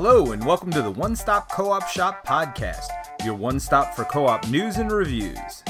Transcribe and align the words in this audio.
Hello, 0.00 0.30
and 0.30 0.46
welcome 0.46 0.70
to 0.70 0.80
the 0.80 0.92
One 0.92 1.16
Stop 1.16 1.50
Co 1.50 1.72
op 1.72 1.88
Shop 1.88 2.24
podcast, 2.24 2.86
your 3.24 3.34
one 3.34 3.58
stop 3.58 3.96
for 3.96 4.04
co 4.04 4.28
op 4.28 4.46
news 4.46 4.76
and 4.76 4.92
reviews. 4.92 5.64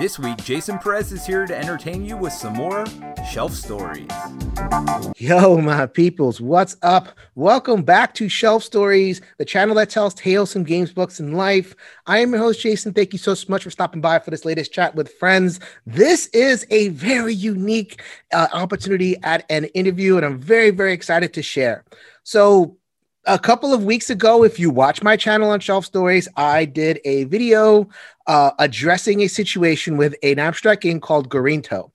This 0.00 0.18
week, 0.18 0.38
Jason 0.38 0.80
Perez 0.80 1.12
is 1.12 1.24
here 1.24 1.46
to 1.46 1.56
entertain 1.56 2.04
you 2.04 2.16
with 2.16 2.32
some 2.32 2.54
more 2.54 2.84
shelf 3.30 3.52
stories. 3.52 4.10
Yo, 5.16 5.58
my 5.58 5.86
peoples, 5.86 6.40
what's 6.40 6.76
up? 6.82 7.10
Welcome 7.36 7.84
back 7.84 8.14
to 8.14 8.28
Shelf 8.28 8.64
Stories, 8.64 9.20
the 9.38 9.44
channel 9.44 9.76
that 9.76 9.90
tells 9.90 10.14
tales 10.14 10.52
from 10.52 10.64
games, 10.64 10.92
books, 10.92 11.20
and 11.20 11.36
life. 11.36 11.76
I 12.08 12.18
am 12.18 12.30
your 12.32 12.40
host, 12.40 12.60
Jason. 12.60 12.94
Thank 12.94 13.12
you 13.12 13.18
so 13.20 13.36
much 13.46 13.62
for 13.62 13.70
stopping 13.70 14.00
by 14.00 14.18
for 14.18 14.32
this 14.32 14.44
latest 14.44 14.72
chat 14.72 14.96
with 14.96 15.14
friends. 15.14 15.60
This 15.86 16.26
is 16.32 16.66
a 16.70 16.88
very 16.88 17.32
unique 17.32 18.02
uh, 18.32 18.48
opportunity 18.52 19.16
at 19.22 19.46
an 19.50 19.66
interview, 19.66 20.16
and 20.16 20.26
I'm 20.26 20.40
very, 20.40 20.70
very 20.70 20.92
excited 20.92 21.32
to 21.34 21.42
share. 21.42 21.84
So, 22.24 22.76
a 23.26 23.38
couple 23.38 23.74
of 23.74 23.84
weeks 23.84 24.10
ago, 24.10 24.44
if 24.44 24.58
you 24.58 24.70
watch 24.70 25.02
my 25.02 25.16
channel 25.16 25.50
on 25.50 25.60
Shelf 25.60 25.84
Stories, 25.84 26.28
I 26.36 26.64
did 26.64 27.00
a 27.04 27.24
video 27.24 27.88
uh, 28.26 28.52
addressing 28.58 29.22
a 29.22 29.28
situation 29.28 29.96
with 29.96 30.14
an 30.22 30.38
abstract 30.38 30.82
game 30.82 31.00
called 31.00 31.28
Gorinto. 31.28 31.90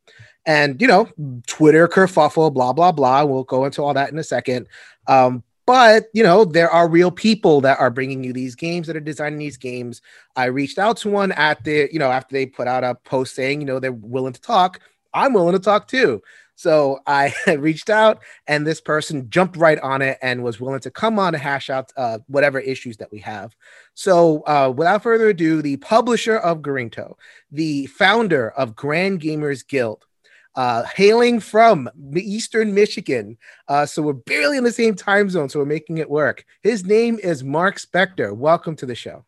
And, 0.45 0.81
you 0.81 0.87
know, 0.87 1.07
Twitter 1.47 1.87
kerfuffle, 1.87 2.53
blah, 2.53 2.73
blah, 2.73 2.91
blah. 2.91 3.23
We'll 3.23 3.43
go 3.43 3.65
into 3.65 3.81
all 3.83 3.93
that 3.93 4.11
in 4.11 4.19
a 4.19 4.23
second. 4.23 4.67
Um, 5.07 5.43
but, 5.65 6.05
you 6.13 6.23
know, 6.23 6.43
there 6.43 6.69
are 6.69 6.89
real 6.89 7.11
people 7.11 7.61
that 7.61 7.79
are 7.79 7.91
bringing 7.91 8.23
you 8.23 8.33
these 8.33 8.55
games 8.55 8.87
that 8.87 8.97
are 8.97 9.01
designing 9.01 9.39
these 9.39 9.57
games. 9.57 10.01
I 10.35 10.45
reached 10.45 10.79
out 10.79 10.97
to 10.97 11.09
one 11.09 11.31
at 11.33 11.63
the, 11.63 11.87
you 11.93 11.99
know, 11.99 12.11
after 12.11 12.33
they 12.33 12.45
put 12.45 12.67
out 12.67 12.83
a 12.83 12.95
post 12.95 13.35
saying, 13.35 13.61
you 13.61 13.67
know, 13.67 13.79
they're 13.79 13.91
willing 13.91 14.33
to 14.33 14.41
talk. 14.41 14.79
I'm 15.13 15.33
willing 15.33 15.53
to 15.53 15.59
talk 15.59 15.87
too. 15.87 16.21
So 16.61 16.99
I 17.07 17.33
reached 17.57 17.89
out, 17.89 18.21
and 18.45 18.67
this 18.67 18.79
person 18.79 19.31
jumped 19.31 19.57
right 19.57 19.79
on 19.79 20.03
it 20.03 20.19
and 20.21 20.43
was 20.43 20.59
willing 20.59 20.79
to 20.81 20.91
come 20.91 21.17
on 21.17 21.33
to 21.33 21.39
hash 21.39 21.71
out 21.71 21.91
uh, 21.97 22.19
whatever 22.27 22.59
issues 22.59 22.97
that 22.97 23.11
we 23.11 23.17
have. 23.19 23.55
So, 23.95 24.41
uh, 24.41 24.71
without 24.75 25.01
further 25.01 25.29
ado, 25.29 25.63
the 25.63 25.77
publisher 25.77 26.37
of 26.37 26.61
Gorinto, 26.61 27.15
the 27.51 27.87
founder 27.87 28.51
of 28.51 28.75
Grand 28.75 29.21
Gamers 29.21 29.67
Guild, 29.67 30.05
uh, 30.53 30.83
hailing 30.83 31.39
from 31.39 31.89
Eastern 32.15 32.75
Michigan. 32.75 33.39
Uh, 33.67 33.87
so 33.87 34.03
we're 34.03 34.13
barely 34.13 34.57
in 34.57 34.63
the 34.63 34.71
same 34.71 34.93
time 34.93 35.31
zone, 35.31 35.49
so 35.49 35.57
we're 35.57 35.65
making 35.65 35.97
it 35.97 36.11
work. 36.11 36.45
His 36.61 36.85
name 36.85 37.17
is 37.23 37.43
Mark 37.43 37.79
Spector. 37.79 38.35
Welcome 38.35 38.75
to 38.75 38.85
the 38.85 38.93
show. 38.93 39.25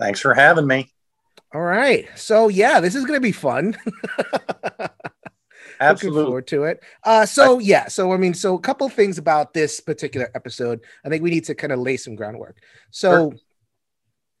Thanks 0.00 0.18
for 0.18 0.34
having 0.34 0.66
me. 0.66 0.90
All 1.54 1.60
right. 1.60 2.08
So 2.16 2.48
yeah, 2.48 2.80
this 2.80 2.96
is 2.96 3.04
going 3.04 3.16
to 3.16 3.20
be 3.20 3.30
fun. 3.30 3.76
Absolutely. 5.80 6.18
Looking 6.18 6.26
forward 6.26 6.46
to 6.48 6.64
it. 6.64 6.82
Uh, 7.04 7.26
so 7.26 7.58
yeah, 7.58 7.88
so 7.88 8.12
I 8.12 8.16
mean, 8.16 8.34
so 8.34 8.54
a 8.54 8.60
couple 8.60 8.88
things 8.88 9.18
about 9.18 9.54
this 9.54 9.80
particular 9.80 10.30
episode. 10.34 10.80
I 11.04 11.08
think 11.08 11.22
we 11.22 11.30
need 11.30 11.44
to 11.44 11.54
kind 11.54 11.72
of 11.72 11.78
lay 11.80 11.96
some 11.96 12.14
groundwork. 12.14 12.58
So, 12.90 13.30
sure. 13.30 13.38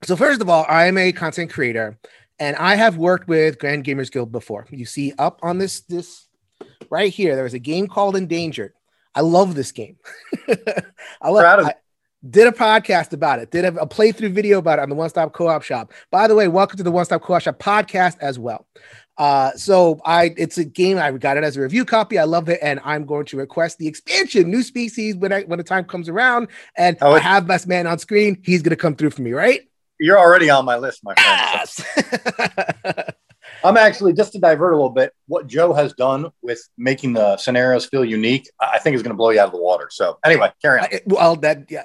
so 0.04 0.16
first 0.16 0.40
of 0.40 0.48
all, 0.48 0.64
I 0.68 0.86
am 0.86 0.98
a 0.98 1.12
content 1.12 1.52
creator, 1.52 1.98
and 2.38 2.56
I 2.56 2.76
have 2.76 2.96
worked 2.96 3.28
with 3.28 3.58
Grand 3.58 3.84
Gamers 3.84 4.10
Guild 4.10 4.32
before. 4.32 4.66
You 4.70 4.86
see 4.86 5.12
up 5.18 5.40
on 5.42 5.58
this 5.58 5.80
this 5.82 6.26
right 6.90 7.12
here, 7.12 7.34
there 7.34 7.44
was 7.44 7.54
a 7.54 7.58
game 7.58 7.86
called 7.86 8.16
Endangered. 8.16 8.72
I 9.14 9.20
love 9.20 9.54
this 9.54 9.72
game. 9.72 9.96
I 11.20 11.28
love. 11.30 11.42
Proud 11.42 11.60
of 11.60 11.66
I, 11.66 11.74
did 12.28 12.46
a 12.46 12.52
podcast 12.52 13.12
about 13.12 13.38
it, 13.38 13.50
did 13.50 13.64
a, 13.64 13.74
a, 13.80 13.86
playthrough 13.86 14.32
video 14.32 14.58
about 14.58 14.78
it 14.78 14.82
on 14.82 14.88
the 14.88 14.94
One 14.94 15.08
Stop 15.08 15.32
Co 15.32 15.48
op 15.48 15.62
Shop. 15.62 15.92
By 16.10 16.26
the 16.26 16.34
way, 16.34 16.48
welcome 16.48 16.76
to 16.78 16.82
the 16.82 16.90
One 16.90 17.04
Stop 17.04 17.22
Co 17.22 17.34
op 17.34 17.42
Shop 17.42 17.58
podcast 17.58 18.16
as 18.20 18.38
well. 18.38 18.66
Uh, 19.16 19.52
so 19.52 20.00
I 20.04 20.34
it's 20.36 20.58
a 20.58 20.64
game 20.64 20.98
I 20.98 21.10
got 21.12 21.36
it 21.36 21.44
as 21.44 21.56
a 21.56 21.60
review 21.60 21.84
copy. 21.84 22.18
I 22.18 22.24
love 22.24 22.48
it, 22.48 22.58
and 22.62 22.80
I'm 22.84 23.04
going 23.04 23.26
to 23.26 23.36
request 23.36 23.78
the 23.78 23.86
expansion, 23.86 24.50
new 24.50 24.62
species 24.62 25.16
when 25.16 25.32
I 25.32 25.42
when 25.42 25.58
the 25.58 25.64
time 25.64 25.84
comes 25.84 26.08
around, 26.08 26.48
and 26.76 26.96
oh, 27.00 27.12
I 27.12 27.20
have 27.20 27.46
best 27.46 27.66
man 27.66 27.86
on 27.86 27.98
screen. 27.98 28.40
He's 28.42 28.62
gonna 28.62 28.76
come 28.76 28.96
through 28.96 29.10
for 29.10 29.22
me, 29.22 29.32
right? 29.32 29.60
You're 30.00 30.18
already 30.18 30.50
on 30.50 30.64
my 30.64 30.76
list, 30.76 31.00
my 31.04 31.14
friend. 31.14 31.40
Yes. 31.54 33.14
I'm 33.64 33.76
actually 33.76 34.12
just 34.12 34.32
to 34.32 34.38
divert 34.38 34.72
a 34.72 34.76
little 34.76 34.90
bit. 34.90 35.12
What 35.26 35.46
Joe 35.46 35.72
has 35.72 35.94
done 35.94 36.30
with 36.42 36.60
making 36.76 37.14
the 37.14 37.36
scenarios 37.36 37.86
feel 37.86 38.04
unique, 38.04 38.50
I 38.60 38.78
think 38.78 38.94
is 38.94 39.02
going 39.02 39.12
to 39.12 39.16
blow 39.16 39.30
you 39.30 39.40
out 39.40 39.46
of 39.46 39.52
the 39.52 39.60
water. 39.60 39.88
So 39.90 40.18
anyway, 40.24 40.52
carry 40.60 40.80
on. 40.80 40.86
I, 40.86 41.00
well, 41.06 41.36
that 41.36 41.70
yeah, 41.70 41.84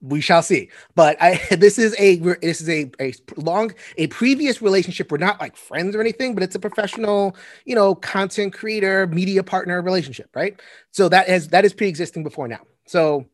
we 0.00 0.20
shall 0.20 0.42
see. 0.42 0.70
But 0.94 1.16
I 1.20 1.40
this 1.56 1.78
is 1.78 1.94
a 1.98 2.16
this 2.18 2.60
is 2.60 2.68
a, 2.68 2.90
a 3.00 3.14
long 3.36 3.72
a 3.96 4.06
previous 4.08 4.62
relationship. 4.62 5.10
We're 5.10 5.18
not 5.18 5.40
like 5.40 5.56
friends 5.56 5.96
or 5.96 6.00
anything, 6.00 6.34
but 6.34 6.42
it's 6.42 6.54
a 6.54 6.60
professional, 6.60 7.36
you 7.64 7.74
know, 7.74 7.94
content 7.94 8.52
creator, 8.54 9.06
media 9.08 9.42
partner 9.42 9.80
relationship, 9.82 10.30
right? 10.34 10.60
So 10.92 11.08
that 11.10 11.28
is 11.28 11.48
that 11.48 11.64
is 11.64 11.72
pre-existing 11.74 12.24
before 12.24 12.48
now. 12.48 12.60
So 12.86 13.26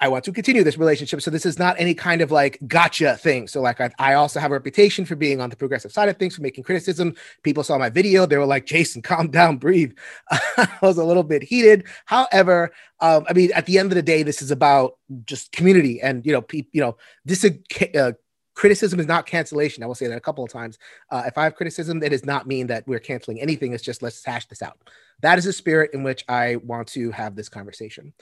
I 0.00 0.08
want 0.08 0.24
to 0.24 0.32
continue 0.32 0.62
this 0.62 0.78
relationship. 0.78 1.20
So 1.22 1.30
this 1.30 1.44
is 1.44 1.58
not 1.58 1.74
any 1.78 1.92
kind 1.92 2.20
of 2.20 2.30
like 2.30 2.58
gotcha 2.68 3.16
thing. 3.16 3.48
So 3.48 3.60
like 3.60 3.80
I, 3.80 3.90
I, 3.98 4.14
also 4.14 4.38
have 4.38 4.52
a 4.52 4.54
reputation 4.54 5.04
for 5.04 5.16
being 5.16 5.40
on 5.40 5.50
the 5.50 5.56
progressive 5.56 5.90
side 5.90 6.08
of 6.08 6.16
things, 6.16 6.36
for 6.36 6.42
making 6.42 6.64
criticism. 6.64 7.14
People 7.42 7.64
saw 7.64 7.78
my 7.78 7.90
video, 7.90 8.24
they 8.24 8.36
were 8.36 8.46
like, 8.46 8.66
"Jason, 8.66 9.02
calm 9.02 9.30
down, 9.30 9.56
breathe." 9.56 9.92
I 10.30 10.68
was 10.82 10.98
a 10.98 11.04
little 11.04 11.24
bit 11.24 11.42
heated. 11.42 11.84
However, 12.04 12.70
um, 13.00 13.24
I 13.28 13.32
mean, 13.32 13.50
at 13.54 13.66
the 13.66 13.78
end 13.78 13.90
of 13.90 13.96
the 13.96 14.02
day, 14.02 14.22
this 14.22 14.40
is 14.40 14.50
about 14.50 14.96
just 15.24 15.50
community, 15.52 16.00
and 16.00 16.24
you 16.24 16.32
know, 16.32 16.42
pe- 16.42 16.66
you 16.72 16.80
know, 16.80 16.96
this 17.24 17.44
is. 17.44 17.52
Uh, 17.94 18.12
criticism 18.54 18.98
is 18.98 19.06
not 19.06 19.24
cancellation. 19.24 19.84
I 19.84 19.86
will 19.86 19.94
say 19.94 20.08
that 20.08 20.16
a 20.16 20.20
couple 20.20 20.42
of 20.42 20.50
times. 20.50 20.78
Uh, 21.12 21.22
if 21.26 21.38
I 21.38 21.44
have 21.44 21.54
criticism, 21.54 22.02
it 22.02 22.08
does 22.08 22.26
not 22.26 22.48
mean 22.48 22.66
that 22.66 22.84
we're 22.88 22.98
canceling 22.98 23.40
anything. 23.40 23.72
It's 23.72 23.84
just 23.84 24.02
let's 24.02 24.24
hash 24.24 24.46
this 24.46 24.62
out. 24.62 24.78
That 25.20 25.38
is 25.38 25.44
the 25.44 25.52
spirit 25.52 25.92
in 25.94 26.02
which 26.02 26.24
I 26.28 26.56
want 26.56 26.88
to 26.88 27.12
have 27.12 27.36
this 27.36 27.48
conversation. 27.48 28.12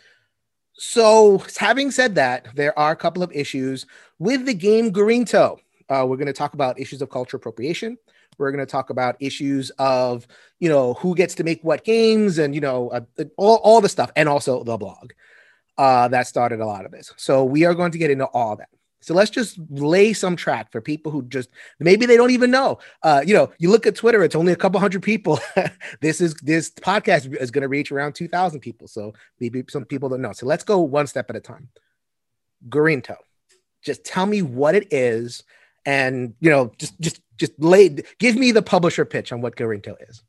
So, 0.78 1.42
having 1.56 1.90
said 1.90 2.14
that, 2.16 2.48
there 2.54 2.78
are 2.78 2.92
a 2.92 2.96
couple 2.96 3.22
of 3.22 3.32
issues 3.32 3.86
with 4.18 4.44
the 4.44 4.52
game 4.52 4.92
Gorinto. 4.92 5.58
Uh, 5.88 6.04
we're 6.06 6.16
going 6.16 6.26
to 6.26 6.32
talk 6.32 6.52
about 6.52 6.78
issues 6.78 7.00
of 7.00 7.08
cultural 7.08 7.40
appropriation. 7.40 7.96
We're 8.36 8.52
going 8.52 8.64
to 8.64 8.70
talk 8.70 8.90
about 8.90 9.16
issues 9.18 9.70
of, 9.78 10.26
you 10.60 10.68
know, 10.68 10.94
who 10.94 11.14
gets 11.14 11.34
to 11.36 11.44
make 11.44 11.62
what 11.62 11.84
games 11.84 12.38
and, 12.38 12.54
you 12.54 12.60
know, 12.60 12.90
uh, 12.90 13.00
all, 13.38 13.56
all 13.56 13.80
the 13.80 13.88
stuff, 13.88 14.10
and 14.16 14.28
also 14.28 14.64
the 14.64 14.76
blog 14.76 15.12
uh, 15.78 16.08
that 16.08 16.26
started 16.26 16.60
a 16.60 16.66
lot 16.66 16.84
of 16.84 16.92
this. 16.92 17.10
So, 17.16 17.44
we 17.44 17.64
are 17.64 17.74
going 17.74 17.92
to 17.92 17.98
get 17.98 18.10
into 18.10 18.26
all 18.26 18.56
that. 18.56 18.68
So 19.00 19.14
let's 19.14 19.30
just 19.30 19.58
lay 19.70 20.12
some 20.12 20.36
track 20.36 20.72
for 20.72 20.80
people 20.80 21.12
who 21.12 21.22
just 21.22 21.50
maybe 21.78 22.06
they 22.06 22.16
don't 22.16 22.30
even 22.30 22.50
know. 22.50 22.78
Uh, 23.02 23.22
you 23.24 23.34
know, 23.34 23.52
you 23.58 23.70
look 23.70 23.86
at 23.86 23.94
Twitter; 23.94 24.24
it's 24.24 24.34
only 24.34 24.52
a 24.52 24.56
couple 24.56 24.80
hundred 24.80 25.02
people. 25.02 25.38
this 26.00 26.20
is 26.20 26.34
this 26.36 26.70
podcast 26.70 27.34
is 27.36 27.50
going 27.50 27.62
to 27.62 27.68
reach 27.68 27.92
around 27.92 28.14
two 28.14 28.28
thousand 28.28 28.60
people. 28.60 28.88
So 28.88 29.12
maybe 29.38 29.64
some 29.68 29.84
people 29.84 30.08
don't 30.08 30.22
know. 30.22 30.32
So 30.32 30.46
let's 30.46 30.64
go 30.64 30.80
one 30.80 31.06
step 31.06 31.30
at 31.30 31.36
a 31.36 31.40
time. 31.40 31.68
Gorinto, 32.68 33.16
just 33.82 34.04
tell 34.04 34.26
me 34.26 34.42
what 34.42 34.74
it 34.74 34.88
is, 34.90 35.44
and 35.84 36.34
you 36.40 36.50
know, 36.50 36.72
just 36.78 36.98
just 37.00 37.20
just 37.36 37.52
lay 37.58 37.96
give 38.18 38.36
me 38.36 38.50
the 38.50 38.62
publisher 38.62 39.04
pitch 39.04 39.30
on 39.32 39.40
what 39.40 39.56
Gorinto 39.56 39.94
is. 40.08 40.22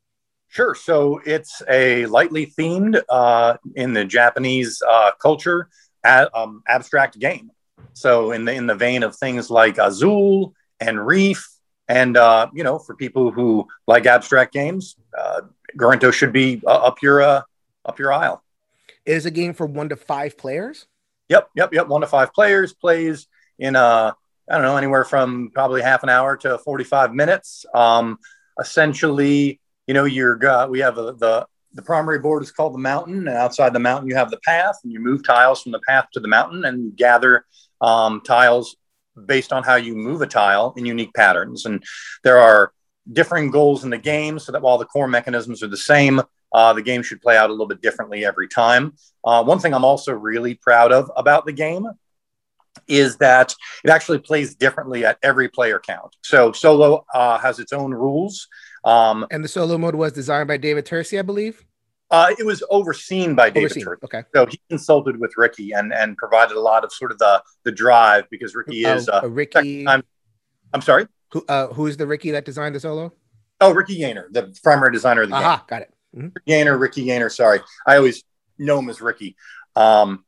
Sure. 0.48 0.74
So 0.74 1.20
it's 1.26 1.62
a 1.68 2.06
lightly 2.06 2.46
themed 2.46 3.00
uh, 3.08 3.56
in 3.76 3.92
the 3.92 4.04
Japanese 4.04 4.82
uh, 4.88 5.10
culture 5.20 5.68
um, 6.04 6.62
abstract 6.66 7.18
game. 7.18 7.50
So 7.98 8.30
in 8.30 8.44
the 8.44 8.52
in 8.52 8.66
the 8.66 8.74
vein 8.76 9.02
of 9.02 9.16
things 9.16 9.50
like 9.50 9.76
Azul 9.78 10.54
and 10.78 11.04
Reef, 11.04 11.48
and 11.88 12.16
uh, 12.16 12.48
you 12.54 12.62
know, 12.62 12.78
for 12.78 12.94
people 12.94 13.32
who 13.32 13.66
like 13.86 14.06
abstract 14.06 14.52
games, 14.52 14.96
uh, 15.18 15.42
Gorinto 15.76 16.12
should 16.12 16.32
be 16.32 16.62
uh, 16.64 16.70
up 16.70 17.02
your 17.02 17.20
uh, 17.20 17.42
up 17.84 17.98
your 17.98 18.12
aisle. 18.12 18.42
It 19.04 19.16
is 19.16 19.26
a 19.26 19.30
game 19.32 19.52
for 19.52 19.66
one 19.66 19.88
to 19.88 19.96
five 19.96 20.38
players. 20.38 20.86
Yep, 21.28 21.50
yep, 21.56 21.72
yep. 21.72 21.88
One 21.88 22.02
to 22.02 22.06
five 22.06 22.32
players 22.32 22.72
plays 22.72 23.26
in 23.58 23.74
uh, 23.74 24.12
I 24.48 24.54
don't 24.54 24.62
know 24.62 24.76
anywhere 24.76 25.04
from 25.04 25.50
probably 25.52 25.82
half 25.82 26.04
an 26.04 26.08
hour 26.08 26.36
to 26.36 26.58
forty 26.58 26.84
five 26.84 27.12
minutes. 27.12 27.66
Um, 27.74 28.18
essentially, 28.60 29.60
you 29.88 29.94
know, 29.94 30.04
you're 30.04 30.46
uh, 30.46 30.68
we 30.68 30.78
have 30.80 30.98
a, 30.98 31.14
the 31.14 31.46
the 31.74 31.82
primary 31.82 32.20
board 32.20 32.44
is 32.44 32.52
called 32.52 32.74
the 32.74 32.78
mountain, 32.78 33.26
and 33.26 33.36
outside 33.36 33.72
the 33.72 33.80
mountain 33.80 34.08
you 34.08 34.14
have 34.14 34.30
the 34.30 34.40
path, 34.44 34.76
and 34.84 34.92
you 34.92 35.00
move 35.00 35.24
tiles 35.24 35.62
from 35.62 35.72
the 35.72 35.80
path 35.80 36.06
to 36.12 36.20
the 36.20 36.28
mountain, 36.28 36.64
and 36.64 36.84
you 36.84 36.92
gather 36.92 37.44
um, 37.80 38.20
tiles 38.24 38.76
based 39.26 39.52
on 39.52 39.62
how 39.62 39.76
you 39.76 39.94
move 39.94 40.22
a 40.22 40.26
tile 40.26 40.74
in 40.76 40.86
unique 40.86 41.12
patterns. 41.14 41.66
And 41.66 41.82
there 42.22 42.38
are 42.38 42.72
differing 43.12 43.50
goals 43.50 43.84
in 43.84 43.90
the 43.90 43.98
game 43.98 44.38
so 44.38 44.52
that 44.52 44.62
while 44.62 44.78
the 44.78 44.84
core 44.84 45.08
mechanisms 45.08 45.62
are 45.62 45.68
the 45.68 45.76
same, 45.76 46.20
uh, 46.52 46.72
the 46.72 46.82
game 46.82 47.02
should 47.02 47.20
play 47.20 47.36
out 47.36 47.50
a 47.50 47.52
little 47.52 47.66
bit 47.66 47.82
differently 47.82 48.24
every 48.24 48.48
time. 48.48 48.94
Uh, 49.24 49.42
one 49.42 49.58
thing 49.58 49.74
I'm 49.74 49.84
also 49.84 50.12
really 50.12 50.54
proud 50.54 50.92
of 50.92 51.10
about 51.16 51.46
the 51.46 51.52
game 51.52 51.86
is 52.86 53.16
that 53.16 53.54
it 53.84 53.90
actually 53.90 54.18
plays 54.18 54.54
differently 54.54 55.04
at 55.04 55.18
every 55.22 55.48
player 55.48 55.80
count. 55.80 56.16
So 56.22 56.52
solo 56.52 57.04
uh, 57.12 57.38
has 57.38 57.58
its 57.58 57.72
own 57.72 57.92
rules. 57.92 58.46
Um, 58.84 59.26
and 59.30 59.42
the 59.42 59.48
solo 59.48 59.76
mode 59.76 59.94
was 59.94 60.12
designed 60.12 60.48
by 60.48 60.56
David 60.56 60.86
Turczi, 60.86 61.18
I 61.18 61.22
believe. 61.22 61.64
Uh, 62.10 62.34
it 62.38 62.46
was 62.46 62.62
overseen 62.70 63.34
by 63.34 63.50
David 63.50 63.72
overseen. 63.72 63.86
Okay. 64.04 64.24
So 64.34 64.46
he 64.46 64.60
consulted 64.70 65.20
with 65.20 65.32
Ricky 65.36 65.72
and 65.72 65.92
and 65.92 66.16
provided 66.16 66.56
a 66.56 66.60
lot 66.60 66.84
of 66.84 66.92
sort 66.92 67.12
of 67.12 67.18
the 67.18 67.42
the 67.64 67.72
drive 67.72 68.24
because 68.30 68.54
Ricky 68.54 68.86
oh, 68.86 68.94
is 68.94 69.08
uh, 69.08 69.20
Ricky. 69.28 69.86
I'm, 69.86 70.02
I'm 70.72 70.80
sorry. 70.80 71.06
Who 71.32 71.44
uh, 71.48 71.66
who 71.68 71.86
is 71.86 71.96
the 71.96 72.06
Ricky 72.06 72.30
that 72.30 72.44
designed 72.44 72.74
the 72.74 72.80
solo? 72.80 73.12
Oh, 73.60 73.74
Ricky 73.74 73.96
Gaynor, 73.96 74.28
the 74.30 74.56
primary 74.62 74.92
designer 74.92 75.22
of 75.22 75.30
the 75.30 75.36
Aha, 75.36 75.56
game. 75.56 75.64
got 75.68 75.82
it. 75.82 75.94
Mm-hmm. 76.16 76.28
Gaynor, 76.46 76.78
Ricky 76.78 77.04
Gaynor. 77.04 77.28
Sorry, 77.28 77.60
I 77.86 77.96
always 77.96 78.24
know 78.58 78.78
him 78.78 78.88
as 78.88 79.00
Ricky. 79.00 79.36
Um, 79.76 80.24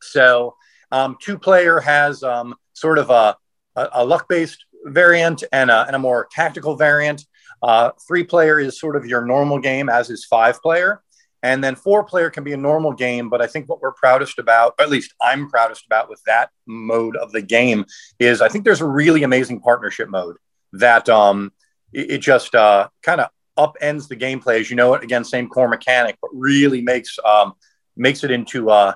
so 0.00 0.56
Um, 0.92 1.16
two 1.20 1.38
player 1.38 1.78
has 1.78 2.24
um, 2.24 2.56
sort 2.72 2.98
of 2.98 3.10
a, 3.10 3.36
a, 3.76 3.88
a 3.92 4.04
luck 4.04 4.28
based 4.28 4.64
variant 4.86 5.44
and 5.52 5.70
a, 5.70 5.86
and 5.86 5.94
a 5.94 5.98
more 5.98 6.26
tactical 6.32 6.74
variant. 6.76 7.24
Uh, 7.62 7.90
three 8.06 8.24
player 8.24 8.58
is 8.58 8.78
sort 8.78 8.96
of 8.96 9.06
your 9.06 9.24
normal 9.24 9.58
game, 9.58 9.88
as 9.88 10.10
is 10.10 10.24
five 10.24 10.60
player. 10.62 11.02
And 11.42 11.64
then 11.64 11.74
four 11.74 12.04
player 12.04 12.28
can 12.28 12.44
be 12.44 12.52
a 12.52 12.56
normal 12.56 12.92
game. 12.92 13.30
But 13.30 13.40
I 13.40 13.46
think 13.46 13.68
what 13.68 13.80
we're 13.80 13.92
proudest 13.92 14.38
about, 14.38 14.74
at 14.78 14.90
least 14.90 15.14
I'm 15.22 15.48
proudest 15.48 15.86
about 15.86 16.10
with 16.10 16.22
that 16.26 16.50
mode 16.66 17.16
of 17.16 17.32
the 17.32 17.42
game, 17.42 17.86
is 18.18 18.42
I 18.42 18.48
think 18.48 18.64
there's 18.64 18.82
a 18.82 18.86
really 18.86 19.22
amazing 19.22 19.60
partnership 19.60 20.08
mode 20.08 20.36
that 20.74 21.08
um, 21.08 21.52
it, 21.92 22.10
it 22.10 22.18
just 22.18 22.54
uh, 22.54 22.88
kind 23.02 23.20
of 23.20 23.30
upends 23.58 24.08
the 24.08 24.16
gameplay 24.16 24.60
as 24.60 24.70
you 24.70 24.76
know 24.76 24.94
it. 24.94 25.02
Again, 25.02 25.24
same 25.24 25.48
core 25.48 25.68
mechanic, 25.68 26.18
but 26.20 26.30
really 26.34 26.82
makes 26.82 27.18
um, 27.24 27.54
makes 27.96 28.22
it 28.22 28.30
into 28.30 28.70
uh, 28.70 28.94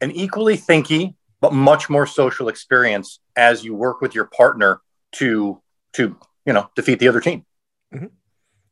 an 0.00 0.10
equally 0.10 0.56
thinky 0.56 1.14
but 1.40 1.52
much 1.52 1.88
more 1.88 2.06
social 2.06 2.48
experience 2.48 3.20
as 3.36 3.64
you 3.64 3.74
work 3.74 4.00
with 4.00 4.14
your 4.14 4.24
partner 4.24 4.80
to 5.12 5.60
to 5.92 6.16
you 6.48 6.54
know 6.54 6.68
defeat 6.74 6.98
the 6.98 7.06
other 7.06 7.20
team. 7.20 7.44
Mm-hmm. 7.94 8.06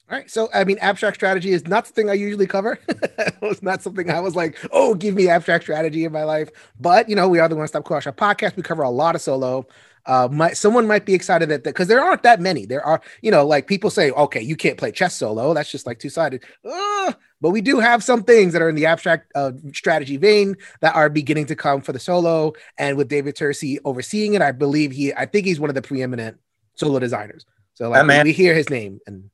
All 0.09 0.17
right. 0.17 0.31
So, 0.31 0.49
I 0.55 0.63
mean, 0.63 0.79
abstract 0.81 1.17
strategy 1.17 1.51
is 1.51 1.67
not 1.67 1.87
something 1.87 2.09
I 2.09 2.13
usually 2.13 2.47
cover. 2.47 2.79
it's 2.89 3.63
not 3.63 3.83
something 3.83 4.09
I 4.09 4.21
was 4.21 4.37
like, 4.37 4.57
oh, 4.71 4.95
give 4.95 5.17
me 5.17 5.29
abstract 5.29 5.65
strategy 5.65 6.05
in 6.05 6.13
my 6.13 6.23
life. 6.23 6.49
But, 6.79 7.09
you 7.09 7.17
know, 7.17 7.29
we 7.29 7.41
are 7.41 7.49
the 7.49 7.57
One 7.57 7.67
Stop 7.67 7.85
Co-op 7.85 8.05
podcast. 8.17 8.55
We 8.55 8.63
cover 8.63 8.85
a 8.85 8.91
lot 8.91 9.17
of 9.17 9.21
solo. 9.21 9.67
Uh, 10.07 10.29
might, 10.31 10.57
someone 10.57 10.87
might 10.87 11.07
be 11.07 11.15
excited 11.15 11.49
that 11.49 11.65
because 11.65 11.89
there 11.89 12.01
aren't 12.01 12.23
that 12.23 12.41
many. 12.41 12.67
There 12.67 12.87
are, 12.87 13.01
you 13.21 13.33
know, 13.33 13.45
like 13.45 13.67
people 13.67 13.91
say, 13.91 14.13
okay, 14.13 14.41
you 14.41 14.55
can't 14.55 14.79
play 14.79 14.93
chess 14.93 15.17
solo. 15.17 15.53
That's 15.53 15.73
just 15.73 15.87
like 15.87 15.99
two 15.99 16.09
sided. 16.09 16.45
Uh, 16.65 17.13
but 17.41 17.51
we 17.51 17.61
do 17.61 17.81
have 17.81 18.05
some 18.05 18.23
things 18.23 18.53
that 18.53 18.63
are 18.63 18.69
in 18.69 18.77
the 18.77 18.87
abstract 18.87 19.33
uh, 19.35 19.51
strategy 19.73 20.19
vein 20.19 20.57
that 20.83 20.95
are 20.95 21.09
beginning 21.09 21.47
to 21.47 21.57
come 21.57 21.81
for 21.81 21.93
the 21.93 21.99
solo. 21.99 22.53
And 22.79 22.97
with 22.97 23.09
David 23.09 23.35
Turczi 23.35 23.79
overseeing 23.85 24.35
it, 24.35 24.43
I 24.43 24.53
believe 24.53 24.93
he, 24.93 25.13
I 25.13 25.27
think 25.27 25.47
he's 25.47 25.59
one 25.59 25.69
of 25.69 25.75
the 25.75 25.83
preeminent 25.83 26.39
solo 26.77 27.01
designers. 27.01 27.45
So 27.77 27.91
like, 27.91 28.07
we, 28.07 28.31
we 28.31 28.33
hear 28.33 28.55
his 28.55 28.71
name 28.71 29.01
and 29.07 29.31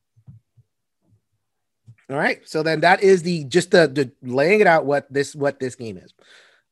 all 2.11 2.19
right. 2.19 2.47
So 2.47 2.63
then 2.63 2.81
that 2.81 3.03
is 3.03 3.23
the 3.23 3.45
just 3.45 3.71
the, 3.71 3.89
the 3.89 4.13
laying 4.23 4.61
it 4.61 4.67
out 4.67 4.85
what 4.85 5.11
this 5.11 5.35
what 5.35 5.59
this 5.59 5.75
game 5.75 5.97
is. 5.97 6.13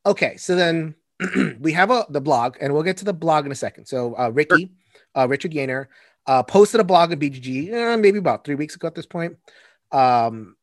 Okay. 0.05 0.37
So 0.37 0.55
then 0.55 0.95
we 1.59 1.71
have 1.71 1.89
a 1.89 2.05
the 2.09 2.21
blog, 2.21 2.57
and 2.61 2.73
we'll 2.73 2.83
get 2.83 2.97
to 2.97 3.05
the 3.05 3.13
blog 3.13 3.45
in 3.45 3.51
a 3.51 3.55
second. 3.55 3.85
So 3.85 4.15
uh, 4.17 4.29
Ricky, 4.29 4.71
uh, 5.15 5.27
Richard 5.27 5.51
Yaner, 5.53 5.87
uh, 6.27 6.43
posted 6.43 6.81
a 6.81 6.83
blog 6.83 7.11
on 7.11 7.19
BGG 7.19 7.73
uh, 7.73 7.97
maybe 7.97 8.19
about 8.19 8.43
three 8.43 8.55
weeks 8.55 8.75
ago 8.75 8.87
at 8.87 8.95
this 8.95 9.05
point. 9.05 9.37
Um, 9.91 10.55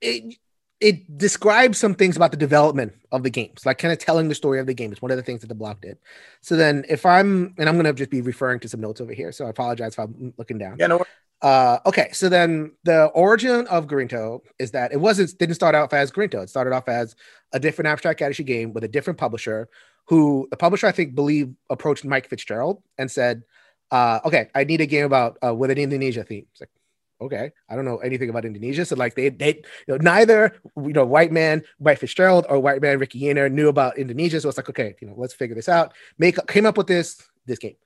it 0.00 0.36
it 0.80 1.18
describes 1.18 1.78
some 1.78 1.94
things 1.94 2.16
about 2.16 2.30
the 2.30 2.36
development 2.36 2.92
of 3.10 3.22
the 3.22 3.30
games, 3.30 3.66
like 3.66 3.78
kind 3.78 3.92
of 3.92 3.98
telling 3.98 4.28
the 4.28 4.34
story 4.34 4.60
of 4.60 4.66
the 4.66 4.74
game. 4.74 4.92
It's 4.92 5.02
one 5.02 5.10
of 5.10 5.16
the 5.16 5.22
things 5.22 5.40
that 5.40 5.48
the 5.48 5.54
blog 5.54 5.80
did. 5.80 5.98
So 6.40 6.56
then, 6.56 6.84
if 6.88 7.04
I'm 7.04 7.54
and 7.58 7.68
I'm 7.68 7.74
going 7.74 7.86
to 7.86 7.92
just 7.92 8.10
be 8.10 8.20
referring 8.20 8.60
to 8.60 8.68
some 8.68 8.80
notes 8.80 9.00
over 9.00 9.12
here, 9.12 9.32
so 9.32 9.46
I 9.46 9.50
apologize 9.50 9.94
if 9.94 9.98
I'm 9.98 10.32
looking 10.36 10.58
down. 10.58 10.76
Yeah, 10.78 10.86
no. 10.86 11.04
Uh, 11.40 11.78
okay, 11.86 12.10
so 12.12 12.28
then 12.28 12.72
the 12.84 13.06
origin 13.06 13.66
of 13.68 13.86
Gorinto 13.86 14.40
is 14.58 14.72
that 14.72 14.92
it 14.92 15.00
wasn't 15.00 15.36
didn't 15.38 15.54
start 15.54 15.74
off 15.74 15.92
as 15.92 16.10
Gorinto. 16.10 16.42
It 16.42 16.50
started 16.50 16.72
off 16.72 16.88
as 16.88 17.16
a 17.52 17.60
different 17.60 17.88
abstract 17.88 18.18
strategy 18.18 18.44
game 18.44 18.72
with 18.72 18.84
a 18.84 18.88
different 18.88 19.18
publisher. 19.18 19.68
Who 20.06 20.48
the 20.50 20.56
publisher 20.56 20.86
I 20.86 20.92
think 20.92 21.14
believe 21.14 21.52
approached 21.70 22.04
Mike 22.04 22.28
Fitzgerald 22.28 22.82
and 22.98 23.10
said, 23.10 23.42
uh, 23.90 24.20
"Okay, 24.24 24.48
I 24.54 24.64
need 24.64 24.80
a 24.80 24.86
game 24.86 25.04
about 25.04 25.38
uh, 25.44 25.54
with 25.54 25.70
an 25.70 25.78
Indonesia 25.78 26.24
theme." 26.24 26.46
It's 26.52 26.60
like, 26.60 26.70
okay, 27.20 27.52
I 27.68 27.76
don't 27.76 27.84
know 27.84 27.98
anything 27.98 28.30
about 28.30 28.44
Indonesia, 28.44 28.84
so 28.84 28.96
like 28.96 29.14
they 29.14 29.28
they 29.28 29.62
you 29.86 29.94
know, 29.94 29.96
neither 29.96 30.60
you 30.76 30.92
know 30.92 31.04
white 31.04 31.32
man 31.32 31.62
White 31.78 31.98
Fitzgerald 31.98 32.46
or 32.48 32.58
white 32.58 32.82
man 32.82 32.98
Ricky 32.98 33.20
Yener 33.20 33.50
knew 33.50 33.68
about 33.68 33.98
Indonesia, 33.98 34.40
so 34.40 34.48
it's 34.48 34.58
like 34.58 34.68
okay, 34.68 34.94
you 35.00 35.08
know, 35.08 35.14
let's 35.16 35.34
figure 35.34 35.54
this 35.54 35.68
out. 35.68 35.94
Make 36.18 36.44
came 36.46 36.66
up 36.66 36.76
with 36.76 36.86
this 36.86 37.22
this 37.46 37.58
game 37.58 37.76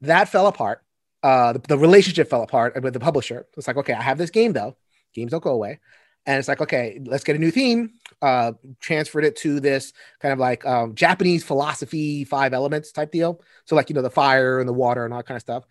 that 0.00 0.28
fell 0.28 0.46
apart 0.46 0.82
uh, 1.22 1.52
the, 1.52 1.60
the, 1.60 1.78
relationship 1.78 2.28
fell 2.28 2.42
apart 2.42 2.80
with 2.82 2.92
the 2.92 3.00
publisher. 3.00 3.46
It's 3.56 3.66
like, 3.66 3.76
okay, 3.76 3.92
I 3.92 4.02
have 4.02 4.18
this 4.18 4.30
game 4.30 4.52
though. 4.52 4.76
Games 5.14 5.30
don't 5.30 5.42
go 5.42 5.52
away. 5.52 5.80
And 6.24 6.38
it's 6.38 6.48
like, 6.48 6.60
okay, 6.60 7.00
let's 7.04 7.24
get 7.24 7.36
a 7.36 7.38
new 7.38 7.50
theme. 7.50 7.94
Uh, 8.20 8.52
transferred 8.80 9.24
it 9.24 9.36
to 9.36 9.58
this 9.58 9.92
kind 10.20 10.32
of 10.32 10.38
like 10.38 10.64
um, 10.64 10.94
Japanese 10.94 11.42
philosophy, 11.42 12.24
five 12.24 12.52
elements 12.52 12.92
type 12.92 13.10
deal. 13.10 13.40
So 13.64 13.74
like, 13.74 13.88
you 13.90 13.94
know, 13.94 14.02
the 14.02 14.10
fire 14.10 14.60
and 14.60 14.68
the 14.68 14.72
water 14.72 15.04
and 15.04 15.12
all 15.12 15.18
that 15.18 15.26
kind 15.26 15.36
of 15.36 15.42
stuff. 15.42 15.64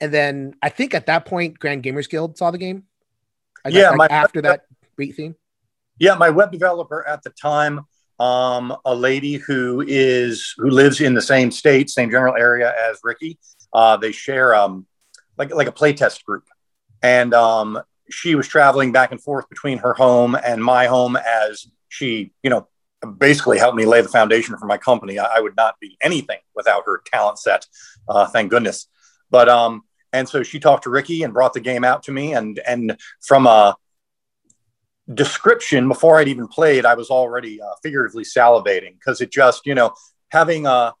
And 0.00 0.12
then 0.12 0.54
I 0.62 0.68
think 0.68 0.94
at 0.94 1.06
that 1.06 1.24
point, 1.24 1.58
Grand 1.58 1.82
Gamers 1.82 2.08
Guild 2.08 2.36
saw 2.36 2.50
the 2.50 2.58
game. 2.58 2.84
I 3.64 3.70
yeah, 3.70 3.90
like, 3.90 4.10
after 4.10 4.42
that 4.42 4.62
beat 4.96 5.16
theme. 5.16 5.34
Yeah, 5.98 6.14
my 6.14 6.30
web 6.30 6.52
developer 6.52 7.06
at 7.06 7.22
the 7.22 7.30
time, 7.30 7.86
um, 8.20 8.76
a 8.84 8.94
lady 8.94 9.34
who 9.34 9.82
is 9.86 10.54
who 10.58 10.70
lives 10.70 11.00
in 11.00 11.14
the 11.14 11.22
same 11.22 11.50
state, 11.50 11.90
same 11.90 12.10
general 12.10 12.36
area 12.36 12.74
as 12.90 12.98
Ricky. 13.02 13.38
Uh, 13.72 13.96
they 13.96 14.12
share 14.12 14.54
um, 14.54 14.86
like 15.38 15.54
like 15.54 15.68
a 15.68 15.72
playtest 15.72 16.24
group, 16.24 16.44
and 17.02 17.32
um, 17.34 17.80
she 18.10 18.34
was 18.34 18.46
traveling 18.46 18.92
back 18.92 19.12
and 19.12 19.22
forth 19.22 19.48
between 19.48 19.78
her 19.78 19.94
home 19.94 20.34
and 20.34 20.62
my 20.62 20.86
home 20.86 21.16
as 21.16 21.66
she, 21.88 22.32
you 22.42 22.50
know, 22.50 22.68
basically 23.18 23.58
helped 23.58 23.76
me 23.76 23.84
lay 23.84 24.00
the 24.00 24.08
foundation 24.08 24.56
for 24.58 24.66
my 24.66 24.78
company. 24.78 25.18
I, 25.18 25.36
I 25.36 25.40
would 25.40 25.56
not 25.56 25.78
be 25.80 25.96
anything 26.02 26.38
without 26.54 26.84
her 26.86 27.02
talent 27.06 27.38
set. 27.38 27.66
Uh, 28.08 28.26
thank 28.26 28.50
goodness. 28.50 28.88
But 29.30 29.48
um, 29.48 29.82
and 30.16 30.28
so 30.28 30.42
she 30.42 30.58
talked 30.58 30.84
to 30.84 30.90
Ricky 30.90 31.22
and 31.22 31.32
brought 31.32 31.52
the 31.52 31.60
game 31.60 31.84
out 31.84 32.02
to 32.04 32.12
me, 32.12 32.32
and 32.32 32.58
and 32.66 32.98
from 33.20 33.46
a 33.46 33.76
description 35.12 35.88
before 35.88 36.18
I'd 36.18 36.28
even 36.28 36.48
played, 36.48 36.84
I 36.84 36.94
was 36.94 37.10
already 37.10 37.60
uh, 37.60 37.74
figuratively 37.82 38.24
salivating. 38.24 38.94
Because 38.94 39.20
it 39.20 39.30
just, 39.30 39.66
you 39.66 39.74
know, 39.74 39.94
having 40.30 40.66
a 40.66 40.94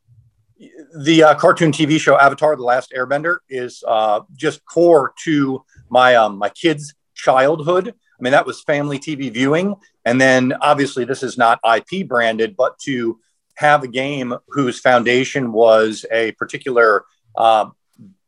the 0.98 1.22
uh, 1.22 1.34
cartoon 1.34 1.72
TV 1.72 1.98
show 1.98 2.18
Avatar: 2.18 2.56
The 2.56 2.62
Last 2.62 2.92
Airbender 2.96 3.38
is 3.48 3.82
uh, 3.86 4.20
just 4.34 4.64
core 4.66 5.14
to 5.24 5.64
my 5.88 6.14
um, 6.14 6.36
my 6.36 6.50
kids' 6.50 6.94
childhood. 7.14 7.88
I 7.88 8.22
mean, 8.22 8.32
that 8.32 8.46
was 8.46 8.62
family 8.62 8.98
TV 8.98 9.32
viewing, 9.32 9.76
and 10.04 10.20
then 10.20 10.52
obviously 10.60 11.04
this 11.04 11.22
is 11.22 11.38
not 11.38 11.60
IP 11.64 12.06
branded, 12.06 12.54
but 12.56 12.78
to 12.80 13.18
have 13.56 13.82
a 13.82 13.88
game 13.88 14.34
whose 14.48 14.80
foundation 14.80 15.52
was 15.52 16.04
a 16.12 16.32
particular 16.32 17.04
uh, 17.36 17.66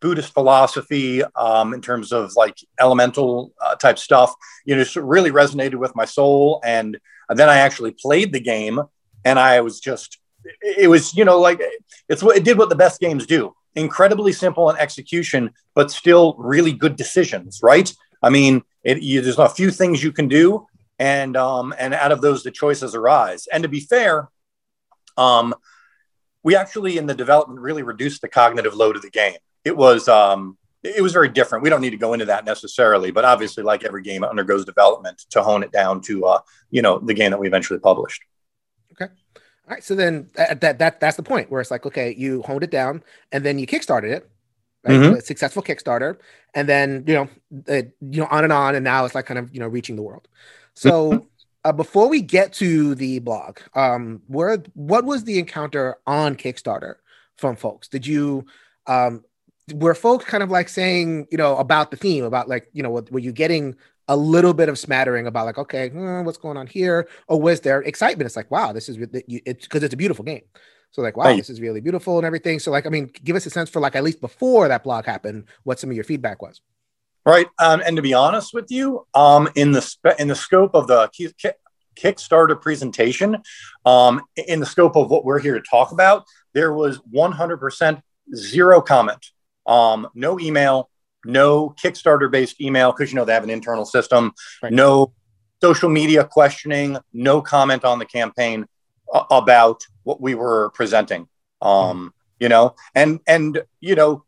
Buddhist 0.00 0.32
philosophy 0.32 1.23
um, 1.37 1.75
in 1.75 1.81
terms 1.81 2.12
of 2.12 2.32
like 2.37 2.56
elemental 2.81 3.53
uh, 3.61 3.75
type 3.75 3.99
stuff, 3.99 4.35
you 4.65 4.76
know, 4.76 4.85
really 4.97 5.31
resonated 5.31 5.76
with 5.76 5.94
my 5.97 6.05
soul. 6.05 6.61
And, 6.65 6.99
then 7.35 7.50
I 7.50 7.59
actually 7.59 7.91
played 7.91 8.32
the 8.32 8.41
game, 8.41 8.81
and 9.23 9.38
I 9.38 9.61
was 9.61 9.81
just 9.81 10.19
it 10.62 10.88
was 10.88 11.14
you 11.14 11.25
know 11.25 11.38
like 11.38 11.61
it's 12.09 12.23
what 12.23 12.37
it 12.37 12.45
did 12.45 12.57
what 12.57 12.69
the 12.69 12.75
best 12.75 13.00
games 13.00 13.26
do. 13.26 13.54
Incredibly 13.75 14.33
simple 14.33 14.71
in 14.71 14.76
execution 14.76 15.50
but 15.75 15.90
still 15.90 16.35
really 16.38 16.73
good 16.73 16.97
decisions 16.97 17.61
right? 17.62 17.92
I 18.23 18.31
mean 18.31 18.62
it, 18.83 19.02
you, 19.02 19.21
there's 19.21 19.38
a 19.38 19.49
few 19.49 19.71
things 19.71 20.02
you 20.02 20.12
can 20.12 20.28
do 20.28 20.66
and 20.99 21.37
um 21.37 21.75
and 21.78 21.92
out 21.95 22.12
of 22.12 22.21
those 22.21 22.42
the 22.42 22.50
choices 22.50 22.95
arise. 22.95 23.47
And 23.52 23.62
to 23.62 23.69
be 23.69 23.81
fair 23.81 24.28
um 25.16 25.54
we 26.42 26.57
actually 26.57 26.99
in 26.99 27.07
the 27.07 27.14
development 27.14 27.61
really 27.61 27.83
reduced 27.83 28.23
the 28.23 28.28
cognitive 28.28 28.75
load 28.75 28.97
of 28.97 29.02
the 29.02 29.11
game 29.11 29.37
it 29.65 29.77
was 29.77 30.09
um 30.09 30.59
it 30.83 31.03
was 31.03 31.12
very 31.12 31.29
different. 31.29 31.62
We 31.62 31.71
don't 31.71 31.81
need 31.81 31.91
to 31.91 31.97
go 31.97 32.12
into 32.12 32.27
that 32.27 32.45
necessarily, 32.45 33.11
but 33.11 33.25
obviously, 33.25 33.62
like 33.62 33.85
every 33.85 34.03
game, 34.03 34.23
it 34.23 34.31
undergoes 34.31 34.65
development 34.65 35.19
to 35.31 35.43
hone 35.43 35.62
it 35.62 35.73
down 35.73 36.00
to, 36.03 36.25
uh, 36.25 36.41
you 36.71 36.83
know, 36.83 36.99
the 36.99 37.15
game 37.15 37.31
that 37.33 37.41
we 37.41 37.47
eventually 37.47 37.81
published. 37.81 38.23
Okay. 38.93 39.12
All 39.69 39.75
right, 39.75 39.83
so 39.83 39.95
then 39.95 40.31
that, 40.35 40.61
that 40.61 40.79
that 40.79 41.00
that's 41.00 41.17
the 41.17 41.23
point 41.23 41.50
where 41.50 41.61
it's 41.61 41.71
like, 41.71 41.85
okay, 41.85 42.15
you 42.17 42.43
honed 42.43 42.62
it 42.62 42.71
down, 42.71 43.03
and 43.33 43.45
then 43.45 43.59
you 43.59 43.67
kickstarted 43.67 44.11
it, 44.11 44.31
right? 44.85 44.95
Mm-hmm. 44.95 45.21
Successful 45.21 45.62
Kickstarter, 45.62 46.17
and 46.55 46.69
then 46.69 47.05
you 47.07 47.15
know, 47.15 47.29
it, 47.67 47.95
you 48.00 48.21
know, 48.21 48.29
on 48.31 48.45
and 48.45 48.53
on, 48.53 48.75
and 48.77 48.85
now 48.85 49.05
it's 49.05 49.15
like 49.15 49.27
kind 49.27 49.38
of 49.38 49.53
you 49.53 49.61
know 49.61 49.69
reaching 49.69 49.97
the 49.97 50.03
world. 50.03 50.29
So 50.75 51.11
mm-hmm. 51.11 51.27
uh, 51.65 51.73
before 51.73 52.09
we 52.09 52.23
get 52.23 52.53
to 52.55 52.95
the 52.95 53.19
blog, 53.19 53.59
um, 53.75 54.23
where 54.27 54.62
what 54.75 55.05
was 55.05 55.25
the 55.25 55.38
encounter 55.38 55.97
on 56.07 56.37
Kickstarter 56.37 56.95
from 57.37 57.57
folks? 57.57 57.88
Did 57.88 58.07
you 58.07 58.47
um, 58.87 59.23
were 59.75 59.94
folks 59.94 60.25
kind 60.25 60.42
of 60.42 60.50
like 60.50 60.68
saying 60.68 61.26
you 61.30 61.38
know 61.38 61.56
about 61.56 61.90
the 61.90 61.96
theme 61.96 62.25
about 62.25 62.48
like 62.48 62.68
you 62.72 62.82
know 62.82 62.90
were 62.90 63.18
you 63.18 63.32
getting 63.32 63.76
a 64.08 64.16
little 64.16 64.54
bit 64.54 64.68
of 64.68 64.78
smattering 64.78 65.26
about 65.26 65.44
like, 65.44 65.58
okay, 65.58 65.90
hmm, 65.90 66.25
what's 66.25 66.38
going 66.38 66.56
on 66.56 66.66
here? 66.66 67.08
Or 67.28 67.40
was 67.40 67.60
there 67.60 67.82
excitement? 67.82 68.26
It's 68.26 68.37
like, 68.37 68.50
wow, 68.50 68.72
this 68.72 68.88
is 68.88 68.96
it's 69.28 69.66
because 69.66 69.82
it's 69.82 69.94
a 69.94 69.98
beautiful 69.98 70.25
game. 70.25 70.42
So 70.90 71.02
like, 71.02 71.16
wow, 71.16 71.25
right. 71.25 71.37
this 71.37 71.50
is 71.50 71.60
really 71.60 71.80
beautiful 71.80 72.16
and 72.16 72.26
everything. 72.26 72.58
So 72.58 72.70
like, 72.70 72.87
I 72.87 72.88
mean, 72.88 73.10
give 73.22 73.37
us 73.37 73.44
a 73.44 73.50
sense 73.50 73.68
for 73.68 73.80
like 73.80 73.94
at 73.94 74.02
least 74.02 74.20
before 74.20 74.68
that 74.68 74.82
blog 74.82 75.04
happened, 75.04 75.44
what 75.64 75.78
some 75.78 75.90
of 75.90 75.96
your 75.96 76.04
feedback 76.04 76.40
was. 76.40 76.60
Right, 77.26 77.46
um, 77.58 77.82
and 77.84 77.94
to 77.96 78.00
be 78.00 78.14
honest 78.14 78.54
with 78.54 78.70
you, 78.70 79.06
um, 79.12 79.50
in 79.54 79.72
the 79.72 79.82
spe- 79.82 80.18
in 80.18 80.28
the 80.28 80.34
scope 80.34 80.75
of 80.75 80.87
the 80.87 81.10
ki- 81.12 81.34
ki- 81.37 81.50
Kickstarter 81.94 82.58
presentation, 82.58 83.37
um, 83.84 84.22
in 84.46 84.60
the 84.60 84.66
scope 84.66 84.96
of 84.96 85.10
what 85.10 85.26
we're 85.26 85.40
here 85.40 85.54
to 85.54 85.60
talk 85.68 85.92
about, 85.92 86.25
there 86.54 86.72
was 86.72 87.00
100% 87.12 88.00
zero 88.34 88.80
comment, 88.80 89.26
um, 89.68 90.08
no 90.14 90.40
email, 90.40 90.90
no 91.25 91.70
Kickstarter 91.80 92.30
based 92.30 92.60
email 92.60 92.90
because 92.90 93.12
you 93.12 93.16
know 93.16 93.25
they 93.25 93.34
have 93.34 93.44
an 93.44 93.50
internal 93.50 93.84
system, 93.84 94.32
right. 94.62 94.72
no 94.72 95.12
social 95.60 95.88
media 95.88 96.25
questioning, 96.25 96.96
no 97.12 97.40
comment 97.40 97.84
on 97.84 97.98
the 98.00 98.06
campaign. 98.06 98.66
a- 99.12 99.25
about 99.30 99.87
what 100.04 100.20
we 100.20 100.34
were 100.34 100.70
presenting. 100.75 101.28
Um, 101.62 102.12
you 102.40 102.48
know, 102.48 102.75
and 102.94 103.20
and 103.26 103.62
you 103.80 103.94
know, 103.94 104.25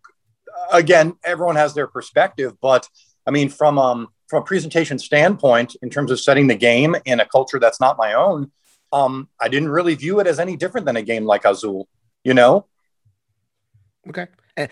again, 0.73 1.16
everyone 1.25 1.56
has 1.56 1.75
their 1.75 1.87
perspective, 1.87 2.56
but 2.61 2.88
I 3.26 3.30
mean, 3.30 3.49
from 3.49 3.78
um 3.78 4.09
from 4.28 4.42
a 4.42 4.47
presentation 4.47 4.99
standpoint, 4.99 5.76
in 5.82 5.90
terms 5.90 6.11
of 6.11 6.20
setting 6.20 6.47
the 6.49 6.54
game 6.54 6.97
in 7.04 7.20
a 7.20 7.26
culture 7.26 7.59
that's 7.59 7.80
not 7.80 7.99
my 7.99 8.14
own, 8.14 8.50
um, 8.92 9.28
I 9.40 9.49
didn't 9.49 9.70
really 9.70 9.94
view 9.94 10.20
it 10.20 10.26
as 10.26 10.38
any 10.40 10.56
different 10.56 10.87
than 10.87 10.97
a 10.97 11.02
game 11.02 11.25
like 11.25 11.44
Azul. 11.44 11.88
You 12.25 12.35
know, 12.35 12.66
Okay. 14.09 14.26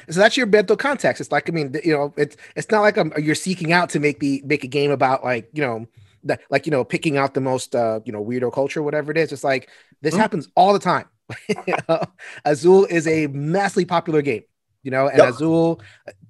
And 0.07 0.15
so 0.15 0.21
that's 0.21 0.37
your 0.37 0.47
mental 0.47 0.77
context. 0.77 1.21
It's 1.21 1.33
like 1.33 1.49
I 1.49 1.53
mean, 1.53 1.75
you 1.85 1.93
know, 1.93 2.15
it's 2.17 2.37
it's 2.57 2.71
not 2.71 2.81
like 2.83 2.99
um 2.99 3.13
you're 3.19 3.35
seeking 3.35 3.73
out 3.73 3.91
to 3.91 4.01
make 4.01 4.21
the 4.21 4.43
make 4.45 4.65
a 4.65 4.69
game 4.69 4.91
about 4.91 5.25
like 5.25 5.49
you 5.53 5.63
know 5.63 5.87
that 6.25 6.41
like 6.51 6.67
you 6.67 6.71
know 6.71 6.85
picking 6.85 7.17
out 7.17 7.35
the 7.35 7.41
most 7.41 7.75
uh 7.75 8.01
you 8.05 8.13
know 8.13 8.25
weirdo 8.25 8.53
culture 8.53 8.83
whatever 8.83 9.11
it 9.11 9.19
is. 9.19 9.33
It's 9.33 9.45
like 9.45 9.69
this 10.03 10.15
Mhm. 10.15 10.17
happens 10.17 10.49
all 10.57 10.73
the 10.73 10.79
time. 10.79 11.07
You 11.67 11.75
know? 11.89 12.03
Azul 12.45 12.85
is 12.87 13.07
a 13.07 13.27
massively 13.29 13.85
popular 13.85 14.23
game. 14.23 14.43
You 14.85 14.91
know, 14.93 15.09
and 15.09 15.19
Yep. 15.19 15.25
Azul, 15.25 15.81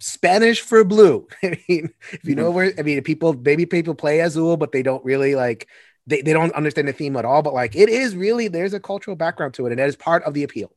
Spanish 0.00 0.60
for 0.62 0.82
blue. 0.84 1.26
I 1.42 1.58
mean, 1.68 1.90
if 2.12 2.28
you 2.28 2.34
know 2.34 2.50
where, 2.50 2.72
I 2.78 2.82
mean, 2.82 3.02
people, 3.02 3.34
maybe 3.34 3.66
people 3.66 3.94
play 3.94 4.20
Azul, 4.20 4.56
but 4.56 4.72
they 4.72 4.82
don't 4.82 5.04
really 5.04 5.34
like, 5.34 5.68
they, 6.06 6.22
they 6.22 6.32
don't 6.32 6.52
understand 6.54 6.88
the 6.88 6.92
theme 6.92 7.16
at 7.16 7.24
all. 7.24 7.42
But 7.42 7.54
like, 7.54 7.76
it 7.76 7.88
is 7.88 8.16
really, 8.16 8.48
there's 8.48 8.74
a 8.74 8.80
cultural 8.80 9.16
background 9.16 9.54
to 9.54 9.66
it, 9.66 9.70
and 9.70 9.78
that 9.78 9.88
is 9.88 9.96
part 9.96 10.22
of 10.24 10.34
the 10.34 10.42
appeal 10.44 10.72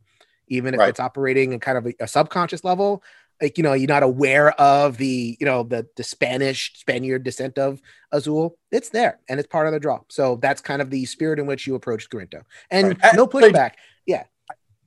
even 0.52 0.74
if 0.76 0.80
Right. 0.80 0.90
it's 0.90 1.00
operating 1.00 1.54
in 1.54 1.60
kind 1.60 1.78
of 1.78 1.88
a, 1.88 1.94
a 2.02 2.08
subconscious 2.08 2.64
level 2.64 3.02
like 3.42 3.58
you 3.58 3.64
know 3.64 3.74
you're 3.74 3.88
not 3.88 4.04
aware 4.04 4.52
of 4.62 4.98
the 4.98 5.36
you 5.40 5.46
know 5.46 5.64
the 5.64 5.88
the 5.96 6.04
spanish 6.04 6.74
spaniard 6.76 7.24
descent 7.24 7.58
of 7.58 7.82
azul 8.12 8.58
it's 8.72 8.90
there 8.90 9.20
and 9.30 9.40
it's 9.40 9.48
part 9.48 9.66
of 9.68 9.74
the 9.74 9.80
draw 9.80 10.00
so 10.10 10.36
that's 10.42 10.62
kind 10.62 10.82
of 10.82 10.90
the 10.92 11.06
spirit 11.06 11.40
in 11.40 11.46
which 11.48 11.66
you 11.66 11.74
approach 11.76 12.08
Gorinto. 12.10 12.42
and 12.70 12.90
Right. 13.02 13.16
no 13.16 13.26
pushback 13.28 13.72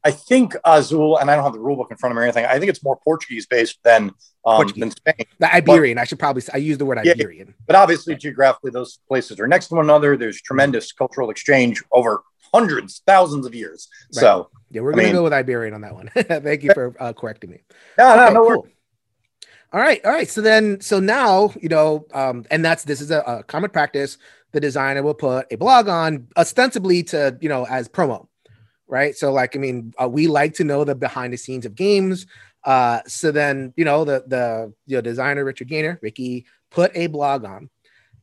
I 0.07 0.11
think 0.11 0.55
Azul, 0.67 1.17
and 1.17 1.31
I 1.31 1.35
don't 1.35 1.45
have 1.45 1.55
the 1.55 1.59
rule 1.59 1.77
book 1.77 1.91
in 1.91 1.97
front 1.97 2.11
of 2.13 2.17
me 2.17 2.21
or 2.21 2.25
anything. 2.25 2.45
I 2.45 2.59
think 2.59 2.69
it's 2.69 2.85
more 2.85 2.99
Portuguese 3.03 3.47
based 3.47 3.79
than 3.85 4.11
um, 4.45 4.57
Portuguese. 4.57 4.81
than 4.83 4.91
Spain. 4.91 5.27
the 5.39 5.55
iberian 5.55 5.97
i 5.97 6.05
should 6.05 6.19
probably 6.19 6.43
say, 6.43 6.51
i 6.53 6.59
use 6.59 6.77
the 6.77 6.85
word 6.85 6.99
Yeah. 7.03 7.13
iberian 7.13 7.55
But 7.67 7.77
obviously, 7.77 8.15
geographically, 8.15 8.71
those 8.71 8.99
places 9.09 9.41
are 9.41 9.47
next 9.47 9.69
to 9.69 9.77
one 9.77 9.87
another. 9.87 10.19
There's 10.19 10.39
tremendous 10.43 10.93
cultural 10.93 11.31
exchange 11.31 11.83
over 11.91 12.23
hundreds, 12.53 13.01
thousands 13.07 13.47
of 13.47 13.55
years. 13.55 13.89
So, 14.13 14.51
yeah 14.75 14.83
we're 14.83 14.91
I 14.91 14.97
gonna 14.97 15.05
mean- 15.05 15.15
go 15.15 15.23
with 15.23 15.33
iberian 15.33 15.73
on 15.75 15.81
that 15.81 15.95
one 15.95 16.11
thank 16.15 16.63
you 16.63 16.73
for 16.75 16.95
uh, 17.01 17.13
correcting 17.15 17.51
me 17.51 17.63
no, 17.97 18.15
no, 18.17 18.25
Okay, 18.25 18.35
no 18.35 18.43
worries. 18.43 18.63
cool. 18.63 18.69
All 19.73 19.81
right, 19.81 20.01
all 20.05 20.13
right. 20.13 20.29
So 20.31 20.41
then, 20.41 20.81
so 20.81 21.01
now 21.01 21.53
you 21.61 21.69
know, 21.69 22.07
um, 22.15 22.45
and 22.53 22.65
that's 22.65 22.85
this 22.85 23.01
is 23.01 23.11
a, 23.11 23.19
a 23.27 23.43
common 23.43 23.71
practice. 23.71 24.19
The 24.53 24.61
designer 24.61 25.03
will 25.03 25.15
put 25.15 25.49
a 25.51 25.57
blog 25.57 25.89
on 25.89 26.29
ostensibly 26.37 27.03
to 27.05 27.37
you 27.41 27.49
know 27.49 27.67
as 27.67 27.89
promo, 27.89 28.29
right? 28.87 29.17
So 29.17 29.33
like, 29.33 29.57
I 29.57 29.59
mean, 29.59 29.93
uh, 30.01 30.09
we 30.09 30.29
like 30.29 30.55
to 30.55 30.65
know 30.65 30.85
the 30.85 30.95
behind 30.95 31.33
the 31.33 31.37
scenes 31.37 31.67
of 31.67 31.75
games. 31.75 32.25
Uh, 32.63 33.01
so 33.09 33.33
then 33.33 33.73
you 33.77 33.85
know 33.85 34.05
the 34.05 34.23
the 34.29 34.73
you 34.87 34.97
know, 34.97 35.01
designer 35.01 35.45
Richard 35.45 35.67
Gaynor, 35.67 35.99
Ricky, 36.03 36.47
put 36.71 36.93
a 36.95 37.09
blog 37.09 37.45
on, 37.45 37.69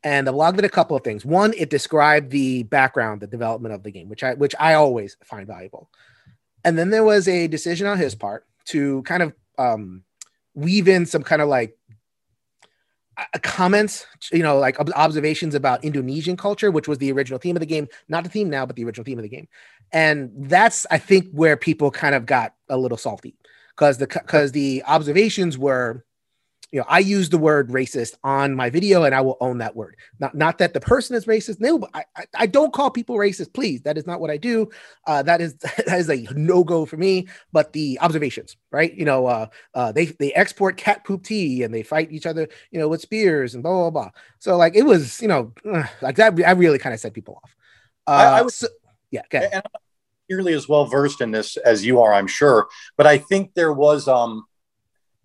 and 0.06 0.26
the 0.26 0.32
blog 0.32 0.56
did 0.56 0.64
a 0.64 0.70
couple 0.70 0.96
of 0.96 1.04
things. 1.04 1.26
One, 1.26 1.54
it 1.58 1.70
described 1.70 2.32
the 2.32 2.64
background, 2.64 3.20
the 3.20 3.28
development 3.28 3.76
of 3.76 3.84
the 3.84 3.92
game, 3.92 4.08
which 4.08 4.24
I 4.24 4.36
which 4.36 4.56
I 4.58 4.76
always 4.76 5.18
find 5.26 5.46
valuable. 5.46 5.90
And 6.64 6.78
then 6.78 6.90
there 6.90 7.04
was 7.04 7.28
a 7.28 7.48
decision 7.48 7.88
on 7.88 7.98
his 7.98 8.16
part 8.16 8.46
to 8.66 9.02
kind 9.04 9.24
of 9.24 9.34
um, 9.58 10.04
weave 10.54 10.88
in 10.88 11.06
some 11.06 11.24
kind 11.24 11.42
of 11.42 11.50
like 11.50 11.78
uh, 13.18 13.40
comments, 13.42 14.06
you 14.32 14.44
know, 14.44 14.58
like 14.58 14.80
ob- 14.80 14.92
observations 14.96 15.56
about 15.56 15.84
Indonesian 15.84 16.38
culture, 16.38 16.72
which 16.72 16.88
was 16.88 16.98
the 16.98 17.12
original 17.12 17.40
theme 17.40 17.56
of 17.56 17.60
the 17.60 17.66
game, 17.66 17.88
not 18.08 18.24
the 18.24 18.30
theme 18.30 18.50
now, 18.50 18.66
but 18.66 18.76
the 18.76 18.84
original 18.86 19.06
theme 19.06 19.20
of 19.20 19.24
the 19.24 19.30
game. 19.30 19.48
And 19.92 20.32
that's, 20.36 20.86
I 20.90 20.98
think, 20.98 21.28
where 21.32 21.58
people 21.58 21.92
kind 21.92 22.16
of 22.16 22.26
got 22.26 22.54
a 22.70 22.78
little 22.78 22.98
salty 22.98 23.36
because 23.76 23.98
the 23.98 24.08
because 24.08 24.52
the 24.52 24.84
observations 24.86 25.58
were, 25.58 26.06
you 26.72 26.80
know, 26.80 26.86
I 26.88 27.00
use 27.00 27.30
the 27.30 27.38
word 27.38 27.70
racist 27.70 28.16
on 28.24 28.56
my 28.56 28.70
video, 28.70 29.04
and 29.04 29.14
I 29.14 29.22
will 29.22 29.38
own 29.42 29.58
that 29.58 29.76
word. 29.76 29.98
Not 30.20 30.36
not 30.36 30.58
that 30.60 30.74
the 30.74 30.80
person 30.80 31.16
is 31.16 31.26
racist. 31.26 31.60
No, 31.60 31.78
but 31.78 31.90
I 31.94 32.06
I, 32.16 32.26
I 32.36 32.46
don't 32.48 32.72
call 32.74 32.90
people 32.90 33.16
racist. 33.18 33.54
Please, 33.54 33.82
that 33.82 33.98
is 33.98 34.08
not 34.08 34.22
what 34.22 34.32
I 34.32 34.38
do. 34.38 34.70
Uh, 35.06 35.22
that 35.24 35.42
is 35.42 35.56
that 35.86 36.00
is 36.00 36.10
a 36.10 36.22
no 36.34 36.64
go 36.64 36.86
for 36.86 36.98
me. 36.98 37.28
But 37.52 37.74
the 37.74 38.00
observations, 38.00 38.56
right? 38.72 38.94
You 38.94 39.06
know, 39.06 39.26
uh, 39.28 39.48
uh, 39.74 39.92
they 39.92 40.06
they 40.06 40.34
export 40.34 40.78
cat 40.78 41.04
poop 41.04 41.24
tea 41.24 41.64
and 41.64 41.74
they 41.74 41.84
fight 41.84 42.12
each 42.12 42.26
other, 42.26 42.48
you 42.72 42.80
know, 42.80 42.88
with 42.88 43.02
spears 43.02 43.54
and 43.54 43.64
blah 43.64 43.74
blah 43.74 43.90
blah. 43.90 44.12
So 44.40 44.56
like 44.58 44.76
it 44.76 44.84
was, 44.84 45.22
you 45.22 45.28
know, 45.28 45.54
like 46.02 46.16
that. 46.16 46.40
I 46.46 46.52
really 46.52 46.78
kind 46.80 46.94
of 46.94 47.00
set 47.02 47.14
people 47.14 47.42
off. 47.44 47.56
Uh, 48.08 48.12
I- 48.12 48.40
I 48.40 48.42
would- 48.44 48.54
so- 48.54 48.68
yeah, 49.12 49.22
okay. 49.26 49.46
and 49.46 49.56
I'm 49.56 49.62
not 49.74 49.82
nearly 50.30 50.54
as 50.54 50.70
well 50.70 50.86
versed 50.86 51.20
in 51.20 51.32
this 51.32 51.58
as 51.58 51.86
you 51.86 52.00
are, 52.00 52.14
I'm 52.14 52.28
sure. 52.28 52.68
But 52.96 53.08
I 53.08 53.18
think 53.18 53.54
there 53.56 53.74
was 53.74 54.08
um, 54.08 54.46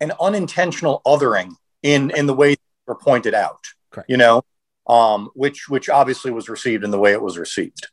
an 0.01 0.13
unintentional 0.21 1.03
othering 1.07 1.53
in 1.83 2.11
in 2.11 2.27
the 2.27 2.35
way 2.35 2.57
were 2.87 2.95
pointed 2.95 3.35
out. 3.35 3.65
Correct. 3.91 4.11
You 4.11 4.17
know, 4.17 4.43
um, 4.87 5.31
which 5.35 5.69
which 5.69 5.89
obviously 5.89 6.31
was 6.31 6.49
received 6.49 6.85
in 6.85 6.91
the 6.91 6.99
way 6.99 7.13
it 7.13 7.23
was 7.23 7.39
received. 7.39 7.89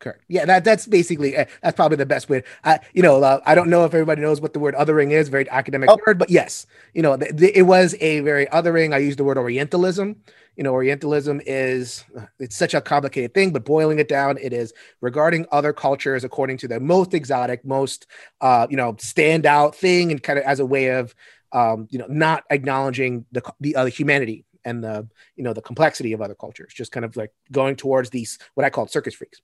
Correct. 0.00 0.22
Yeah, 0.28 0.44
that 0.44 0.64
that's 0.64 0.86
basically 0.86 1.36
uh, 1.36 1.46
that's 1.62 1.74
probably 1.74 1.96
the 1.96 2.06
best 2.06 2.28
way. 2.28 2.44
I 2.64 2.78
you 2.92 3.02
know 3.02 3.22
uh, 3.22 3.40
I 3.44 3.54
don't 3.54 3.68
know 3.68 3.84
if 3.84 3.92
everybody 3.94 4.22
knows 4.22 4.40
what 4.40 4.52
the 4.52 4.60
word 4.60 4.74
othering 4.74 5.10
is, 5.10 5.28
very 5.28 5.48
academic 5.50 5.90
Oh. 5.90 5.98
word, 6.06 6.18
but 6.18 6.30
yes, 6.30 6.66
you 6.94 7.02
know 7.02 7.16
th- 7.16 7.36
th- 7.36 7.52
it 7.54 7.62
was 7.62 7.96
a 8.00 8.20
very 8.20 8.46
othering. 8.46 8.94
I 8.94 8.98
used 8.98 9.18
the 9.18 9.24
word 9.24 9.38
Orientalism. 9.38 10.16
You 10.56 10.64
know, 10.64 10.72
Orientalism 10.72 11.40
is 11.46 12.04
it's 12.40 12.56
such 12.56 12.74
a 12.74 12.80
complicated 12.80 13.32
thing, 13.34 13.52
but 13.52 13.64
boiling 13.64 13.98
it 14.00 14.08
down, 14.08 14.38
it 14.40 14.52
is 14.52 14.72
regarding 15.00 15.46
other 15.52 15.72
cultures 15.72 16.24
according 16.24 16.58
to 16.58 16.68
the 16.68 16.80
most 16.80 17.14
exotic, 17.14 17.64
most 17.64 18.06
uh, 18.40 18.66
you 18.70 18.76
know 18.76 18.92
standout 18.94 19.74
thing, 19.74 20.10
and 20.12 20.22
kind 20.22 20.38
of 20.38 20.44
as 20.44 20.60
a 20.60 20.66
way 20.66 20.88
of 20.88 21.14
um, 21.52 21.88
you 21.90 21.98
know 21.98 22.06
not 22.08 22.44
acknowledging 22.50 23.24
the 23.32 23.42
the 23.60 23.74
other 23.76 23.90
humanity 23.90 24.44
and 24.64 24.82
the 24.82 25.08
you 25.36 25.44
know 25.44 25.52
the 25.52 25.62
complexity 25.62 26.12
of 26.12 26.20
other 26.20 26.34
cultures, 26.34 26.72
just 26.74 26.92
kind 26.92 27.04
of 27.04 27.16
like 27.16 27.32
going 27.52 27.76
towards 27.76 28.10
these 28.10 28.38
what 28.54 28.64
I 28.66 28.70
call 28.70 28.86
circus 28.88 29.14
freaks 29.14 29.40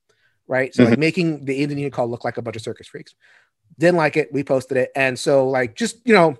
right? 0.46 0.74
So 0.74 0.84
like 0.84 0.98
making 0.98 1.44
the 1.44 1.62
Indonesian 1.62 1.90
call 1.90 2.08
look 2.08 2.24
like 2.24 2.36
a 2.36 2.42
bunch 2.42 2.56
of 2.56 2.62
circus 2.62 2.86
freaks. 2.86 3.14
Didn't 3.78 3.96
like 3.96 4.16
it. 4.16 4.32
We 4.32 4.44
posted 4.44 4.76
it, 4.76 4.90
and 4.94 5.18
so 5.18 5.48
like 5.48 5.74
just 5.74 5.98
you 6.04 6.14
know, 6.14 6.36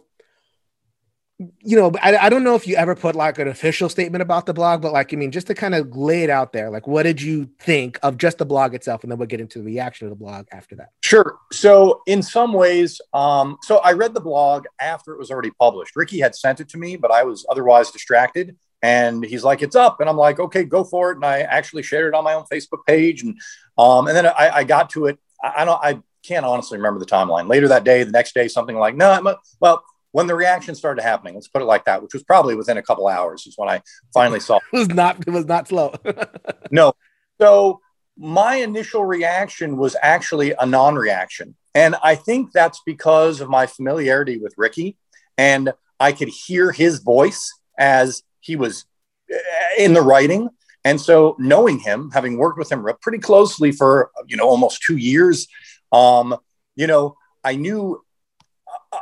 you 1.39 1.77
know, 1.77 1.93
I, 2.01 2.17
I 2.17 2.29
don't 2.29 2.45
know 2.45 2.55
if 2.55 2.67
you 2.67 2.77
ever 2.77 2.95
put 2.95 3.17
like 3.17 3.39
an 3.39 3.49
official 3.49 3.89
statement 3.89 4.23
about 4.23 4.47
the 4.47 4.55
blog, 4.55 4.83
but 4.83 4.93
like 4.93 5.13
I 5.13 5.17
mean, 5.17 5.33
just 5.33 5.49
to 5.49 5.55
kind 5.55 5.75
of 5.75 5.97
lay 5.97 6.23
it 6.23 6.31
out 6.31 6.53
there, 6.53 6.71
like 6.71 6.87
what 6.87 7.05
did 7.05 7.21
you 7.21 7.51
think 7.59 7.99
of 8.03 8.19
just 8.19 8.39
the 8.39 8.47
blog 8.47 8.75
itself, 8.75 9.03
and 9.03 9.11
then 9.11 9.19
we'll 9.19 9.27
get 9.27 9.41
into 9.41 9.59
the 9.59 9.65
reaction 9.65 10.07
of 10.07 10.11
the 10.11 10.17
blog 10.17 10.47
after 10.53 10.77
that. 10.77 10.91
Sure. 11.03 11.39
So 11.51 12.03
in 12.07 12.23
some 12.23 12.53
ways, 12.53 13.01
um, 13.13 13.57
so 13.63 13.79
I 13.79 13.93
read 13.93 14.15
the 14.15 14.21
blog 14.21 14.67
after 14.81 15.13
it 15.13 15.19
was 15.19 15.31
already 15.31 15.51
published. 15.59 15.97
Ricky 15.97 16.21
had 16.21 16.35
sent 16.35 16.61
it 16.61 16.69
to 16.71 16.79
me, 16.79 16.97
but 16.97 17.11
I 17.11 17.25
was 17.25 17.45
otherwise 17.49 17.91
distracted. 17.91 18.57
And 18.85 19.25
he's 19.25 19.43
like, 19.43 19.63
"It's 19.63 19.75
up," 19.75 20.01
and 20.01 20.11
I'm 20.11 20.19
like, 20.19 20.39
"Okay, 20.39 20.63
go 20.63 20.85
for 20.85 21.11
it." 21.11 21.15
And 21.15 21.25
I 21.25 21.41
actually 21.41 21.83
shared 21.83 22.09
it 22.09 22.15
on 22.15 22.23
my 22.23 22.35
own 22.35 22.45
Facebook 22.53 22.85
page, 22.87 23.23
and 23.23 23.41
um, 23.79 24.09
and 24.09 24.15
then 24.15 24.27
I, 24.27 24.51
I 24.57 24.65
got 24.65 24.91
to 24.91 25.07
it. 25.07 25.19
I, 25.43 25.63
I 25.63 25.65
don't, 25.65 25.81
I 25.83 26.03
can't 26.23 26.45
honestly 26.45 26.77
remember 26.77 27.01
the 27.01 27.07
timeline. 27.07 27.49
Later 27.49 27.69
that 27.69 27.85
day, 27.85 28.05
the 28.05 28.11
next 28.11 28.35
day, 28.35 28.47
something 28.47 28.77
like, 28.77 28.95
"No, 28.95 29.11
a, 29.11 29.37
well." 29.59 29.83
When 30.13 30.29
the 30.29 30.35
reaction 30.37 30.77
started 30.77 31.03
happening, 31.03 31.35
let's 31.35 31.49
put 31.49 31.61
it 31.61 31.65
like 31.65 31.87
that, 31.87 32.01
which 32.01 32.15
was 32.15 32.23
probably 32.23 32.55
within 32.55 32.77
a 32.77 32.83
couple 32.85 33.09
hours, 33.09 33.49
is 33.49 33.59
when 33.59 33.69
I 33.69 33.83
finally 34.13 34.39
saw 34.39 34.61
It 34.73 34.77
was 34.79 34.89
not. 34.89 35.19
It 35.27 35.31
was 35.31 35.45
not 35.47 35.67
slow. 35.67 35.93
no. 36.71 36.95
So 37.41 37.81
my 38.17 38.57
initial 38.57 39.05
reaction 39.05 39.77
was 39.77 39.97
actually 40.01 40.53
a 40.53 40.67
non 40.67 40.95
reaction. 40.95 41.57
And 41.75 41.97
I 42.01 42.15
think 42.15 42.53
that's 42.53 42.81
because 42.87 43.41
of 43.41 43.49
my 43.49 43.67
familiarity 43.67 44.39
with 44.39 44.55
Ricky. 44.57 44.97
And 45.37 45.73
I 45.99 46.13
could 46.13 46.29
hear 46.29 46.71
his 46.71 47.01
voice 47.01 47.53
as 47.77 48.23
he 48.45 48.57
was 48.57 48.85
eh, 49.31 49.39
in 49.79 49.93
the 49.93 50.03
writing. 50.03 50.49
And 50.85 51.01
so 51.01 51.35
knowing 51.39 51.79
him, 51.79 52.11
having 52.13 52.37
worked 52.37 52.59
with 52.59 52.71
him 52.71 52.87
pretty 53.01 53.19
closely 53.19 53.73
for, 53.73 54.11
you 54.27 54.37
know, 54.37 54.47
almost 54.47 54.83
two 54.83 54.99
years, 54.99 55.49
um, 55.93 56.37
you 56.77 56.87
know, 56.87 57.17
I 57.43 57.57
knew 57.57 58.03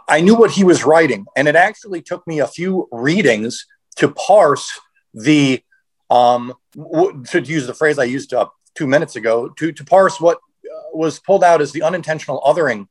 I 0.08 0.20
knew 0.20 0.34
what 0.34 0.50
he 0.50 0.64
was 0.64 0.84
writing, 0.84 1.26
and 1.36 1.48
it 1.48 1.56
actually 1.56 2.02
took 2.02 2.26
me 2.26 2.40
a 2.40 2.46
few 2.46 2.88
readings 2.92 3.66
to 3.96 4.08
parse 4.08 4.70
the 5.14 5.62
um, 6.10 6.54
w- 6.74 7.22
to 7.24 7.40
use 7.40 7.66
the 7.66 7.74
phrase 7.74 7.98
I 7.98 8.04
used 8.04 8.32
uh, 8.34 8.48
two 8.74 8.86
minutes 8.86 9.16
ago 9.16 9.48
to 9.50 9.72
to 9.72 9.84
parse 9.84 10.20
what 10.20 10.38
uh, 10.38 10.80
was 10.92 11.18
pulled 11.20 11.44
out 11.44 11.60
as 11.60 11.72
the 11.72 11.82
unintentional 11.82 12.40
othering 12.42 12.88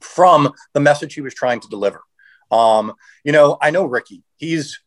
from 0.00 0.52
the 0.72 0.80
message 0.80 1.14
he 1.14 1.20
was 1.20 1.34
trying 1.34 1.60
to 1.60 1.68
deliver. 1.68 2.02
Um, 2.50 2.94
you 3.24 3.32
know, 3.32 3.58
I 3.60 3.70
know 3.70 3.84
Ricky. 3.84 4.22
He's, 4.36 4.80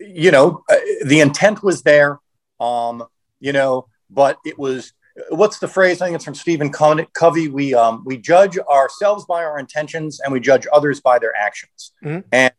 you 0.00 0.30
know, 0.30 0.64
uh, 0.68 0.76
the 1.04 1.20
intent 1.20 1.62
was 1.62 1.82
there. 1.82 2.18
Um, 2.58 3.04
you 3.38 3.52
know, 3.52 3.86
but 4.10 4.38
it 4.44 4.58
was 4.58 4.92
what's 5.28 5.58
the 5.58 5.68
phrase? 5.68 6.00
I 6.00 6.06
think 6.06 6.16
it's 6.16 6.24
from 6.24 6.34
Stephen 6.34 6.70
Covey. 6.70 7.48
We 7.48 7.74
um, 7.74 8.02
we 8.04 8.18
judge 8.18 8.58
ourselves 8.58 9.24
by 9.26 9.44
our 9.44 9.58
intentions, 9.58 10.20
and 10.20 10.32
we 10.32 10.40
judge 10.40 10.66
others 10.72 11.00
by 11.00 11.18
their 11.18 11.36
actions. 11.36 11.92
Mhm. 12.04 12.24
And 12.32 12.52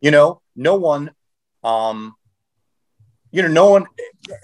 you 0.00 0.10
know, 0.10 0.40
no 0.56 0.76
one, 0.76 1.12
um, 1.62 2.14
you 3.30 3.42
know, 3.42 3.48
no 3.48 3.70
one, 3.70 3.86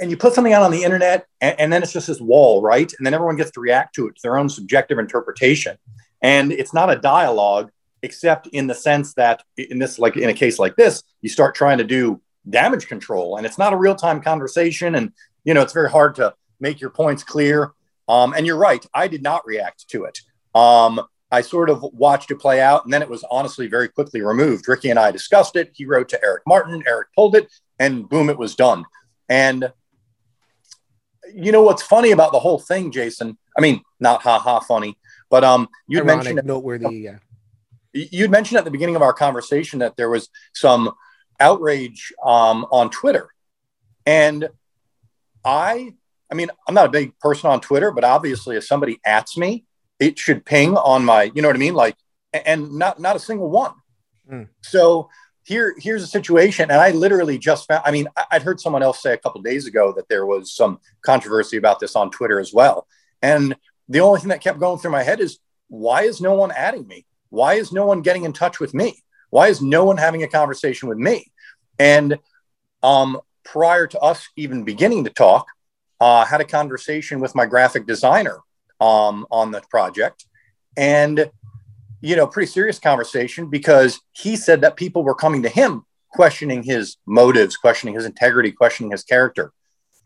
and 0.00 0.10
you 0.10 0.16
put 0.16 0.34
something 0.34 0.52
out 0.52 0.62
on 0.62 0.70
the 0.70 0.84
internet, 0.84 1.26
and, 1.40 1.58
and 1.58 1.72
then 1.72 1.82
it's 1.82 1.92
just 1.92 2.06
this 2.06 2.20
wall, 2.20 2.62
right? 2.62 2.92
And 2.96 3.04
then 3.04 3.14
everyone 3.14 3.36
gets 3.36 3.50
to 3.52 3.60
react 3.60 3.94
to 3.96 4.06
it 4.08 4.16
to 4.16 4.22
their 4.22 4.38
own 4.38 4.48
subjective 4.48 4.98
interpretation, 4.98 5.76
and 6.22 6.52
it's 6.52 6.74
not 6.74 6.90
a 6.90 6.96
dialogue 6.96 7.70
except 8.02 8.46
in 8.48 8.68
the 8.68 8.74
sense 8.74 9.14
that 9.14 9.42
in 9.56 9.78
this 9.78 9.98
like 9.98 10.16
in 10.16 10.28
a 10.28 10.34
case 10.34 10.58
like 10.60 10.76
this 10.76 11.02
you 11.20 11.28
start 11.28 11.54
trying 11.56 11.78
to 11.78 11.84
do 11.84 12.20
damage 12.50 12.86
control 12.86 13.36
and 13.36 13.46
it's 13.46 13.58
not 13.58 13.72
a 13.72 13.76
real-time 13.76 14.20
conversation 14.20 14.94
and 14.94 15.12
you 15.44 15.54
know 15.54 15.62
it's 15.62 15.72
very 15.72 15.90
hard 15.90 16.14
to 16.14 16.34
make 16.60 16.80
your 16.80 16.90
points 16.90 17.22
clear. 17.22 17.72
Um, 18.08 18.32
and 18.34 18.46
you're 18.46 18.56
right 18.56 18.84
i 18.94 19.06
did 19.06 19.22
not 19.22 19.46
react 19.46 19.88
to 19.90 20.04
it. 20.04 20.20
Um, 20.54 21.00
i 21.30 21.40
sort 21.40 21.70
of 21.70 21.82
watched 21.92 22.30
it 22.30 22.36
play 22.36 22.60
out 22.60 22.84
and 22.84 22.92
then 22.92 23.02
it 23.02 23.10
was 23.10 23.24
honestly 23.30 23.66
very 23.66 23.88
quickly 23.88 24.22
removed. 24.22 24.68
Ricky 24.68 24.90
and 24.90 24.98
i 24.98 25.10
discussed 25.10 25.56
it. 25.56 25.72
He 25.74 25.84
wrote 25.84 26.08
to 26.10 26.24
eric 26.24 26.42
martin 26.46 26.82
eric 26.86 27.08
pulled 27.14 27.36
it 27.36 27.50
and 27.78 28.08
boom 28.08 28.30
it 28.30 28.38
was 28.38 28.54
done. 28.54 28.84
And 29.28 29.72
you 31.34 31.52
know 31.52 31.62
what's 31.62 31.82
funny 31.82 32.12
about 32.12 32.32
the 32.32 32.40
whole 32.40 32.58
thing 32.58 32.90
jason? 32.90 33.36
I 33.56 33.60
mean 33.60 33.82
not 34.00 34.22
ha 34.22 34.38
ha 34.38 34.60
funny 34.60 34.96
but 35.30 35.44
um 35.44 35.68
you 35.86 36.02
mentioned 36.04 36.40
noteworthy 36.44 36.96
yeah. 36.96 37.18
You'd 37.92 38.30
mentioned 38.30 38.58
at 38.58 38.64
the 38.64 38.70
beginning 38.70 38.96
of 38.96 39.02
our 39.02 39.14
conversation 39.14 39.78
that 39.78 39.96
there 39.96 40.10
was 40.10 40.28
some 40.52 40.92
outrage 41.40 42.12
um, 42.24 42.66
on 42.70 42.90
Twitter, 42.90 43.28
and 44.06 44.48
I, 45.44 45.94
I 46.30 46.34
mean, 46.34 46.50
I'm 46.66 46.74
not 46.74 46.86
a 46.86 46.90
big 46.90 47.18
person 47.18 47.50
on 47.50 47.60
Twitter, 47.60 47.90
but 47.90 48.04
obviously, 48.04 48.56
if 48.56 48.64
somebody 48.64 49.00
ats 49.04 49.36
me, 49.36 49.64
it 49.98 50.18
should 50.18 50.44
ping 50.44 50.76
on 50.76 51.04
my, 51.04 51.24
you 51.34 51.42
know 51.42 51.48
what 51.48 51.56
I 51.56 51.60
mean, 51.60 51.74
like, 51.74 51.96
and 52.32 52.74
not 52.74 53.00
not 53.00 53.16
a 53.16 53.20
single 53.20 53.50
one. 53.50 53.72
Mm. 54.30 54.48
So 54.62 55.08
here, 55.44 55.74
here's 55.78 56.02
a 56.02 56.06
situation, 56.06 56.70
and 56.70 56.80
I 56.80 56.90
literally 56.90 57.38
just 57.38 57.66
found. 57.66 57.82
I 57.84 57.90
mean, 57.90 58.08
I'd 58.30 58.42
heard 58.42 58.60
someone 58.60 58.82
else 58.82 59.02
say 59.02 59.14
a 59.14 59.18
couple 59.18 59.40
days 59.40 59.66
ago 59.66 59.92
that 59.96 60.08
there 60.08 60.26
was 60.26 60.52
some 60.52 60.80
controversy 61.02 61.56
about 61.56 61.80
this 61.80 61.96
on 61.96 62.10
Twitter 62.10 62.38
as 62.38 62.52
well, 62.52 62.86
and 63.22 63.56
the 63.88 64.00
only 64.00 64.20
thing 64.20 64.28
that 64.28 64.42
kept 64.42 64.60
going 64.60 64.78
through 64.78 64.90
my 64.90 65.02
head 65.02 65.20
is 65.20 65.38
why 65.68 66.02
is 66.02 66.20
no 66.20 66.34
one 66.34 66.50
adding 66.50 66.86
me? 66.86 67.06
Why 67.30 67.54
is 67.54 67.72
no 67.72 67.86
one 67.86 68.02
getting 68.02 68.24
in 68.24 68.32
touch 68.32 68.60
with 68.60 68.74
me? 68.74 69.02
Why 69.30 69.48
is 69.48 69.60
no 69.60 69.84
one 69.84 69.96
having 69.96 70.22
a 70.22 70.28
conversation 70.28 70.88
with 70.88 70.98
me? 70.98 71.30
And 71.78 72.18
um, 72.82 73.20
prior 73.44 73.86
to 73.86 73.98
us 74.00 74.28
even 74.36 74.64
beginning 74.64 75.04
to 75.04 75.10
talk, 75.10 75.46
uh, 76.00 76.24
had 76.24 76.40
a 76.40 76.44
conversation 76.44 77.20
with 77.20 77.34
my 77.34 77.46
graphic 77.46 77.86
designer 77.86 78.38
um, 78.80 79.26
on 79.30 79.50
the 79.50 79.60
project, 79.70 80.26
and 80.76 81.30
you 82.00 82.14
know, 82.14 82.26
pretty 82.26 82.50
serious 82.50 82.78
conversation 82.78 83.50
because 83.50 84.00
he 84.12 84.36
said 84.36 84.60
that 84.60 84.76
people 84.76 85.02
were 85.02 85.14
coming 85.14 85.42
to 85.42 85.48
him 85.48 85.84
questioning 86.10 86.62
his 86.62 86.96
motives, 87.06 87.56
questioning 87.56 87.94
his 87.94 88.04
integrity, 88.04 88.52
questioning 88.52 88.92
his 88.92 89.02
character. 89.02 89.52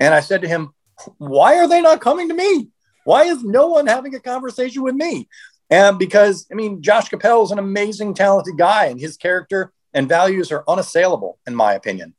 And 0.00 0.14
I 0.14 0.20
said 0.20 0.40
to 0.42 0.48
him, 0.48 0.70
"Why 1.18 1.58
are 1.58 1.68
they 1.68 1.82
not 1.82 2.00
coming 2.00 2.28
to 2.28 2.34
me? 2.34 2.68
Why 3.04 3.24
is 3.24 3.44
no 3.44 3.66
one 3.68 3.86
having 3.86 4.14
a 4.14 4.20
conversation 4.20 4.82
with 4.82 4.94
me?" 4.94 5.28
And 5.72 5.98
because, 5.98 6.46
I 6.52 6.54
mean, 6.54 6.82
Josh 6.82 7.08
Cappel 7.08 7.42
is 7.44 7.50
an 7.50 7.58
amazing, 7.58 8.12
talented 8.12 8.58
guy, 8.58 8.86
and 8.86 9.00
his 9.00 9.16
character 9.16 9.72
and 9.94 10.06
values 10.06 10.52
are 10.52 10.64
unassailable, 10.68 11.38
in 11.46 11.54
my 11.54 11.72
opinion. 11.72 12.14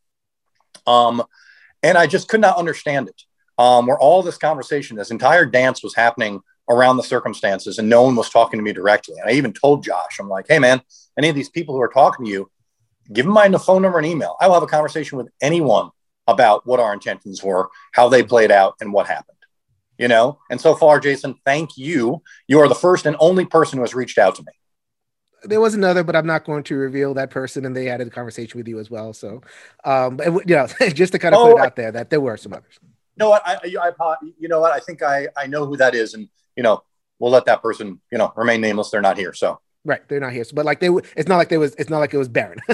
Um, 0.88 1.24
and 1.84 1.96
I 1.96 2.08
just 2.08 2.28
could 2.28 2.42
not 2.42 2.58
understand 2.58 3.10
it. 3.10 3.22
Um, 3.60 3.86
where 3.86 4.00
all 4.00 4.24
this 4.24 4.40
conversation, 4.40 4.98
this 4.98 5.12
entire 5.12 5.46
dance 5.46 5.84
was 5.84 5.94
happening 5.94 6.42
around 6.68 6.98
the 6.98 7.04
circumstances, 7.04 7.78
and 7.78 7.88
no 7.88 8.02
one 8.02 8.16
was 8.16 8.32
talking 8.32 8.58
to 8.58 8.64
me 8.64 8.74
directly. 8.74 9.20
And 9.20 9.30
I 9.30 9.34
even 9.34 9.54
told 9.54 9.84
Josh, 9.84 10.18
I'm 10.20 10.30
like, 10.30 10.48
hey, 10.50 10.58
man, 10.58 10.82
any 11.16 11.30
of 11.30 11.36
these 11.36 11.50
people 11.50 11.76
who 11.76 11.82
are 11.82 11.94
talking 11.94 12.26
to 12.26 12.32
you, 12.32 12.50
give 13.14 13.26
them 13.26 13.36
my 13.36 13.48
phone 13.60 13.84
number 13.84 14.00
and 14.00 14.08
email. 14.08 14.36
I 14.42 14.48
will 14.48 14.56
have 14.56 14.64
a 14.64 14.68
conversation 14.68 15.20
with 15.20 15.30
anyone 15.44 15.92
about 16.26 16.66
what 16.66 16.80
our 16.80 16.92
intentions 16.92 17.44
were, 17.44 17.70
how 17.92 18.10
they 18.10 18.24
played 18.24 18.50
out, 18.50 18.78
and 18.82 18.92
what 18.92 19.06
happened 19.06 19.33
you 20.04 20.10
know? 20.10 20.38
And 20.50 20.60
so 20.60 20.76
far 20.76 21.00
jason 21.00 21.36
thank 21.46 21.78
you. 21.78 22.22
You 22.50 22.60
are 22.60 22.68
the 22.68 22.76
first 22.76 23.06
and 23.06 23.16
only 23.22 23.46
person 23.46 23.78
who 23.78 23.84
has 23.84 23.96
reached 23.96 24.18
out 24.18 24.36
to 24.36 24.42
me. 24.42 24.52
There 25.46 25.62
was 25.62 25.76
another 25.76 26.04
but 26.04 26.14
i'm 26.14 26.28
not 26.28 26.44
going 26.44 26.64
to 26.64 26.76
reveal 26.76 27.14
that 27.14 27.30
person 27.30 27.66
and 27.66 27.74
they 27.74 27.86
had 27.86 28.02
a 28.02 28.10
conversation 28.10 28.58
with 28.58 28.68
you 28.68 28.80
as 28.80 28.92
well. 28.92 29.14
So 29.14 29.42
um 29.86 30.20
you 30.46 30.56
know 30.58 30.68
just 30.94 31.14
to 31.14 31.20
kind 31.20 31.34
of 31.34 31.40
oh, 31.40 31.54
put 31.54 31.58
it 31.58 31.66
out 31.66 31.76
there 31.78 31.92
that 31.94 32.10
there 32.10 32.20
were 32.20 32.36
some 32.36 32.52
others. 32.52 32.78
No 33.16 33.30
what? 33.30 33.44
I, 33.46 33.54
I, 33.54 33.92
I 33.98 34.16
you 34.38 34.50
know 34.50 34.60
what? 34.60 34.74
I 34.74 34.80
think 34.80 35.02
i 35.02 35.30
i 35.38 35.48
know 35.48 35.66
who 35.66 35.78
that 35.78 35.96
is 35.96 36.14
and 36.16 36.28
you 36.58 36.64
know 36.64 36.84
we'll 37.20 37.32
let 37.32 37.46
that 37.46 37.62
person 37.62 38.02
you 38.12 38.18
know 38.18 38.34
remain 38.36 38.60
nameless. 38.60 38.90
They're 38.90 39.02
not 39.10 39.18
here. 39.18 39.34
So 39.34 39.62
Right, 39.86 40.08
they're 40.08 40.22
not 40.22 40.32
here. 40.32 40.46
So, 40.46 40.56
but 40.56 40.66
like 40.66 40.80
they, 40.80 40.90
it's 41.18 41.28
not 41.28 41.38
like 41.38 41.50
there 41.50 41.60
was, 41.60 41.76
it's 41.76 41.90
not 41.90 42.00
like 42.00 42.14
it 42.14 42.18
was 42.18 42.30
barren. 42.30 42.60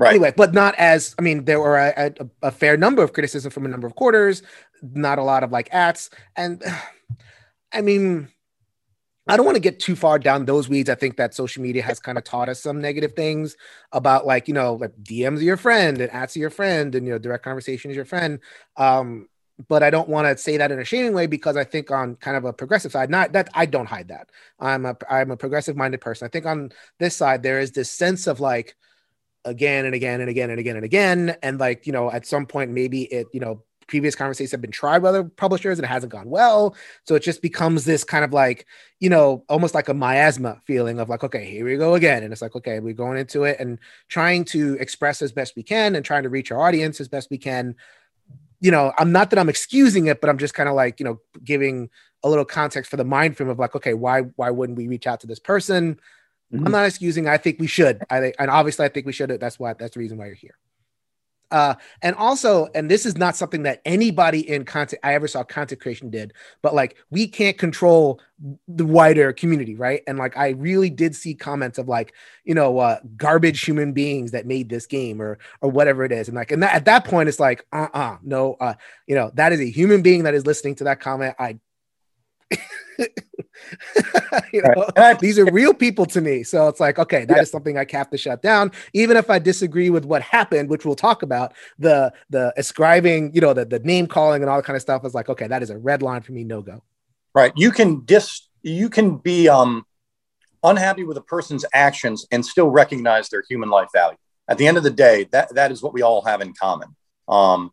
right. 0.00 0.10
Anyway, 0.10 0.32
but 0.36 0.52
not 0.52 0.74
as. 0.74 1.14
I 1.16 1.22
mean, 1.22 1.44
there 1.44 1.60
were 1.60 1.76
a, 1.76 1.92
a, 1.96 2.48
a, 2.48 2.50
fair 2.50 2.76
number 2.76 3.04
of 3.04 3.12
criticism 3.12 3.52
from 3.52 3.64
a 3.64 3.68
number 3.68 3.86
of 3.86 3.94
quarters. 3.94 4.42
Not 4.82 5.18
a 5.18 5.22
lot 5.22 5.44
of 5.44 5.52
like 5.52 5.68
ats, 5.72 6.10
and 6.34 6.62
I 7.72 7.82
mean, 7.82 8.28
I 9.28 9.36
don't 9.36 9.46
want 9.46 9.56
to 9.56 9.60
get 9.60 9.78
too 9.78 9.94
far 9.94 10.18
down 10.18 10.46
those 10.46 10.68
weeds. 10.68 10.90
I 10.90 10.96
think 10.96 11.18
that 11.18 11.34
social 11.34 11.62
media 11.62 11.82
has 11.82 12.00
kind 12.00 12.18
of 12.18 12.24
taught 12.24 12.48
us 12.48 12.60
some 12.60 12.80
negative 12.80 13.12
things 13.12 13.56
about 13.92 14.26
like 14.26 14.48
you 14.48 14.54
know 14.54 14.74
like 14.74 14.96
DMs 15.02 15.38
are 15.38 15.42
your 15.42 15.56
friend 15.56 16.00
and 16.00 16.10
ats 16.10 16.36
are 16.36 16.40
your 16.40 16.50
friend 16.50 16.94
and 16.94 17.06
you 17.06 17.12
know 17.12 17.18
direct 17.18 17.44
conversation 17.44 17.90
is 17.90 17.96
your 17.96 18.06
friend. 18.06 18.40
Um, 18.76 19.28
but 19.66 19.82
I 19.82 19.90
don't 19.90 20.08
want 20.08 20.28
to 20.28 20.40
say 20.40 20.56
that 20.56 20.70
in 20.70 20.78
a 20.78 20.84
shaming 20.84 21.14
way 21.14 21.26
because 21.26 21.56
I 21.56 21.64
think 21.64 21.90
on 21.90 22.14
kind 22.16 22.36
of 22.36 22.44
a 22.44 22.52
progressive 22.52 22.92
side, 22.92 23.10
not 23.10 23.32
that 23.32 23.48
I 23.54 23.66
don't 23.66 23.86
hide 23.86 24.08
that. 24.08 24.30
I'm 24.60 24.86
a 24.86 24.96
I'm 25.10 25.30
a 25.30 25.36
progressive 25.36 25.76
minded 25.76 26.00
person. 26.00 26.26
I 26.26 26.28
think 26.28 26.46
on 26.46 26.70
this 26.98 27.16
side 27.16 27.42
there 27.42 27.58
is 27.58 27.72
this 27.72 27.90
sense 27.90 28.26
of 28.26 28.38
like 28.38 28.76
again 29.44 29.84
and 29.84 29.94
again 29.94 30.20
and 30.20 30.30
again 30.30 30.50
and 30.50 30.60
again 30.60 30.76
and 30.76 30.84
again 30.84 31.36
and 31.42 31.58
like 31.58 31.86
you 31.86 31.92
know 31.92 32.10
at 32.10 32.26
some 32.26 32.46
point 32.46 32.70
maybe 32.70 33.02
it 33.04 33.26
you 33.32 33.40
know 33.40 33.62
previous 33.86 34.14
conversations 34.14 34.50
have 34.50 34.60
been 34.60 34.70
tried 34.70 35.00
by 35.00 35.08
other 35.08 35.24
publishers 35.24 35.78
and 35.78 35.84
it 35.84 35.88
hasn't 35.88 36.12
gone 36.12 36.28
well 36.28 36.76
so 37.04 37.14
it 37.14 37.22
just 37.22 37.40
becomes 37.40 37.84
this 37.84 38.04
kind 38.04 38.24
of 38.24 38.32
like 38.32 38.66
you 39.00 39.08
know 39.08 39.44
almost 39.48 39.74
like 39.74 39.88
a 39.88 39.94
miasma 39.94 40.60
feeling 40.66 41.00
of 41.00 41.08
like 41.08 41.24
okay 41.24 41.50
here 41.50 41.64
we 41.64 41.76
go 41.76 41.94
again 41.94 42.22
and 42.22 42.32
it's 42.32 42.42
like 42.42 42.54
okay 42.54 42.80
we're 42.80 42.92
going 42.92 43.16
into 43.16 43.44
it 43.44 43.58
and 43.58 43.78
trying 44.08 44.44
to 44.44 44.74
express 44.74 45.22
as 45.22 45.32
best 45.32 45.56
we 45.56 45.62
can 45.62 45.94
and 45.94 46.04
trying 46.04 46.24
to 46.24 46.28
reach 46.28 46.52
our 46.52 46.60
audience 46.60 47.00
as 47.00 47.08
best 47.08 47.30
we 47.30 47.38
can 47.38 47.74
you 48.60 48.70
know, 48.70 48.92
I'm 48.98 49.12
not 49.12 49.30
that 49.30 49.38
I'm 49.38 49.48
excusing 49.48 50.06
it, 50.06 50.20
but 50.20 50.28
I'm 50.30 50.38
just 50.38 50.54
kind 50.54 50.68
of 50.68 50.74
like, 50.74 50.98
you 51.00 51.04
know, 51.04 51.20
giving 51.44 51.90
a 52.22 52.28
little 52.28 52.44
context 52.44 52.90
for 52.90 52.96
the 52.96 53.04
mind 53.04 53.36
frame 53.36 53.48
of 53.48 53.58
like, 53.58 53.74
okay, 53.76 53.94
why 53.94 54.22
why 54.36 54.50
wouldn't 54.50 54.76
we 54.76 54.88
reach 54.88 55.06
out 55.06 55.20
to 55.20 55.26
this 55.26 55.38
person? 55.38 56.00
Mm-hmm. 56.52 56.66
I'm 56.66 56.72
not 56.72 56.86
excusing. 56.86 57.28
I 57.28 57.36
think 57.36 57.60
we 57.60 57.66
should. 57.66 58.02
I 58.10 58.20
think, 58.20 58.34
and 58.38 58.50
obviously, 58.50 58.86
I 58.86 58.88
think 58.88 59.06
we 59.06 59.12
should. 59.12 59.30
That's 59.30 59.58
why. 59.58 59.74
That's 59.74 59.94
the 59.94 60.00
reason 60.00 60.18
why 60.18 60.26
you're 60.26 60.34
here. 60.34 60.56
Uh, 61.50 61.74
and 62.02 62.14
also, 62.16 62.68
and 62.74 62.90
this 62.90 63.06
is 63.06 63.16
not 63.16 63.36
something 63.36 63.62
that 63.62 63.80
anybody 63.84 64.48
in 64.48 64.64
content 64.64 65.00
I 65.02 65.14
ever 65.14 65.26
saw 65.26 65.42
content 65.42 65.80
creation 65.80 66.10
did, 66.10 66.34
but 66.62 66.74
like 66.74 66.96
we 67.10 67.26
can't 67.26 67.56
control 67.56 68.20
the 68.68 68.84
wider 68.84 69.32
community, 69.32 69.74
right? 69.74 70.02
And 70.06 70.18
like 70.18 70.36
I 70.36 70.50
really 70.50 70.90
did 70.90 71.16
see 71.16 71.34
comments 71.34 71.78
of 71.78 71.88
like, 71.88 72.12
you 72.44 72.54
know, 72.54 72.78
uh, 72.78 72.98
garbage 73.16 73.62
human 73.62 73.92
beings 73.92 74.32
that 74.32 74.46
made 74.46 74.68
this 74.68 74.86
game 74.86 75.22
or 75.22 75.38
or 75.60 75.70
whatever 75.70 76.04
it 76.04 76.12
is, 76.12 76.28
and 76.28 76.36
like, 76.36 76.52
and 76.52 76.62
that, 76.62 76.74
at 76.74 76.84
that 76.84 77.04
point, 77.04 77.28
it's 77.28 77.40
like, 77.40 77.64
uh, 77.72 77.88
uh-uh, 77.92 77.98
uh 77.98 78.16
no, 78.22 78.54
uh, 78.54 78.74
you 79.06 79.14
know, 79.14 79.30
that 79.34 79.52
is 79.52 79.60
a 79.60 79.70
human 79.70 80.02
being 80.02 80.24
that 80.24 80.34
is 80.34 80.46
listening 80.46 80.74
to 80.76 80.84
that 80.84 81.00
comment. 81.00 81.34
I 81.38 81.58
you 84.52 84.62
know, 84.62 84.86
right. 84.96 85.18
these 85.18 85.38
are 85.38 85.44
real 85.46 85.74
people 85.74 86.06
to 86.06 86.20
me. 86.20 86.42
So 86.42 86.68
it's 86.68 86.80
like, 86.80 86.98
okay, 86.98 87.24
that 87.24 87.36
yeah. 87.36 87.42
is 87.42 87.50
something 87.50 87.76
I 87.78 87.86
have 87.90 88.10
to 88.10 88.18
shut 88.18 88.42
down. 88.42 88.72
Even 88.92 89.16
if 89.16 89.30
I 89.30 89.38
disagree 89.38 89.90
with 89.90 90.04
what 90.04 90.22
happened, 90.22 90.68
which 90.68 90.84
we'll 90.84 90.96
talk 90.96 91.22
about, 91.22 91.54
the 91.78 92.12
the 92.30 92.52
ascribing, 92.56 93.34
you 93.34 93.40
know, 93.40 93.52
the, 93.52 93.64
the 93.64 93.78
name 93.80 94.06
calling 94.06 94.42
and 94.42 94.50
all 94.50 94.56
that 94.56 94.64
kind 94.64 94.76
of 94.76 94.82
stuff 94.82 95.04
is 95.04 95.14
like, 95.14 95.28
okay, 95.28 95.46
that 95.46 95.62
is 95.62 95.70
a 95.70 95.78
red 95.78 96.02
line 96.02 96.22
for 96.22 96.32
me, 96.32 96.44
no 96.44 96.62
go. 96.62 96.82
Right. 97.34 97.52
You 97.56 97.70
can 97.70 98.04
dis 98.04 98.48
you 98.62 98.88
can 98.88 99.18
be 99.18 99.48
um 99.48 99.84
unhappy 100.62 101.04
with 101.04 101.16
a 101.16 101.22
person's 101.22 101.64
actions 101.72 102.26
and 102.30 102.44
still 102.44 102.68
recognize 102.68 103.28
their 103.28 103.44
human 103.48 103.70
life 103.70 103.88
value. 103.94 104.18
At 104.48 104.58
the 104.58 104.66
end 104.66 104.76
of 104.76 104.82
the 104.82 104.90
day, 104.90 105.28
that 105.32 105.54
that 105.54 105.70
is 105.70 105.82
what 105.82 105.92
we 105.92 106.02
all 106.02 106.22
have 106.22 106.40
in 106.40 106.52
common. 106.54 106.96
Um 107.28 107.72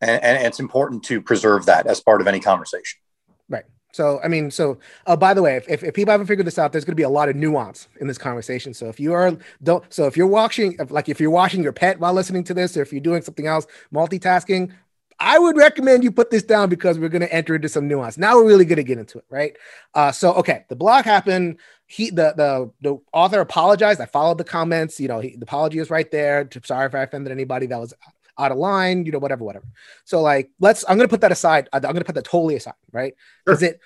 and, 0.00 0.22
and 0.22 0.46
it's 0.46 0.60
important 0.60 1.02
to 1.04 1.20
preserve 1.20 1.66
that 1.66 1.86
as 1.86 2.00
part 2.00 2.20
of 2.20 2.28
any 2.28 2.40
conversation. 2.40 3.00
Right. 3.48 3.64
So, 3.92 4.20
I 4.22 4.28
mean, 4.28 4.50
so, 4.50 4.78
uh, 5.06 5.16
by 5.16 5.32
the 5.32 5.42
way, 5.42 5.56
if, 5.56 5.68
if, 5.68 5.82
if, 5.82 5.94
people 5.94 6.12
haven't 6.12 6.26
figured 6.26 6.46
this 6.46 6.58
out, 6.58 6.72
there's 6.72 6.84
going 6.84 6.92
to 6.92 6.96
be 6.96 7.04
a 7.04 7.08
lot 7.08 7.28
of 7.28 7.36
nuance 7.36 7.88
in 8.00 8.06
this 8.06 8.18
conversation. 8.18 8.74
So 8.74 8.88
if 8.88 9.00
you 9.00 9.14
are, 9.14 9.36
don't, 9.62 9.82
so 9.92 10.06
if 10.06 10.16
you're 10.16 10.26
watching, 10.26 10.76
like 10.90 11.08
if 11.08 11.20
you're 11.20 11.30
watching 11.30 11.62
your 11.62 11.72
pet 11.72 11.98
while 11.98 12.12
listening 12.12 12.44
to 12.44 12.54
this, 12.54 12.76
or 12.76 12.82
if 12.82 12.92
you're 12.92 13.00
doing 13.00 13.22
something 13.22 13.46
else, 13.46 13.66
multitasking, 13.92 14.72
I 15.20 15.38
would 15.38 15.56
recommend 15.56 16.04
you 16.04 16.12
put 16.12 16.30
this 16.30 16.44
down 16.44 16.68
because 16.68 16.98
we're 16.98 17.08
going 17.08 17.22
to 17.22 17.32
enter 17.32 17.56
into 17.56 17.68
some 17.68 17.88
nuance. 17.88 18.18
Now 18.18 18.36
we're 18.36 18.46
really 18.46 18.64
going 18.64 18.76
to 18.76 18.84
get 18.84 18.98
into 18.98 19.18
it, 19.18 19.24
right? 19.30 19.56
Uh, 19.94 20.12
so, 20.12 20.32
okay, 20.34 20.64
the 20.68 20.76
blog 20.76 21.04
happened. 21.04 21.58
He, 21.86 22.10
the, 22.10 22.34
the, 22.36 22.70
the 22.82 23.00
author 23.12 23.40
apologized. 23.40 24.00
I 24.00 24.06
followed 24.06 24.38
the 24.38 24.44
comments. 24.44 25.00
You 25.00 25.08
know, 25.08 25.18
he, 25.18 25.34
the 25.34 25.42
apology 25.42 25.78
is 25.78 25.90
right 25.90 26.08
there. 26.10 26.48
Sorry 26.62 26.86
if 26.86 26.94
I 26.94 27.00
offended 27.00 27.32
anybody 27.32 27.66
that 27.66 27.80
was 27.80 27.94
out 28.38 28.52
of 28.52 28.58
line, 28.58 29.04
you 29.04 29.12
know, 29.12 29.18
whatever, 29.18 29.44
whatever. 29.44 29.66
So 30.04 30.20
like, 30.20 30.50
let's, 30.60 30.84
I'm 30.88 30.96
going 30.96 31.08
to 31.08 31.12
put 31.12 31.22
that 31.22 31.32
aside. 31.32 31.68
I'm 31.72 31.82
going 31.82 31.96
to 31.96 32.04
put 32.04 32.14
that 32.14 32.24
totally 32.24 32.56
aside, 32.56 32.74
right? 32.92 33.14
Because 33.44 33.60
sure. 33.60 33.70
it, 33.70 33.80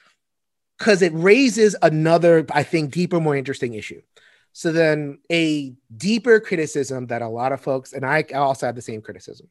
because 0.78 1.02
it 1.02 1.12
raises 1.14 1.76
another, 1.80 2.44
I 2.52 2.62
think, 2.62 2.90
deeper, 2.92 3.20
more 3.20 3.36
interesting 3.36 3.74
issue. 3.74 4.02
So 4.52 4.72
then 4.72 5.18
a 5.30 5.74
deeper 5.96 6.40
criticism 6.40 7.06
that 7.06 7.22
a 7.22 7.28
lot 7.28 7.52
of 7.52 7.60
folks, 7.60 7.92
and 7.92 8.04
I 8.04 8.22
also 8.34 8.66
had 8.66 8.74
the 8.74 8.82
same 8.82 9.00
criticism, 9.00 9.48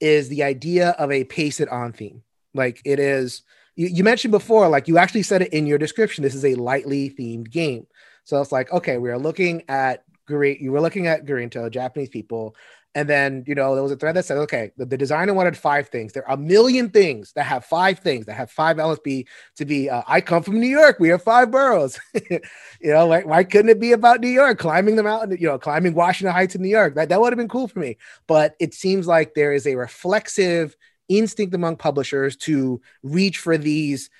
is 0.00 0.28
the 0.28 0.44
idea 0.44 0.90
of 0.90 1.10
a 1.10 1.24
pace 1.24 1.60
it 1.60 1.68
on 1.68 1.92
theme. 1.92 2.22
Like 2.54 2.80
it 2.84 2.98
is, 2.98 3.42
you, 3.76 3.88
you 3.88 4.04
mentioned 4.04 4.32
before, 4.32 4.68
like 4.68 4.88
you 4.88 4.98
actually 4.98 5.24
said 5.24 5.42
it 5.42 5.52
in 5.52 5.66
your 5.66 5.78
description. 5.78 6.22
This 6.22 6.34
is 6.34 6.44
a 6.44 6.54
lightly 6.54 7.10
themed 7.10 7.50
game. 7.50 7.86
So 8.24 8.40
it's 8.40 8.52
like, 8.52 8.72
okay, 8.72 8.98
we 8.98 9.10
are 9.10 9.18
looking 9.18 9.64
at 9.68 10.04
great. 10.26 10.60
You 10.60 10.72
were 10.72 10.80
looking 10.80 11.06
at 11.06 11.24
Gorinto, 11.24 11.70
Japanese 11.70 12.10
people, 12.10 12.54
and 12.94 13.08
then, 13.08 13.44
you 13.46 13.54
know, 13.54 13.74
there 13.74 13.82
was 13.82 13.92
a 13.92 13.96
thread 13.96 14.16
that 14.16 14.24
said, 14.24 14.38
okay, 14.38 14.72
the, 14.76 14.86
the, 14.86 14.96
designer 14.96 15.34
wanted 15.34 15.56
five 15.56 15.88
things. 15.88 16.12
There 16.12 16.26
are 16.28 16.34
a 16.34 16.38
million 16.38 16.88
things 16.88 17.32
that 17.34 17.44
have 17.44 17.64
five 17.64 17.98
things 17.98 18.26
that 18.26 18.34
have 18.34 18.50
five 18.50 18.78
LSB 18.78 19.26
to 19.56 19.64
be. 19.64 19.90
Uh, 19.90 20.02
I 20.08 20.20
come 20.20 20.42
from 20.42 20.58
New 20.58 20.68
York. 20.68 20.96
We 20.98 21.10
have 21.10 21.22
five 21.22 21.50
boroughs. 21.50 22.00
you 22.30 22.40
know, 22.82 23.06
like 23.06 23.26
why 23.26 23.44
couldn't 23.44 23.68
it 23.68 23.78
be 23.78 23.92
about 23.92 24.20
New 24.20 24.28
York 24.28 24.58
climbing 24.58 24.96
the 24.96 25.02
mountain? 25.02 25.36
You 25.38 25.48
know, 25.48 25.58
climbing 25.58 25.94
Washington 25.94 26.34
Heights 26.34 26.54
in 26.54 26.62
New 26.62 26.68
York. 26.68 26.94
That 26.94 27.10
that 27.10 27.20
would 27.20 27.32
have 27.32 27.38
been 27.38 27.48
cool 27.48 27.68
for 27.68 27.78
me. 27.78 27.98
But 28.26 28.56
it 28.58 28.74
seems 28.74 29.06
like 29.06 29.34
there 29.34 29.52
is 29.52 29.66
a 29.66 29.76
reflexive 29.76 30.74
instinct 31.08 31.54
among 31.54 31.76
publishers 31.76 32.36
to 32.36 32.80
reach 33.02 33.38
for 33.38 33.58
these, 33.58 34.10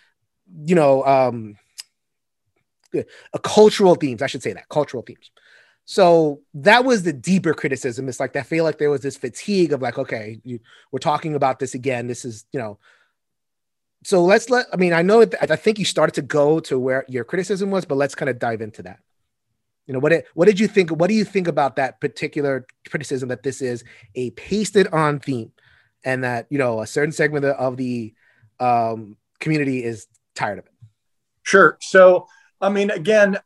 you 0.67 0.75
know, 0.75 1.05
um, 1.05 1.57
uh, 2.95 3.03
cultural 3.43 3.95
themes. 3.95 4.23
I 4.23 4.27
should 4.27 4.43
say 4.43 4.53
that 4.53 4.69
cultural 4.69 5.03
themes. 5.03 5.31
So 5.91 6.43
that 6.53 6.85
was 6.85 7.03
the 7.03 7.15
deeper 7.15 7.55
criticism. 7.55 8.11
It's 8.11 8.21
like 8.21 8.37
I 8.37 8.43
feel 8.43 8.63
like 8.63 8.77
there 8.77 8.91
was 8.91 9.01
this 9.01 9.17
fatigue 9.17 9.73
of 9.73 9.81
like, 9.81 9.97
okay, 9.97 10.39
you, 10.45 10.61
we're 10.93 10.99
talking 10.99 11.35
about 11.35 11.61
this 11.61 11.75
again. 11.75 12.07
This 12.07 12.27
is, 12.27 12.45
you 12.53 12.61
know. 12.61 12.79
So 14.05 14.23
let's 14.23 14.51
let. 14.51 14.67
I 14.71 14.77
mean, 14.77 14.93
I 14.93 15.01
know. 15.01 15.23
It, 15.23 15.35
I 15.41 15.57
think 15.57 15.79
you 15.79 15.87
started 15.87 16.15
to 16.17 16.21
go 16.21 16.61
to 16.61 16.79
where 16.79 17.07
your 17.09 17.25
criticism 17.25 17.71
was, 17.71 17.87
but 17.87 17.95
let's 17.95 18.15
kind 18.15 18.29
of 18.29 18.39
dive 18.39 18.61
into 18.61 18.83
that. 18.83 18.99
You 19.87 19.95
know, 19.95 19.99
what 20.01 20.11
did 20.11 20.25
what 20.35 20.45
did 20.45 20.61
you 20.61 20.69
think? 20.69 20.91
What 20.91 21.09
do 21.09 21.15
you 21.15 21.25
think 21.25 21.49
about 21.49 21.77
that 21.77 22.03
particular 22.03 22.67
criticism 22.91 23.31
that 23.31 23.43
this 23.43 23.63
is 23.63 23.83
a 24.15 24.29
pasted 24.33 24.89
on 24.89 25.21
theme, 25.21 25.53
and 26.05 26.23
that 26.23 26.49
you 26.51 26.59
know 26.59 26.83
a 26.83 26.87
certain 26.87 27.13
segment 27.13 27.47
of 27.47 27.79
the 27.79 28.13
um, 28.61 29.17
community 29.41 29.83
is 29.85 30.07
tired 30.35 30.59
of 30.59 30.67
it? 30.67 30.73
Sure. 31.45 31.79
So, 31.81 32.27
I 32.61 32.69
mean, 32.69 32.91
again, 32.91 33.39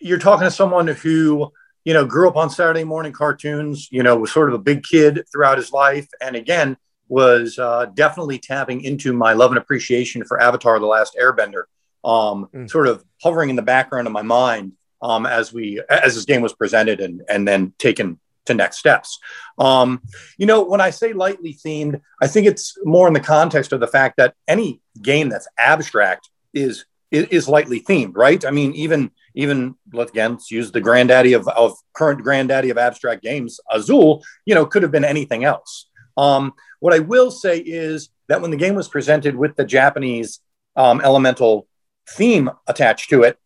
you're 0.00 0.18
talking 0.18 0.44
to 0.44 0.50
someone 0.50 0.86
who 0.86 1.52
you 1.84 1.94
know 1.94 2.04
grew 2.04 2.28
up 2.28 2.36
on 2.36 2.50
Saturday 2.50 2.84
morning 2.84 3.12
cartoons. 3.12 3.88
You 3.90 4.02
know, 4.02 4.16
was 4.16 4.32
sort 4.32 4.48
of 4.48 4.54
a 4.54 4.62
big 4.62 4.82
kid 4.82 5.24
throughout 5.30 5.58
his 5.58 5.72
life, 5.72 6.08
and 6.20 6.36
again 6.36 6.76
was 7.08 7.58
uh, 7.58 7.86
definitely 7.94 8.38
tapping 8.38 8.82
into 8.82 9.14
my 9.14 9.32
love 9.32 9.50
and 9.50 9.58
appreciation 9.58 10.24
for 10.24 10.40
Avatar: 10.40 10.78
The 10.78 10.86
Last 10.86 11.16
Airbender. 11.20 11.64
Um, 12.04 12.48
mm. 12.54 12.70
Sort 12.70 12.86
of 12.86 13.04
hovering 13.22 13.50
in 13.50 13.56
the 13.56 13.62
background 13.62 14.06
of 14.06 14.12
my 14.12 14.22
mind 14.22 14.72
um, 15.02 15.26
as 15.26 15.52
we 15.52 15.82
as 15.88 16.14
this 16.14 16.24
game 16.24 16.42
was 16.42 16.54
presented 16.54 17.00
and 17.00 17.22
and 17.28 17.46
then 17.46 17.72
taken 17.78 18.18
to 18.46 18.54
next 18.54 18.78
steps. 18.78 19.18
Um, 19.58 20.02
you 20.36 20.46
know, 20.46 20.62
when 20.62 20.80
I 20.80 20.90
say 20.90 21.12
lightly 21.12 21.54
themed, 21.54 22.00
I 22.20 22.26
think 22.26 22.46
it's 22.46 22.76
more 22.84 23.06
in 23.06 23.14
the 23.14 23.20
context 23.20 23.72
of 23.72 23.80
the 23.80 23.86
fact 23.86 24.16
that 24.16 24.34
any 24.46 24.80
game 25.00 25.28
that's 25.28 25.48
abstract 25.56 26.28
is 26.52 26.84
is, 27.10 27.24
is 27.26 27.48
lightly 27.48 27.80
themed, 27.80 28.12
right? 28.16 28.44
I 28.44 28.50
mean, 28.50 28.72
even 28.74 29.10
even 29.34 29.76
let's 29.92 30.10
again 30.10 30.32
let's 30.32 30.50
use 30.50 30.70
the 30.72 30.80
granddaddy 30.80 31.32
of, 31.32 31.46
of 31.48 31.74
current 31.92 32.22
granddaddy 32.22 32.70
of 32.70 32.78
abstract 32.78 33.22
games, 33.22 33.60
Azul. 33.70 34.22
You 34.44 34.54
know, 34.54 34.66
could 34.66 34.82
have 34.82 34.92
been 34.92 35.04
anything 35.04 35.44
else. 35.44 35.86
Um, 36.16 36.54
what 36.80 36.94
I 36.94 36.98
will 36.98 37.30
say 37.30 37.58
is 37.58 38.10
that 38.28 38.40
when 38.40 38.50
the 38.50 38.56
game 38.56 38.74
was 38.74 38.88
presented 38.88 39.36
with 39.36 39.56
the 39.56 39.64
Japanese 39.64 40.40
um, 40.76 41.00
elemental 41.00 41.68
theme 42.10 42.50
attached 42.66 43.10
to 43.10 43.22
it, 43.22 43.38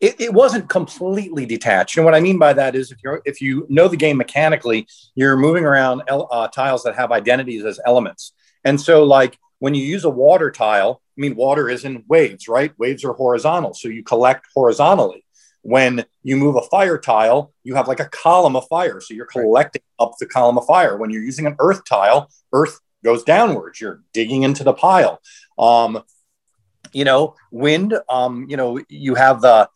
it, 0.00 0.20
it, 0.20 0.34
wasn't 0.34 0.68
completely 0.68 1.46
detached. 1.46 1.96
And 1.96 2.04
what 2.04 2.14
I 2.14 2.20
mean 2.20 2.38
by 2.38 2.52
that 2.52 2.74
is 2.74 2.90
if 2.90 2.98
you 3.02 3.20
if 3.24 3.40
you 3.40 3.66
know 3.68 3.88
the 3.88 3.96
game 3.96 4.16
mechanically, 4.16 4.86
you're 5.14 5.36
moving 5.36 5.64
around 5.64 6.02
uh, 6.08 6.48
tiles 6.48 6.82
that 6.82 6.96
have 6.96 7.12
identities 7.12 7.64
as 7.64 7.80
elements. 7.86 8.32
And 8.64 8.80
so, 8.80 9.04
like 9.04 9.38
when 9.60 9.74
you 9.74 9.84
use 9.84 10.04
a 10.04 10.10
water 10.10 10.50
tile, 10.50 11.00
I 11.16 11.20
mean, 11.20 11.36
water 11.36 11.68
is 11.68 11.84
in 11.84 12.04
waves, 12.08 12.48
right? 12.48 12.72
Waves 12.78 13.04
are 13.04 13.12
horizontal. 13.12 13.74
So 13.74 13.88
you 13.88 14.02
collect 14.02 14.46
horizontally. 14.54 15.24
When 15.62 16.04
you 16.22 16.36
move 16.36 16.56
a 16.56 16.62
fire 16.62 16.98
tile, 16.98 17.52
you 17.62 17.74
have 17.74 17.88
like 17.88 18.00
a 18.00 18.08
column 18.08 18.56
of 18.56 18.66
fire. 18.68 19.00
So 19.00 19.14
you're 19.14 19.26
collecting 19.26 19.82
right. 19.98 20.06
up 20.06 20.14
the 20.18 20.26
column 20.26 20.58
of 20.58 20.66
fire. 20.66 20.96
When 20.96 21.10
you're 21.10 21.22
using 21.22 21.46
an 21.46 21.56
earth 21.58 21.84
tile, 21.88 22.30
earth 22.52 22.80
goes 23.04 23.22
downwards. 23.22 23.80
You're 23.80 24.02
digging 24.12 24.42
into 24.42 24.64
the 24.64 24.74
pile. 24.74 25.20
Um, 25.58 26.02
you 26.92 27.04
know, 27.04 27.34
wind, 27.50 27.98
um, 28.08 28.46
you 28.48 28.56
know, 28.56 28.80
you 28.88 29.14
have 29.14 29.40
the 29.40 29.68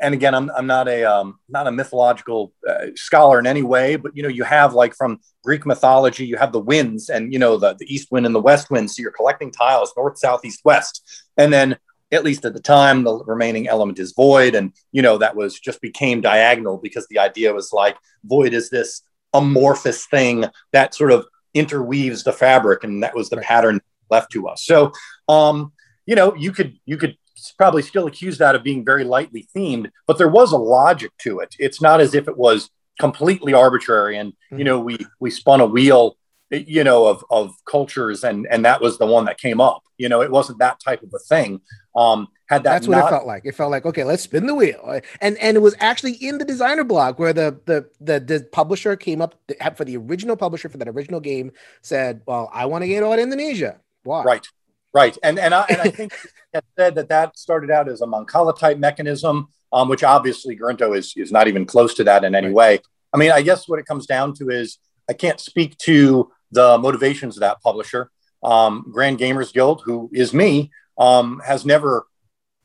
and 0.00 0.14
again, 0.14 0.34
I'm, 0.34 0.50
I'm 0.56 0.66
not 0.66 0.88
a 0.88 1.04
um, 1.04 1.38
not 1.48 1.66
a 1.66 1.72
mythological 1.72 2.52
uh, 2.68 2.86
scholar 2.94 3.38
in 3.38 3.46
any 3.46 3.62
way, 3.62 3.96
but 3.96 4.14
you 4.16 4.22
know, 4.22 4.28
you 4.28 4.44
have 4.44 4.74
like 4.74 4.94
from 4.94 5.20
Greek 5.44 5.64
mythology, 5.64 6.26
you 6.26 6.36
have 6.36 6.52
the 6.52 6.60
winds, 6.60 7.08
and 7.08 7.32
you 7.32 7.38
know 7.38 7.56
the, 7.56 7.74
the 7.74 7.92
east 7.92 8.08
wind 8.10 8.26
and 8.26 8.34
the 8.34 8.40
west 8.40 8.70
wind. 8.70 8.90
So 8.90 9.00
you're 9.00 9.12
collecting 9.12 9.50
tiles, 9.50 9.92
north, 9.96 10.18
south, 10.18 10.44
east, 10.44 10.60
west, 10.64 11.26
and 11.36 11.52
then 11.52 11.78
at 12.10 12.24
least 12.24 12.44
at 12.44 12.54
the 12.54 12.60
time, 12.60 13.04
the 13.04 13.22
remaining 13.24 13.68
element 13.68 13.98
is 13.98 14.12
void, 14.12 14.54
and 14.54 14.72
you 14.92 15.02
know 15.02 15.18
that 15.18 15.36
was 15.36 15.58
just 15.58 15.80
became 15.80 16.20
diagonal 16.20 16.78
because 16.78 17.06
the 17.08 17.18
idea 17.18 17.52
was 17.54 17.72
like 17.72 17.96
void 18.24 18.52
is 18.52 18.70
this 18.70 19.02
amorphous 19.32 20.06
thing 20.06 20.44
that 20.72 20.94
sort 20.94 21.12
of 21.12 21.26
interweaves 21.54 22.24
the 22.24 22.32
fabric, 22.32 22.84
and 22.84 23.02
that 23.02 23.14
was 23.14 23.30
the 23.30 23.38
pattern 23.38 23.80
left 24.10 24.32
to 24.32 24.48
us. 24.48 24.64
So, 24.64 24.92
um, 25.28 25.72
you 26.06 26.14
know, 26.14 26.34
you 26.34 26.52
could 26.52 26.78
you 26.84 26.98
could 26.98 27.16
probably 27.56 27.82
still 27.82 28.06
accused 28.06 28.38
that 28.40 28.54
of 28.54 28.62
being 28.62 28.84
very 28.84 29.04
lightly 29.04 29.48
themed, 29.54 29.90
but 30.06 30.18
there 30.18 30.28
was 30.28 30.52
a 30.52 30.58
logic 30.58 31.12
to 31.18 31.40
it. 31.40 31.54
It's 31.58 31.80
not 31.80 32.00
as 32.00 32.14
if 32.14 32.28
it 32.28 32.36
was 32.36 32.70
completely 32.98 33.54
arbitrary 33.54 34.18
and 34.18 34.32
mm-hmm. 34.32 34.58
you 34.58 34.64
know 34.64 34.80
we 34.80 34.98
we 35.20 35.30
spun 35.30 35.60
a 35.60 35.66
wheel 35.66 36.16
you 36.50 36.82
know 36.82 37.06
of 37.06 37.24
of 37.30 37.52
cultures 37.64 38.24
and 38.24 38.46
and 38.50 38.64
that 38.64 38.80
was 38.80 38.98
the 38.98 39.06
one 39.06 39.24
that 39.26 39.38
came 39.38 39.60
up. 39.60 39.82
You 39.98 40.08
know 40.08 40.22
it 40.22 40.30
wasn't 40.30 40.58
that 40.58 40.80
type 40.80 41.02
of 41.02 41.12
a 41.14 41.18
thing. 41.18 41.60
Um 41.94 42.28
had 42.46 42.64
that 42.64 42.70
that's 42.70 42.88
not- 42.88 43.02
what 43.02 43.06
it 43.06 43.10
felt 43.10 43.26
like. 43.26 43.42
It 43.44 43.54
felt 43.54 43.70
like 43.70 43.86
okay 43.86 44.04
let's 44.04 44.22
spin 44.22 44.46
the 44.46 44.54
wheel. 44.54 45.00
And 45.20 45.36
and 45.38 45.56
it 45.56 45.60
was 45.60 45.76
actually 45.78 46.14
in 46.14 46.38
the 46.38 46.44
designer 46.44 46.84
blog 46.84 47.18
where 47.18 47.32
the 47.32 47.60
the 47.66 47.88
the, 48.00 48.18
the 48.18 48.48
publisher 48.50 48.96
came 48.96 49.20
up 49.20 49.36
for 49.76 49.84
the 49.84 49.96
original 49.96 50.36
publisher 50.36 50.68
for 50.68 50.78
that 50.78 50.88
original 50.88 51.20
game 51.20 51.52
said 51.82 52.22
well 52.26 52.50
i 52.52 52.66
want 52.66 52.82
to 52.82 52.88
get 52.88 53.02
on 53.02 53.18
indonesia. 53.18 53.80
Why? 54.02 54.24
Right 54.24 54.46
right 54.94 55.18
and 55.22 55.38
and 55.38 55.54
i, 55.54 55.64
and 55.68 55.80
I 55.80 55.90
think 55.90 56.12
had 56.54 56.64
said 56.78 56.94
that 56.96 57.08
that 57.08 57.38
started 57.38 57.70
out 57.70 57.88
as 57.88 58.00
a 58.00 58.06
Mancala 58.06 58.58
type 58.58 58.78
mechanism, 58.78 59.48
um, 59.72 59.88
which 59.88 60.02
obviously 60.02 60.56
Gorinto 60.56 60.96
is, 60.96 61.12
is 61.16 61.32
not 61.32 61.48
even 61.48 61.66
close 61.66 61.94
to 61.94 62.04
that 62.04 62.24
in 62.24 62.34
any 62.34 62.48
right. 62.48 62.54
way. 62.54 62.80
I 63.12 63.18
mean, 63.18 63.30
I 63.30 63.42
guess 63.42 63.68
what 63.68 63.78
it 63.78 63.86
comes 63.86 64.06
down 64.06 64.34
to 64.34 64.50
is 64.50 64.78
I 65.08 65.12
can't 65.12 65.40
speak 65.40 65.76
to 65.78 66.30
the 66.50 66.78
motivations 66.78 67.36
of 67.36 67.40
that 67.40 67.60
publisher. 67.60 68.10
Um, 68.42 68.86
Grand 68.90 69.18
Gamers 69.18 69.52
Guild, 69.52 69.82
who 69.84 70.10
is 70.12 70.32
me, 70.32 70.70
um, 70.98 71.40
has 71.44 71.64
never 71.64 72.06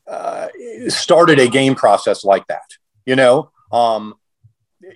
uh, 0.06 0.48
started 0.88 1.38
a 1.38 1.48
game 1.48 1.74
process 1.74 2.24
like 2.24 2.46
that. 2.48 2.64
You 3.06 3.16
know, 3.16 3.50
um, 3.72 4.14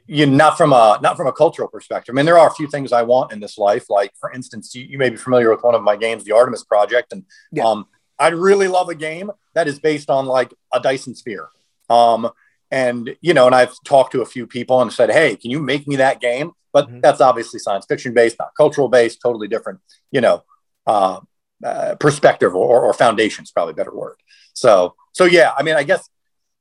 you 0.06 0.26
not 0.26 0.56
from 0.56 0.72
a 0.72 0.98
not 1.02 1.16
from 1.16 1.26
a 1.26 1.32
cultural 1.32 1.68
perspective. 1.68 2.12
I 2.12 2.16
mean, 2.16 2.26
there 2.26 2.38
are 2.38 2.48
a 2.48 2.54
few 2.54 2.66
things 2.66 2.92
I 2.92 3.02
want 3.02 3.32
in 3.32 3.40
this 3.40 3.58
life. 3.58 3.86
Like, 3.88 4.12
for 4.18 4.32
instance, 4.32 4.74
you, 4.74 4.84
you 4.84 4.98
may 4.98 5.10
be 5.10 5.16
familiar 5.16 5.50
with 5.50 5.62
one 5.62 5.74
of 5.74 5.82
my 5.82 5.96
games, 5.96 6.24
the 6.24 6.32
Artemis 6.32 6.64
Project, 6.64 7.12
and 7.12 7.24
yeah. 7.52 7.64
um, 7.64 7.86
I'd 8.18 8.34
really 8.34 8.68
love 8.68 8.88
a 8.88 8.94
game 8.94 9.30
that 9.54 9.68
is 9.68 9.78
based 9.78 10.10
on 10.10 10.26
like 10.26 10.52
a 10.72 10.80
Dyson 10.80 11.14
sphere. 11.14 11.48
Um, 11.88 12.30
and 12.70 13.16
you 13.20 13.34
know, 13.34 13.46
and 13.46 13.54
I've 13.54 13.74
talked 13.84 14.12
to 14.12 14.22
a 14.22 14.26
few 14.26 14.46
people 14.46 14.80
and 14.82 14.92
said, 14.92 15.10
"Hey, 15.10 15.36
can 15.36 15.50
you 15.50 15.60
make 15.60 15.86
me 15.86 15.96
that 15.96 16.20
game?" 16.20 16.52
But 16.72 16.86
mm-hmm. 16.86 17.00
that's 17.00 17.20
obviously 17.20 17.58
science 17.60 17.86
fiction 17.86 18.12
based, 18.14 18.36
not 18.38 18.50
cultural 18.56 18.88
based, 18.88 19.20
totally 19.22 19.48
different. 19.48 19.80
You 20.10 20.20
know, 20.20 20.44
uh, 20.86 21.20
uh, 21.64 21.94
perspective 21.96 22.54
or, 22.54 22.84
or 22.84 22.92
foundation 22.92 23.44
is 23.44 23.50
probably 23.50 23.72
a 23.72 23.76
better 23.76 23.94
word. 23.94 24.16
So, 24.52 24.94
so 25.12 25.24
yeah, 25.24 25.52
I 25.56 25.62
mean, 25.62 25.76
I 25.76 25.82
guess 25.82 26.08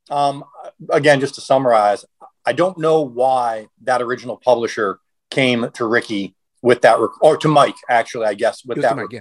um, 0.10 0.44
again, 0.90 1.20
just 1.20 1.36
to 1.36 1.42
summarize, 1.42 2.06
I 2.48 2.54
don't 2.54 2.78
know 2.78 3.02
why 3.02 3.68
that 3.84 4.02
original 4.02 4.38
publisher 4.38 5.00
came 5.30 5.70
to 5.74 5.86
Ricky 5.86 6.34
with 6.62 6.82
that, 6.84 6.98
rec- 6.98 7.22
or 7.22 7.36
to 7.36 7.50
Mike 7.50 7.76
actually, 7.90 8.26
I 8.26 8.36
guess 8.36 8.64
with 8.64 8.82
that. 8.82 8.96
Mike, 8.96 9.12
yeah. 9.12 9.20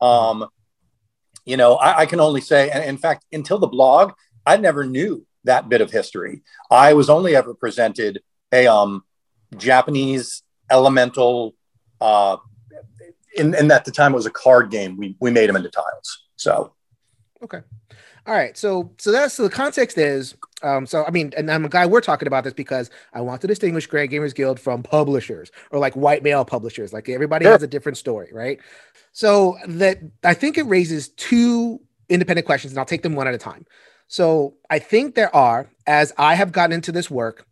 Um, 0.00 0.48
you 1.44 1.58
know, 1.58 1.74
I, 1.74 2.00
I 2.00 2.06
can 2.06 2.20
only 2.20 2.40
say, 2.40 2.70
and 2.70 2.82
in 2.82 2.96
fact, 2.96 3.26
until 3.32 3.58
the 3.58 3.66
blog, 3.66 4.12
I 4.46 4.56
never 4.56 4.84
knew 4.84 5.26
that 5.44 5.68
bit 5.68 5.82
of 5.82 5.90
history. 5.90 6.40
I 6.70 6.94
was 6.94 7.10
only 7.10 7.36
ever 7.36 7.52
presented 7.52 8.22
a 8.50 8.66
um, 8.66 9.04
Japanese 9.58 10.42
elemental, 10.70 11.54
uh, 12.00 12.38
in, 13.36 13.54
in 13.54 13.70
at 13.70 13.84
the 13.84 13.90
time 13.90 14.12
it 14.12 14.16
was 14.16 14.24
a 14.24 14.30
card 14.30 14.70
game. 14.70 14.96
We, 14.96 15.16
we 15.20 15.30
made 15.30 15.50
them 15.50 15.56
into 15.56 15.68
tiles. 15.68 16.24
So, 16.36 16.72
okay. 17.42 17.60
All 18.28 18.34
right. 18.34 18.58
So, 18.58 18.90
so 18.98 19.10
that's 19.10 19.32
so 19.32 19.44
the 19.44 19.48
context 19.48 19.96
is, 19.96 20.36
um, 20.62 20.84
so 20.84 21.02
I 21.02 21.10
mean, 21.10 21.32
and 21.34 21.50
I'm 21.50 21.64
a 21.64 21.68
guy 21.70 21.86
we're 21.86 22.02
talking 22.02 22.28
about 22.28 22.44
this 22.44 22.52
because 22.52 22.90
I 23.14 23.22
want 23.22 23.40
to 23.40 23.46
distinguish 23.46 23.86
Grand 23.86 24.10
Gamers 24.10 24.34
Guild 24.34 24.60
from 24.60 24.82
publishers 24.82 25.50
or 25.70 25.78
like 25.78 25.96
white 25.96 26.22
male 26.22 26.44
publishers. 26.44 26.92
Like 26.92 27.08
everybody 27.08 27.46
sure. 27.46 27.52
has 27.52 27.62
a 27.62 27.66
different 27.66 27.96
story, 27.96 28.28
right? 28.30 28.58
So 29.12 29.56
that 29.66 30.00
I 30.24 30.34
think 30.34 30.58
it 30.58 30.64
raises 30.64 31.08
two 31.08 31.80
independent 32.10 32.44
questions, 32.44 32.72
and 32.72 32.78
I'll 32.78 32.84
take 32.84 33.00
them 33.00 33.14
one 33.14 33.26
at 33.26 33.32
a 33.32 33.38
time. 33.38 33.64
So 34.08 34.56
I 34.68 34.78
think 34.78 35.14
there 35.14 35.34
are, 35.34 35.70
as 35.86 36.12
I 36.18 36.34
have 36.34 36.52
gotten 36.52 36.74
into 36.74 36.92
this 36.92 37.10
work, 37.10 37.46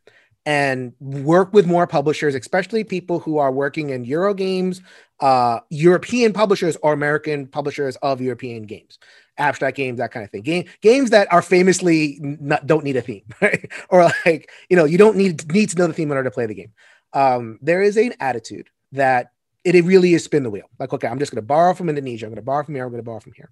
and 0.45 0.93
work 1.01 1.53
with 1.53 1.67
more 1.67 1.87
publishers, 1.87 2.35
especially 2.35 2.85
people 2.85 3.19
who 3.19 3.39
are 3.39 3.51
working 3.51 3.91
in 3.91 4.05
Euro 4.05 4.33
games, 4.33 4.81
uh, 5.21 5.59
European 5.71 6.33
publishers 6.33 6.77
or 6.83 6.93
American 6.93 7.49
publishers 7.49 7.97
of 7.97 8.21
European 8.21 8.63
games, 8.63 8.99
abstract 9.39 9.77
games, 9.77 9.99
that 9.99 10.13
kind 10.13 10.25
of 10.25 10.31
thing. 10.31 10.43
Game 10.43 10.65
games 10.81 11.11
that 11.11 11.33
are 11.33 11.43
famously 11.43 12.19
not, 12.21 12.67
don't 12.67 12.85
need 12.85 12.97
a 12.97 13.03
theme, 13.03 13.25
right? 13.41 13.71
or 13.89 14.11
like 14.25 14.51
you 14.69 14.77
know 14.77 14.85
you 14.85 14.99
don't 14.99 15.17
need 15.17 15.51
need 15.53 15.71
to 15.71 15.77
know 15.77 15.87
the 15.87 15.93
theme 15.93 16.11
in 16.11 16.17
order 16.17 16.29
to 16.29 16.35
play 16.35 16.47
the 16.47 16.55
game. 16.55 16.73
Um, 17.13 17.59
there 17.63 17.83
is 17.83 17.97
an 17.97 18.15
attitude 18.21 18.69
that 18.93 19.33
it, 19.65 19.75
it 19.75 19.85
really 19.85 20.15
is 20.15 20.25
spin 20.25 20.43
the 20.43 20.51
wheel. 20.51 20.69
Like 20.79 20.93
okay, 20.93 21.09
I'm 21.09 21.19
just 21.19 21.33
going 21.33 21.43
to 21.43 21.47
borrow 21.47 21.75
from 21.75 21.89
Indonesia. 21.89 22.27
I'm 22.27 22.31
going 22.31 22.37
to 22.37 22.43
borrow 22.43 22.65
from 22.65 22.75
here. 22.75 22.85
I'm 22.85 22.91
going 22.91 23.03
to 23.03 23.07
borrow 23.07 23.21
from 23.21 23.33
here. 23.33 23.51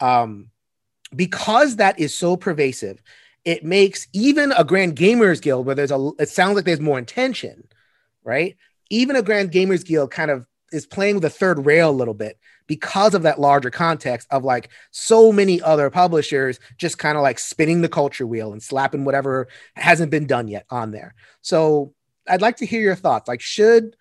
Um, 0.00 0.50
because 1.14 1.76
that 1.76 1.98
is 1.98 2.14
so 2.14 2.36
pervasive, 2.36 3.00
it 3.44 3.64
makes 3.64 4.08
even 4.12 4.52
a 4.52 4.64
grand 4.64 4.96
gamers 4.96 5.40
guild 5.40 5.66
where 5.66 5.74
there's 5.74 5.90
a 5.90 6.10
it 6.18 6.28
sounds 6.28 6.56
like 6.56 6.64
there's 6.64 6.80
more 6.80 6.98
intention, 6.98 7.68
right? 8.22 8.56
Even 8.90 9.16
a 9.16 9.22
grand 9.22 9.52
gamers 9.52 9.84
guild 9.84 10.10
kind 10.10 10.30
of 10.30 10.46
is 10.74 10.86
playing 10.86 11.14
with 11.14 11.22
the 11.22 11.30
third 11.30 11.64
rail 11.64 11.90
a 11.90 11.92
little 11.92 12.14
bit 12.14 12.38
because 12.66 13.14
of 13.14 13.22
that 13.22 13.40
larger 13.40 13.70
context 13.70 14.26
of 14.30 14.44
like 14.44 14.70
so 14.90 15.30
many 15.30 15.60
other 15.62 15.90
publishers 15.90 16.58
just 16.78 16.98
kind 16.98 17.16
of 17.16 17.22
like 17.22 17.38
spinning 17.38 17.80
the 17.80 17.88
culture 17.88 18.26
wheel 18.26 18.52
and 18.52 18.62
slapping 18.62 19.04
whatever 19.04 19.48
hasn't 19.74 20.10
been 20.10 20.26
done 20.26 20.48
yet 20.48 20.66
on 20.70 20.90
there. 20.90 21.14
So 21.42 21.94
I'd 22.28 22.42
like 22.42 22.56
to 22.56 22.66
hear 22.66 22.80
your 22.80 22.94
thoughts. 22.94 23.28
Like, 23.28 23.40
should 23.40 23.96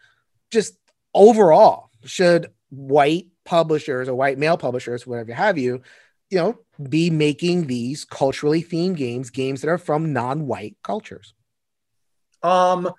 just 0.51 0.77
overall, 1.13 1.89
should 2.05 2.47
white 2.69 3.27
publishers 3.43 4.07
or 4.07 4.15
white 4.15 4.37
male 4.37 4.57
publishers, 4.57 5.05
whatever 5.05 5.33
have 5.33 5.57
you, 5.57 5.81
you 6.29 6.37
know, 6.37 6.59
be 6.89 7.09
making 7.09 7.67
these 7.67 8.05
culturally 8.05 8.63
themed 8.63 8.97
games, 8.97 9.29
games 9.29 9.61
that 9.61 9.69
are 9.69 9.77
from 9.77 10.13
non-white 10.13 10.77
cultures? 10.83 11.33
Um, 12.41 12.89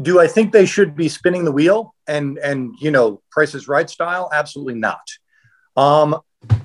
do 0.00 0.20
I 0.20 0.26
think 0.26 0.52
they 0.52 0.66
should 0.66 0.96
be 0.96 1.08
spinning 1.08 1.44
the 1.44 1.52
wheel 1.52 1.93
and 2.06 2.38
and 2.38 2.74
you 2.80 2.90
know 2.90 3.22
Price 3.30 3.54
is 3.54 3.68
Right 3.68 3.88
style? 3.88 4.30
Absolutely 4.32 4.74
not. 4.74 5.06
Um, 5.76 6.20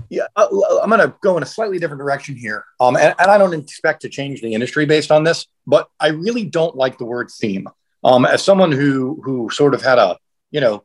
yeah, 0.10 0.28
uh, 0.36 0.48
I'm 0.82 0.90
going 0.90 1.02
to 1.02 1.16
go 1.22 1.38
in 1.38 1.44
a 1.44 1.46
slightly 1.46 1.80
different 1.80 2.00
direction 2.00 2.36
here. 2.36 2.66
Um, 2.80 2.96
and, 2.96 3.16
and, 3.20 3.32
I 3.32 3.38
don't 3.38 3.54
expect 3.54 4.02
to 4.02 4.10
change 4.10 4.42
the 4.42 4.54
industry 4.54 4.86
based 4.86 5.12
on 5.12 5.24
this, 5.24 5.46
but 5.68 5.88
I 6.00 6.08
really 6.10 6.46
don't 6.46 6.76
like 6.76 6.98
the 6.98 7.06
word 7.06 7.30
theme. 7.32 7.68
Um, 8.04 8.26
as 8.26 8.44
someone 8.44 8.72
who 8.72 9.22
who 9.24 9.50
sort 9.50 9.74
of 9.74 9.82
had 9.82 9.98
a 9.98 10.18
you 10.52 10.62
know 10.62 10.84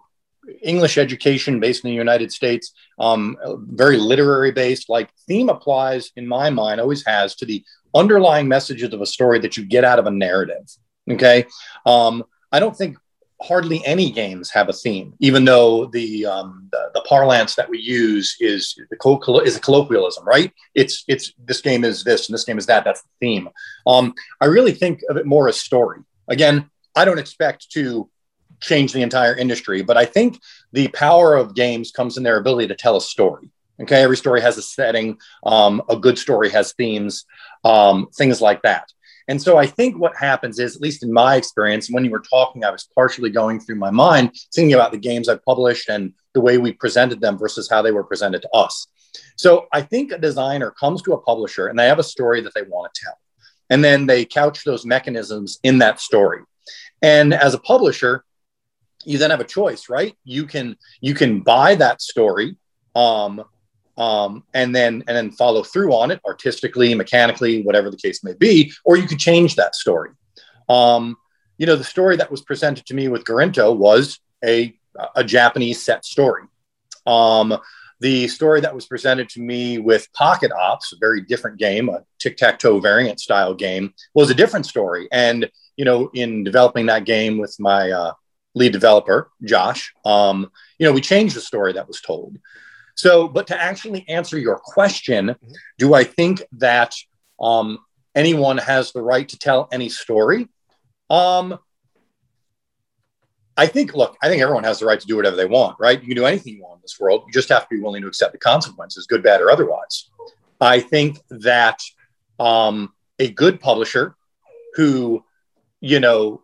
English 0.63 0.99
education 0.99 1.61
based 1.61 1.85
in 1.85 1.91
the 1.91 1.97
United 1.97 2.33
States, 2.33 2.73
um, 2.99 3.37
very 3.71 3.97
literary 3.97 4.53
based. 4.53 4.89
Like 4.89 5.11
theme 5.27 5.49
applies 5.49 6.11
in 6.17 6.27
my 6.27 6.51
mind, 6.51 6.81
always 6.81 7.07
has 7.07 7.35
to 7.37 7.47
the 7.47 7.65
underlying 7.95 8.49
messages 8.49 8.93
of 8.93 9.01
a 9.01 9.07
story 9.07 9.39
that 9.41 9.57
you 9.57 9.65
get 9.65 9.85
out 9.85 9.99
of 9.99 10.07
a 10.07 10.11
narrative. 10.11 10.69
Okay, 11.11 11.47
um, 11.87 12.25
I 12.51 12.61
don't 12.61 12.77
think 12.77 12.99
hardly 13.47 13.85
any 13.85 14.11
games 14.11 14.51
have 14.51 14.69
a 14.69 14.73
theme, 14.73 15.15
even 15.21 15.45
though 15.45 15.87
the 15.87 16.27
um, 16.27 16.69
the, 16.73 16.91
the, 16.95 17.01
parlance 17.03 17.55
that 17.57 17.69
we 17.69 17.79
use 17.79 18.37
is 18.41 18.75
the 18.91 19.43
is 19.45 19.57
a 19.57 19.61
colloquialism, 19.61 20.25
right? 20.25 20.53
It's 20.75 21.05
it's 21.09 21.33
this 21.45 21.61
game 21.61 21.85
is 21.85 22.05
this 22.05 22.29
and 22.29 22.35
this 22.35 22.45
game 22.45 22.59
is 22.59 22.67
that. 22.67 22.85
That's 22.85 23.03
the 23.03 23.09
theme. 23.21 23.49
Um, 23.87 24.15
I 24.41 24.47
really 24.47 24.73
think 24.73 25.01
of 25.09 25.17
it 25.17 25.27
more 25.27 25.49
as 25.49 25.61
story. 25.61 26.01
Again, 26.29 26.71
I 26.97 27.05
don't 27.05 27.19
expect 27.19 27.71
to 27.73 28.09
change 28.65 28.93
the 28.93 29.03
entire 29.03 29.37
industry. 29.37 29.83
But 29.83 29.97
I 29.97 30.05
think 30.05 30.41
the 30.73 30.89
power 30.89 31.37
of 31.37 31.55
games 31.55 31.91
comes 31.91 32.17
in 32.17 32.23
their 32.23 32.39
ability 32.39 32.69
to 32.69 32.75
tell 32.75 32.97
a 32.97 33.01
story. 33.01 33.51
Okay, 33.81 34.03
every 34.03 34.17
story 34.17 34.41
has 34.41 34.57
a 34.57 34.63
setting. 34.63 35.19
Um, 35.45 35.83
a 35.89 35.97
good 35.97 36.19
story 36.19 36.49
has 36.51 36.73
themes, 36.73 37.25
um, 37.65 38.09
things 38.15 38.41
like 38.41 38.63
that. 38.63 38.93
And 39.29 39.41
so 39.41 39.57
I 39.57 39.67
think 39.67 39.99
what 39.99 40.17
happens 40.17 40.59
is, 40.59 40.77
at 40.77 40.83
least 40.83 41.03
in 41.03 41.13
my 41.13 41.37
experience, 41.37 41.91
when 41.91 42.05
you 42.05 42.11
were 42.11 42.21
talking, 42.21 42.65
I 42.65 42.71
was 42.71 42.89
partially 42.95 43.31
going 43.31 43.59
through 43.61 43.77
my 43.77 43.91
mind, 43.91 44.35
thinking 44.55 44.75
about 44.75 44.93
the 44.93 44.99
games 44.99 45.29
I've 45.29 45.45
published 45.45 45.89
and 45.89 46.13
the 46.35 46.41
way 46.41 46.59
we 46.59 46.73
presented 46.73 47.21
them 47.21 47.39
versus 47.39 47.69
how 47.71 47.81
they 47.81 47.93
were 47.93 48.05
presented 48.05 48.43
to 48.43 48.51
us. 48.51 48.87
So 49.37 49.67
I 49.73 49.81
think 49.83 50.13
a 50.13 50.19
designer 50.19 50.71
comes 50.71 51.03
to 51.03 51.13
a 51.13 51.21
publisher 51.21 51.69
and 51.69 51.79
they 51.79 51.87
have 51.87 51.99
a 51.99 52.05
story 52.05 52.41
that 52.43 52.53
they 52.55 52.63
want 52.63 52.93
to 52.93 53.01
tell. 53.05 53.19
And 53.71 53.83
then 53.83 54.07
they 54.07 54.25
couch 54.25 54.65
those 54.65 54.85
mechanisms 54.85 55.59
in 55.63 55.79
that 55.79 56.01
story. 56.01 56.41
And 57.01 57.33
as 57.33 57.55
a 57.55 57.59
publisher, 57.59 58.25
you 59.05 59.19
then 59.19 59.31
have 59.31 59.41
a 59.41 59.45
choice, 59.45 59.89
right? 59.89 60.17
You 60.25 60.47
can 60.47 60.77
you 61.01 61.15
can 61.15 61.41
buy 61.41 61.75
that 61.77 62.01
story, 62.01 62.57
um, 62.95 63.45
um, 63.97 64.45
and 64.55 64.75
then 64.75 65.05
and 65.07 65.17
then 65.17 65.31
follow 65.31 65.63
through 65.63 65.93
on 65.93 66.11
it 66.11 66.21
artistically, 66.25 66.95
mechanically, 66.95 67.63
whatever 67.63 67.91
the 67.91 67.97
case 67.97 68.25
may 68.25 68.35
be, 68.35 68.73
or 68.85 68.97
you 68.97 69.07
could 69.07 69.19
change 69.19 69.57
that 69.57 69.75
story. 69.75 70.11
Um, 70.69 71.17
you 71.59 71.67
know, 71.67 71.77
the 71.77 71.85
story 71.85 72.17
that 72.17 72.31
was 72.31 72.43
presented 72.43 72.87
to 72.87 72.95
me 72.95 73.09
with 73.09 73.25
Gorinto 73.25 73.77
was 73.77 74.19
a 74.45 74.77
a 75.15 75.25
Japanese 75.25 75.83
set 75.83 76.05
story. 76.05 76.45
Um, 77.07 77.59
the 78.01 78.29
story 78.29 78.61
that 78.61 78.75
was 78.75 78.87
presented 78.87 79.29
to 79.31 79.41
me 79.41 79.79
with 79.79 80.13
Pocket 80.13 80.53
Ops, 80.53 80.93
a 80.93 80.97
very 80.99 81.21
different 81.21 81.59
game, 81.59 81.89
a 81.89 82.05
tic 82.19 82.37
tac 82.37 82.59
toe 82.59 82.81
variant 82.81 83.21
style 83.21 83.55
game, 83.55 83.95
was 84.15 84.31
a 84.31 84.35
different 84.35 84.67
story. 84.67 85.09
And 85.13 85.51
you 85.77 85.85
know, 85.85 86.11
in 86.15 86.45
developing 86.45 86.87
that 86.87 87.05
game 87.05 87.39
with 87.39 87.57
my 87.59 87.91
uh, 87.91 88.13
lead 88.55 88.73
developer, 88.73 89.31
Josh, 89.45 89.93
um, 90.05 90.51
you 90.79 90.87
know, 90.87 90.93
we 90.93 91.01
changed 91.01 91.37
the 91.37 91.41
story 91.41 91.73
that 91.73 91.89
was 91.89 92.01
told. 92.01 92.39
So, 92.95 93.29
but 93.29 93.47
to 93.49 93.61
actually 93.61 94.09
answer 94.09 94.39
your 94.39 94.59
question, 94.59 95.29
mm-hmm. 95.29 95.53
do 95.79 95.95
I 95.95 96.05
think 96.05 96.43
that 96.53 96.95
um, 97.41 97.79
anyone 98.15 98.59
has 98.59 98.93
the 98.93 99.03
right 99.03 99.29
to 99.29 99.39
tell 99.39 99.69
any 99.73 99.89
story? 99.89 100.49
Um, 101.11 101.59
I 103.57 103.67
think, 103.67 103.95
look, 103.95 104.17
I 104.23 104.29
think 104.29 104.43
everyone 104.43 104.65
has 104.65 104.81
the 104.81 104.87
right 104.87 104.99
to 104.99 105.07
do 105.07 105.17
whatever 105.17 105.37
they 105.37 105.47
want, 105.47 105.77
right? 105.79 106.01
You 106.01 106.09
can 106.09 106.17
do 106.17 106.27
anything 106.27 106.55
you 106.55 106.63
want 106.63 106.79
in 106.79 106.83
this 106.83 106.99
world. 106.99 107.23
You 107.27 107.33
just 107.33 107.49
have 107.51 107.69
to 107.69 107.75
be 107.75 107.81
willing 107.81 108.03
to 108.03 108.09
accept 108.09 108.33
the 108.33 108.39
consequences, 108.39 109.07
good, 109.07 109.23
bad, 109.23 109.41
or 109.41 109.51
otherwise. 109.51 110.11
I 110.61 110.81
think 110.81 111.19
that 111.31 111.81
um, 112.41 112.93
a 113.19 113.31
good 113.31 113.61
publisher 113.61 114.17
who, 114.75 115.25
you 115.81 116.01
know, 116.01 116.43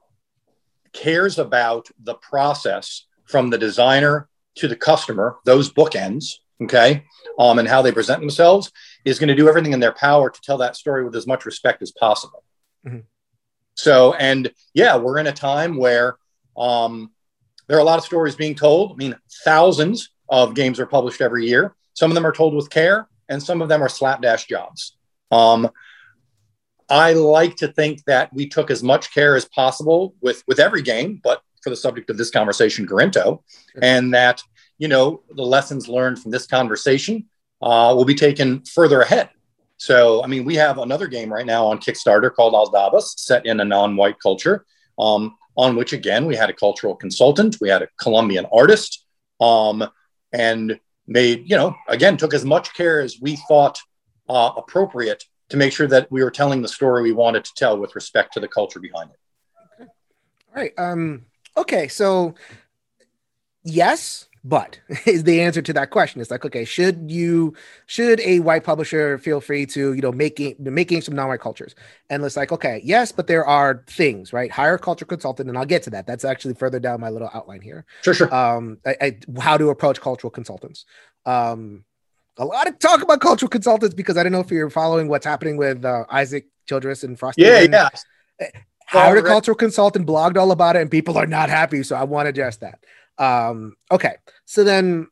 cares 0.93 1.39
about 1.39 1.89
the 2.03 2.15
process 2.15 3.07
from 3.25 3.51
the 3.51 3.59
designer 3.59 4.29
to 4.57 4.69
the 4.69 4.77
customer, 4.77 5.37
those 5.45 5.73
bookends, 5.73 6.35
okay, 6.63 7.05
um, 7.39 7.59
and 7.59 7.69
how 7.69 7.83
they 7.83 7.93
present 7.93 8.21
themselves, 8.21 8.71
is 9.05 9.19
going 9.19 9.29
to 9.29 9.35
do 9.35 9.49
everything 9.49 9.73
in 9.73 9.81
their 9.81 9.93
power 9.93 10.31
to 10.31 10.41
tell 10.43 10.59
that 10.59 10.77
story 10.77 11.05
with 11.05 11.17
as 11.17 11.27
much 11.27 11.47
respect 11.47 11.83
as 11.83 11.93
possible. 11.93 12.45
Mm-hmm. 12.87 13.01
So, 13.75 14.15
and 14.15 14.53
yeah, 14.75 14.97
we're 14.97 15.19
in 15.19 15.27
a 15.27 15.33
time 15.33 15.77
where 15.77 16.17
um, 16.57 17.13
there 17.67 17.77
are 17.77 17.81
a 17.81 17.85
lot 17.85 17.99
of 17.99 18.05
stories 18.05 18.35
being 18.35 18.55
told. 18.55 18.93
I 18.93 18.95
mean, 18.97 19.17
thousands 19.45 20.11
of 20.29 20.55
games 20.55 20.79
are 20.79 20.87
published 20.87 21.21
every 21.21 21.47
year. 21.47 21.75
Some 21.95 22.11
of 22.11 22.15
them 22.15 22.27
are 22.27 22.33
told 22.33 22.55
with 22.55 22.71
care, 22.71 23.09
and 23.29 23.43
some 23.43 23.63
of 23.63 23.69
them 23.69 23.83
are 23.83 23.89
slapdash 23.89 24.47
jobs. 24.47 24.97
Um, 25.31 25.71
I 26.89 27.13
like 27.13 27.57
to 27.57 27.69
think 27.69 28.05
that 28.05 28.33
we 28.33 28.49
took 28.49 28.71
as 28.71 28.83
much 28.83 29.15
care 29.15 29.37
as 29.37 29.45
possible 29.45 30.15
with 30.21 30.43
with 30.49 30.59
every 30.59 30.83
game, 30.83 31.21
but 31.23 31.41
for 31.63 31.71
the 31.71 31.77
subject 31.77 32.11
of 32.11 32.17
this 32.17 32.31
conversation, 32.31 32.87
Gorinto, 32.87 33.43
and 33.81 34.15
that 34.15 34.43
you 34.79 34.89
know 34.89 35.23
the 35.31 35.43
lessons 35.43 35.89
learned 35.89 36.19
from 36.19 36.31
this 36.31 36.47
conversation 36.47 37.29
uh, 37.63 37.93
will 37.97 38.05
be 38.05 38.15
taken 38.15 38.65
further 38.65 39.03
ahead. 39.03 39.31
So, 39.77 40.23
I 40.23 40.27
mean, 40.27 40.45
we 40.45 40.57
have 40.57 40.77
another 40.79 41.07
game 41.07 41.33
right 41.33 41.47
now 41.47 41.67
on 41.67 41.79
Kickstarter 41.79 42.33
called 42.35 42.53
Aldabas, 42.53 43.19
set 43.19 43.47
in 43.47 43.61
a 43.61 43.65
non-white 43.65 44.21
culture, 44.21 44.67
um, 44.99 45.37
on 45.57 45.75
which 45.75 45.95
again 45.95 46.27
we 46.27 46.37
had 46.37 46.51
a 46.51 46.53
cultural 46.53 46.95
consultant, 46.95 47.57
we 47.61 47.71
had 47.71 47.83
a 47.83 47.89
Colombian 47.99 48.47
artist, 48.53 49.07
um, 49.41 49.89
and 50.33 50.79
made 51.07 51.49
you 51.49 51.57
know 51.57 51.75
again 51.89 52.17
took 52.17 52.35
as 52.35 52.45
much 52.45 52.73
care 52.75 53.01
as 53.01 53.19
we 53.21 53.37
thought 53.49 53.79
uh, 54.29 54.53
appropriate 54.57 55.25
to 55.49 55.57
make 55.57 55.73
sure 55.73 55.89
that 55.89 56.11
we 56.11 56.23
were 56.23 56.31
telling 56.31 56.63
the 56.63 56.69
story 56.69 57.03
we 57.03 57.13
wanted 57.13 57.45
to 57.45 57.53
tell 57.55 57.77
with 57.79 57.95
respect 57.95 58.35
to 58.35 58.41
the 58.41 58.49
culture 58.49 58.81
behind 58.81 59.11
it. 59.11 59.17
Okay. 59.75 59.91
All 60.49 60.63
right. 60.63 60.73
Um, 60.79 61.27
okay. 61.57 61.89
So, 61.89 62.35
yes, 63.63 64.29
but 64.43 64.81
is 65.07 65.25
the 65.25 65.41
answer 65.41 65.63
to 65.63 65.73
that 65.75 65.91
question. 65.91 66.21
It's 66.21 66.31
like, 66.31 66.45
okay, 66.45 66.65
should 66.65 67.11
you, 67.11 67.55
should 67.87 68.21
a 68.21 68.41
white 68.41 68.65
publisher 68.65 69.19
feel 69.19 69.41
free 69.41 69.67
to, 69.67 69.93
you 69.93 70.01
know, 70.01 70.13
making 70.13 70.57
making 70.59 71.03
some 71.03 71.15
non-white 71.15 71.41
cultures? 71.41 71.75
And 72.09 72.25
it's 72.25 72.37
like, 72.37 72.53
okay, 72.53 72.81
yes, 72.85 73.13
but 73.13 73.27
there 73.27 73.45
are 73.45 73.85
things, 73.87 74.33
right? 74.33 74.51
Hire 74.51 74.75
a 74.75 74.79
culture 74.79 75.05
consultant, 75.05 75.49
and 75.49 75.59
I'll 75.59 75.67
get 75.67 75.83
to 75.85 75.91
that. 75.91 76.07
That's 76.07 76.25
actually 76.25 76.55
further 76.55 76.81
down 76.81 77.01
my 77.01 77.11
little 77.11 77.31
outline 77.33 77.61
here. 77.61 77.85
Sure, 78.03 78.15
sure. 78.15 78.35
Um, 78.35 78.79
I, 78.87 78.97
I, 79.01 79.19
how 79.41 79.57
to 79.57 79.69
approach 79.71 80.01
cultural 80.01 80.31
consultants. 80.31 80.87
Um, 81.27 81.85
a 82.37 82.45
lot 82.45 82.67
of 82.67 82.79
talk 82.79 83.03
about 83.03 83.21
cultural 83.21 83.51
consultants 83.51 83.95
because 83.95 84.17
I 84.17 84.23
don't 84.23 84.33
know 84.33 84.41
if 84.41 84.51
you're 84.51 84.71
following 84.71 85.09
what's 85.09 85.27
happening 85.27 85.59
with 85.59 85.85
uh, 85.85 86.05
Isaac 86.09 86.47
Childress 86.67 87.05
and 87.05 87.19
Frosty. 87.19 87.43
Yeah, 87.43 87.61
yeah. 87.61 87.89
Hired 88.91 89.19
a 89.19 89.23
cultural 89.23 89.57
consultant, 89.57 90.07
blogged 90.07 90.37
all 90.37 90.51
about 90.51 90.77
it, 90.77 90.83
and 90.83 90.91
people 90.91 91.17
are 91.17 91.27
not 91.27 91.49
happy. 91.49 91.83
So 91.83 91.97
I 91.97 92.05
want 92.05 92.27
to 92.27 92.31
address 92.31 92.57
that. 92.59 92.81
Um, 93.19 93.77
okay, 93.91 94.17
so 94.47 94.65
then, 94.65 95.07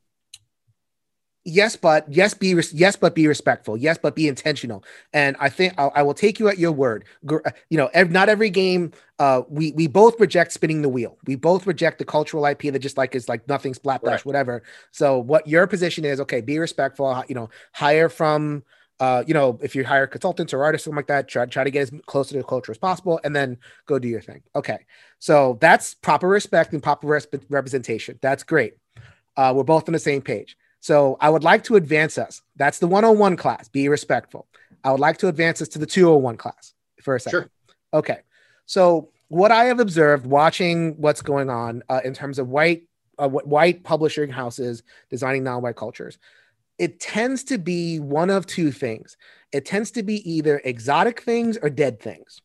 yes 1.44 1.76
but 1.76 2.04
yes 2.12 2.34
be 2.34 2.52
res- 2.54 2.74
yes 2.74 2.94
but 2.94 3.14
be 3.14 3.26
respectful 3.26 3.74
yes 3.76 3.96
but 3.96 4.14
be 4.14 4.28
intentional 4.28 4.84
and 5.14 5.34
i 5.40 5.48
think 5.48 5.72
I'll, 5.78 5.90
I 5.94 6.02
will 6.02 6.12
take 6.12 6.38
you 6.38 6.48
at 6.48 6.58
your 6.58 6.72
word 6.72 7.04
Gr- 7.24 7.38
uh, 7.46 7.52
you 7.70 7.78
know 7.78 7.88
ev- 7.94 8.10
not 8.10 8.28
every 8.28 8.50
game 8.50 8.92
uh 9.18 9.42
we 9.48 9.72
we 9.72 9.86
both 9.86 10.20
reject 10.20 10.52
spinning 10.52 10.82
the 10.82 10.90
wheel 10.90 11.16
we 11.26 11.36
both 11.36 11.66
reject 11.66 12.00
the 12.00 12.04
cultural 12.04 12.44
ip 12.44 12.60
that 12.60 12.80
just 12.80 12.98
like 12.98 13.14
is 13.14 13.30
like 13.30 13.48
nothing 13.48 13.72
splat 13.72 14.04
dash 14.04 14.10
Right. 14.10 14.26
whatever 14.26 14.62
so 14.90 15.16
what 15.18 15.46
your 15.46 15.66
position 15.66 16.04
is 16.04 16.20
okay 16.20 16.42
be 16.42 16.58
respectful 16.58 17.24
you 17.28 17.34
know 17.34 17.48
hire 17.72 18.10
from 18.10 18.62
uh, 19.00 19.22
you 19.26 19.34
know, 19.34 19.58
if 19.62 19.76
you 19.76 19.84
hire 19.84 20.06
consultants 20.06 20.52
or 20.52 20.64
artists, 20.64 20.84
something 20.84 20.96
like 20.96 21.06
that, 21.06 21.28
try, 21.28 21.46
try 21.46 21.64
to 21.64 21.70
get 21.70 21.82
as 21.82 21.92
close 22.06 22.28
to 22.28 22.36
the 22.36 22.42
culture 22.42 22.72
as 22.72 22.78
possible 22.78 23.20
and 23.22 23.34
then 23.34 23.56
go 23.86 23.98
do 23.98 24.08
your 24.08 24.20
thing. 24.20 24.42
Okay. 24.56 24.86
So 25.20 25.56
that's 25.60 25.94
proper 25.94 26.28
respect 26.28 26.72
and 26.72 26.82
proper 26.82 27.06
res- 27.06 27.28
representation. 27.48 28.18
That's 28.20 28.42
great. 28.42 28.74
Uh, 29.36 29.52
we're 29.54 29.62
both 29.64 29.88
on 29.88 29.92
the 29.92 30.00
same 30.00 30.20
page. 30.20 30.56
So 30.80 31.16
I 31.20 31.30
would 31.30 31.44
like 31.44 31.64
to 31.64 31.76
advance 31.76 32.18
us. 32.18 32.42
That's 32.56 32.78
the 32.78 32.86
101 32.88 33.36
class. 33.36 33.68
Be 33.68 33.88
respectful. 33.88 34.46
I 34.82 34.90
would 34.90 35.00
like 35.00 35.18
to 35.18 35.28
advance 35.28 35.62
us 35.62 35.68
to 35.68 35.78
the 35.78 35.86
201 35.86 36.36
class 36.36 36.74
for 37.02 37.14
a 37.14 37.20
second. 37.20 37.40
Sure. 37.40 37.50
Okay. 37.94 38.18
So 38.66 39.10
what 39.28 39.52
I 39.52 39.66
have 39.66 39.80
observed 39.80 40.26
watching 40.26 40.94
what's 41.00 41.22
going 41.22 41.50
on 41.50 41.82
uh, 41.88 42.00
in 42.04 42.14
terms 42.14 42.38
of 42.38 42.48
white 42.48 42.84
uh, 43.18 43.28
white 43.28 43.82
publishing 43.82 44.30
houses 44.30 44.84
designing 45.10 45.42
non-white 45.42 45.74
cultures, 45.74 46.18
it 46.78 47.00
tends 47.00 47.44
to 47.44 47.58
be 47.58 47.98
one 47.98 48.30
of 48.30 48.46
two 48.46 48.70
things. 48.70 49.16
It 49.52 49.64
tends 49.64 49.90
to 49.92 50.02
be 50.02 50.28
either 50.30 50.60
exotic 50.64 51.20
things 51.20 51.58
or 51.60 51.70
dead 51.70 52.00
things. 52.00 52.40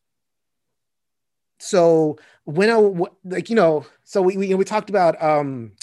So 1.59 2.17
when 2.45 2.69
I 2.69 2.75
like 3.23 3.49
you 3.49 3.55
know, 3.55 3.85
so 4.03 4.21
we 4.21 4.37
we, 4.37 4.53
we 4.53 4.65
talked 4.65 4.89
about 4.89 5.21
um, 5.21 5.73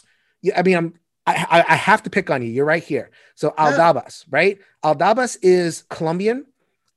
I 0.54 0.62
mean 0.62 0.76
I'm 0.76 0.94
I, 1.26 1.64
I 1.68 1.74
have 1.76 2.02
to 2.04 2.10
pick 2.10 2.30
on 2.30 2.42
you. 2.42 2.48
You're 2.48 2.64
right 2.64 2.82
here. 2.82 3.10
So 3.34 3.50
aldabas, 3.50 4.24
right? 4.30 4.58
Aldabas 4.82 5.38
is 5.42 5.84
Colombian. 5.88 6.46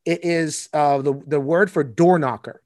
It 0.05 0.25
is 0.25 0.69
uh, 0.73 1.01
the 1.01 1.13
the 1.27 1.39
word 1.39 1.69
for 1.71 1.83
door 1.83 2.17
knocker, 2.19 2.61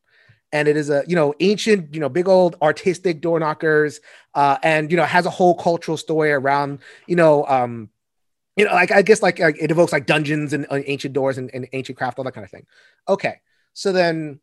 and 0.52 0.68
it 0.68 0.78
is 0.78 0.90
a 0.90 1.04
you 1.08 1.16
know 1.16 1.34
ancient 1.40 1.94
you 1.94 2.00
know 2.00 2.10
big 2.10 2.28
old 2.28 2.56
artistic 2.62 3.22
door 3.22 3.40
knockers, 3.40 4.00
uh, 4.34 4.58
and 4.64 4.90
you 4.90 4.98
know 4.98 5.04
has 5.04 5.26
a 5.26 5.30
whole 5.30 5.56
cultural 5.56 5.98
story 5.98 6.32
around 6.32 6.80
you 7.06 7.16
know 7.16 7.46
um, 7.48 7.90
you 8.58 8.66
know 8.66 8.72
like 8.74 8.92
I 8.92 9.02
guess 9.02 9.22
like, 9.22 9.40
it 9.40 9.72
evokes 9.72 9.94
like 9.94 10.06
dungeons 10.06 10.52
and 10.52 10.66
uh, 10.70 10.80
ancient 10.86 11.14
doors 11.14 11.38
and, 11.38 11.50
and 11.54 11.68
ancient 11.74 11.98
craft 11.98 12.18
all 12.18 12.26
that 12.26 12.34
kind 12.34 12.46
of 12.46 12.52
thing. 12.52 12.66
Okay, 13.08 13.36
so 13.74 13.92
then 13.92 14.40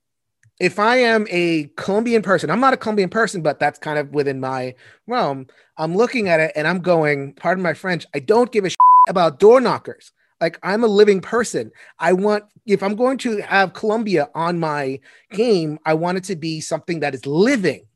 if 0.60 0.78
I 0.78 0.96
am 0.96 1.26
a 1.30 1.70
Colombian 1.76 2.22
person, 2.22 2.50
I'm 2.50 2.60
not 2.60 2.74
a 2.74 2.76
Colombian 2.76 3.10
person, 3.10 3.42
but 3.42 3.58
that's 3.58 3.78
kind 3.78 3.98
of 3.98 4.14
within 4.14 4.38
my 4.38 4.74
realm. 5.06 5.48
I'm 5.76 5.96
looking 5.96 6.28
at 6.28 6.38
it 6.40 6.52
and 6.54 6.68
I'm 6.68 6.80
going, 6.80 7.32
pardon 7.34 7.62
my 7.62 7.74
French, 7.74 8.06
I 8.14 8.20
don't 8.20 8.52
give 8.52 8.64
a 8.64 8.70
shit 8.70 8.78
about 9.08 9.40
door 9.40 9.60
knockers. 9.60 10.12
Like 10.40 10.58
I'm 10.62 10.84
a 10.84 10.88
living 10.88 11.20
person. 11.20 11.72
I 11.98 12.12
want 12.12 12.44
if 12.66 12.82
I'm 12.82 12.94
going 12.94 13.18
to 13.18 13.38
have 13.38 13.72
Colombia 13.72 14.28
on 14.34 14.58
my 14.58 15.00
game, 15.30 15.78
I 15.84 15.94
want 15.94 16.18
it 16.18 16.24
to 16.24 16.36
be 16.36 16.60
something 16.60 17.00
that 17.00 17.14
is 17.14 17.26
living, 17.26 17.86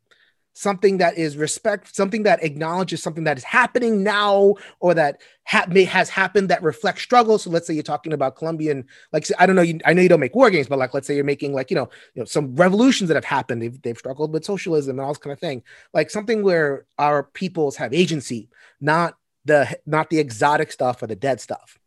something 0.59 0.99
that 0.99 1.17
is 1.17 1.37
respect, 1.37 1.95
something 1.95 2.25
that 2.25 2.43
acknowledges 2.43 3.01
something 3.01 3.23
that 3.23 3.39
is 3.39 3.45
happening 3.45 4.03
now 4.03 4.55
or 4.81 4.93
that 4.93 5.21
ha- 5.45 5.65
may, 5.69 5.85
has 5.85 6.09
happened 6.09 6.49
that 6.49 6.61
reflects 6.65 7.01
struggle. 7.01 7.39
So 7.39 7.49
let's 7.49 7.65
say 7.65 7.75
you're 7.75 7.85
talking 7.85 8.13
about 8.13 8.35
Colombian, 8.35 8.85
like 9.13 9.25
I 9.39 9.47
don't 9.47 9.55
know, 9.55 9.63
you, 9.63 9.79
I 9.85 9.93
know 9.93 10.03
you 10.03 10.09
don't 10.09 10.19
make 10.19 10.35
war 10.35 10.51
games, 10.51 10.67
but 10.67 10.81
like 10.81 10.93
let's 10.95 11.07
say 11.07 11.15
you're 11.15 11.23
making 11.23 11.55
like 11.55 11.71
you 11.71 11.77
know, 11.77 11.89
you 12.15 12.23
know 12.23 12.25
some 12.25 12.57
revolutions 12.57 13.07
that 13.07 13.15
have 13.15 13.25
happened. 13.25 13.63
They've 13.63 13.81
they've 13.83 13.97
struggled 13.97 14.33
with 14.33 14.45
socialism 14.45 14.99
and 14.99 15.01
all 15.01 15.13
this 15.13 15.19
kind 15.19 15.33
of 15.33 15.39
thing. 15.39 15.63
Like 15.95 16.11
something 16.11 16.43
where 16.43 16.87
our 16.99 17.23
peoples 17.23 17.77
have 17.77 17.95
agency, 17.95 18.49
not 18.81 19.17
the 19.45 19.79
not 19.87 20.11
the 20.11 20.19
exotic 20.19 20.73
stuff 20.73 21.01
or 21.01 21.07
the 21.07 21.15
dead 21.15 21.41
stuff. 21.41 21.79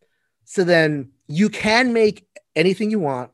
So 0.46 0.64
then 0.64 1.12
you 1.28 1.50
can 1.50 1.92
make 1.92 2.26
anything 2.56 2.90
you 2.90 3.00
want, 3.00 3.32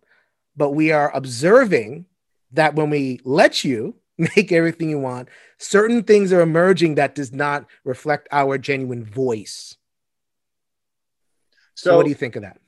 but 0.55 0.71
we 0.71 0.91
are 0.91 1.15
observing 1.15 2.07
that 2.53 2.73
when 2.73 2.89
we 2.89 3.19
let 3.23 3.63
you 3.63 3.93
make 4.35 4.51
everything 4.51 4.89
you 4.89 4.99
want, 4.99 5.29
certain 5.57 6.03
things 6.03 6.33
are 6.33 6.41
emerging 6.41 6.95
that 6.95 7.15
does 7.15 7.31
not 7.31 7.65
reflect 7.83 8.27
our 8.31 8.57
genuine 8.57 9.03
voice. 9.03 9.77
So, 11.75 11.91
So, 11.91 11.97
what 11.97 12.03
do 12.03 12.09
you 12.09 12.15
think 12.15 12.35
of 12.35 12.41
that? 12.41 12.59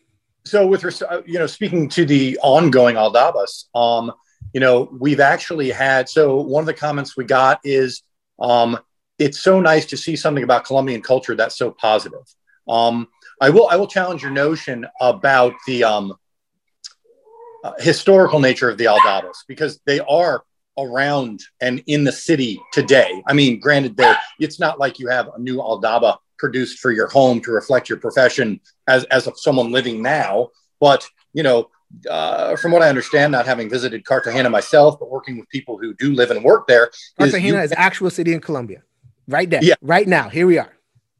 so 0.45 0.65
with 0.65 0.83
uh, 1.03 1.21
you 1.25 1.37
know, 1.37 1.47
speaking 1.47 1.89
to 1.89 2.05
the 2.05 2.39
ongoing 2.41 2.95
Aldabas, 2.95 3.65
um, 3.75 4.11
you 4.53 4.59
know, 4.59 4.89
we've 4.99 5.19
actually 5.19 5.69
had. 5.69 6.09
So 6.09 6.41
one 6.41 6.61
of 6.61 6.65
the 6.65 6.73
comments 6.73 7.15
we 7.15 7.25
got 7.25 7.59
is, 7.63 8.01
um, 8.39 8.79
it's 9.19 9.41
so 9.41 9.59
nice 9.59 9.85
to 9.87 9.97
see 9.97 10.15
something 10.15 10.43
about 10.43 10.65
Colombian 10.65 11.01
culture 11.01 11.35
that's 11.35 11.57
so 11.57 11.71
positive. 11.71 12.21
Um, 12.67 13.07
I 13.41 13.49
will, 13.49 13.67
I 13.67 13.75
will 13.75 13.87
challenge 13.87 14.21
your 14.21 14.31
notion 14.31 14.87
about 15.01 15.53
the 15.67 15.83
um, 15.83 16.13
uh, 17.63 17.73
historical 17.79 18.39
nature 18.39 18.69
of 18.69 18.77
the 18.77 18.85
Aldabas 18.85 19.37
because 19.47 19.79
they 19.85 19.99
are 19.99 20.43
around 20.83 21.41
and 21.61 21.83
in 21.87 22.03
the 22.03 22.11
city 22.11 22.59
today. 22.73 23.21
I 23.27 23.33
mean, 23.33 23.59
granted, 23.59 23.97
they 23.97 24.13
it's 24.39 24.59
not 24.59 24.79
like 24.79 24.99
you 24.99 25.07
have 25.07 25.29
a 25.35 25.39
new 25.39 25.57
Aldaba 25.57 26.17
produced 26.37 26.79
for 26.79 26.91
your 26.91 27.07
home 27.07 27.41
to 27.41 27.51
reflect 27.51 27.89
your 27.89 27.97
profession 27.99 28.59
as 28.87 29.03
as 29.05 29.27
of 29.27 29.39
someone 29.39 29.71
living 29.71 30.01
now. 30.01 30.49
But 30.79 31.07
you 31.33 31.43
know, 31.43 31.69
uh, 32.09 32.55
from 32.55 32.71
what 32.71 32.81
I 32.81 32.89
understand, 32.89 33.31
not 33.31 33.45
having 33.45 33.69
visited 33.69 34.05
Cartagena 34.05 34.49
myself, 34.49 34.99
but 34.99 35.09
working 35.09 35.37
with 35.37 35.49
people 35.49 35.77
who 35.77 35.93
do 35.95 36.13
live 36.13 36.31
and 36.31 36.43
work 36.43 36.67
there, 36.67 36.89
Cartagena 37.17 37.57
you- 37.57 37.63
is 37.63 37.73
actual 37.75 38.09
city 38.09 38.33
in 38.33 38.39
Colombia, 38.41 38.83
right 39.27 39.49
there, 39.49 39.63
Yeah. 39.63 39.75
right 39.81 40.07
now. 40.07 40.29
Here 40.29 40.47
we 40.47 40.57
are. 40.57 40.71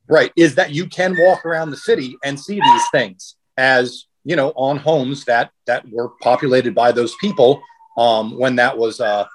right 0.08 0.32
is 0.36 0.56
that 0.56 0.72
you 0.72 0.88
can 0.88 1.16
walk 1.20 1.46
around 1.46 1.70
the 1.70 1.78
city 1.78 2.18
and 2.24 2.40
see 2.40 2.60
these 2.60 2.86
things 2.92 3.36
as 3.58 4.06
you 4.24 4.36
know 4.36 4.50
on 4.56 4.76
homes 4.78 5.24
that 5.26 5.52
that 5.68 5.88
were 5.92 6.10
populated 6.24 6.74
by 6.74 6.92
those 6.92 7.14
people 7.22 7.62
um, 7.96 8.36
when 8.40 8.56
that 8.56 8.76
was 8.76 9.00
a, 9.02 9.30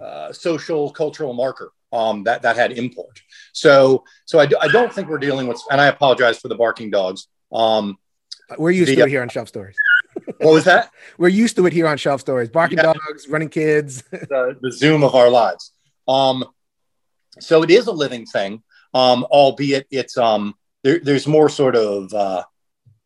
a 0.00 0.32
social 0.32 0.90
cultural 0.90 1.32
marker 1.34 1.72
um, 1.92 2.22
that 2.24 2.42
that 2.42 2.54
had 2.56 2.72
import 2.72 3.20
so 3.52 4.04
so 4.26 4.38
I, 4.38 4.46
do, 4.46 4.56
I 4.60 4.68
don't 4.68 4.92
think 4.92 5.08
we're 5.08 5.18
dealing 5.18 5.46
with 5.48 5.60
and 5.70 5.80
i 5.80 5.86
apologize 5.86 6.38
for 6.38 6.48
the 6.48 6.54
barking 6.54 6.90
dogs 6.90 7.26
um, 7.52 7.96
We're 8.58 8.70
used 8.70 8.90
The- 8.90 8.96
to 8.96 9.02
it 9.04 9.08
here 9.08 9.22
on 9.22 9.28
Shelf 9.30 9.48
Stories. 9.48 9.76
what 10.38 10.52
was 10.52 10.64
that 10.64 10.90
We're 11.18 11.28
used 11.28 11.56
to 11.56 11.66
it 11.66 11.72
here 11.72 11.86
on 11.88 11.96
Shelf 11.96 12.20
Stories. 12.20 12.48
Barking 12.50 12.78
Yeah. 12.78 12.92
dogs, 12.92 13.26
running 13.28 13.48
kids. 13.48 14.02
the, 14.10 14.56
the 14.60 14.70
zoom 14.70 15.02
of 15.02 15.14
our 15.14 15.30
lives 15.30 15.72
um, 16.06 16.44
so 17.40 17.62
it 17.62 17.70
is 17.70 17.86
a 17.86 17.92
living 17.92 18.26
thing 18.26 18.62
um, 18.94 19.24
albeit 19.30 19.86
it's 19.90 20.16
um, 20.18 20.54
there, 20.84 20.98
there's 21.00 21.26
more 21.26 21.48
sort 21.48 21.74
of 21.76 22.12
uh, 22.14 22.44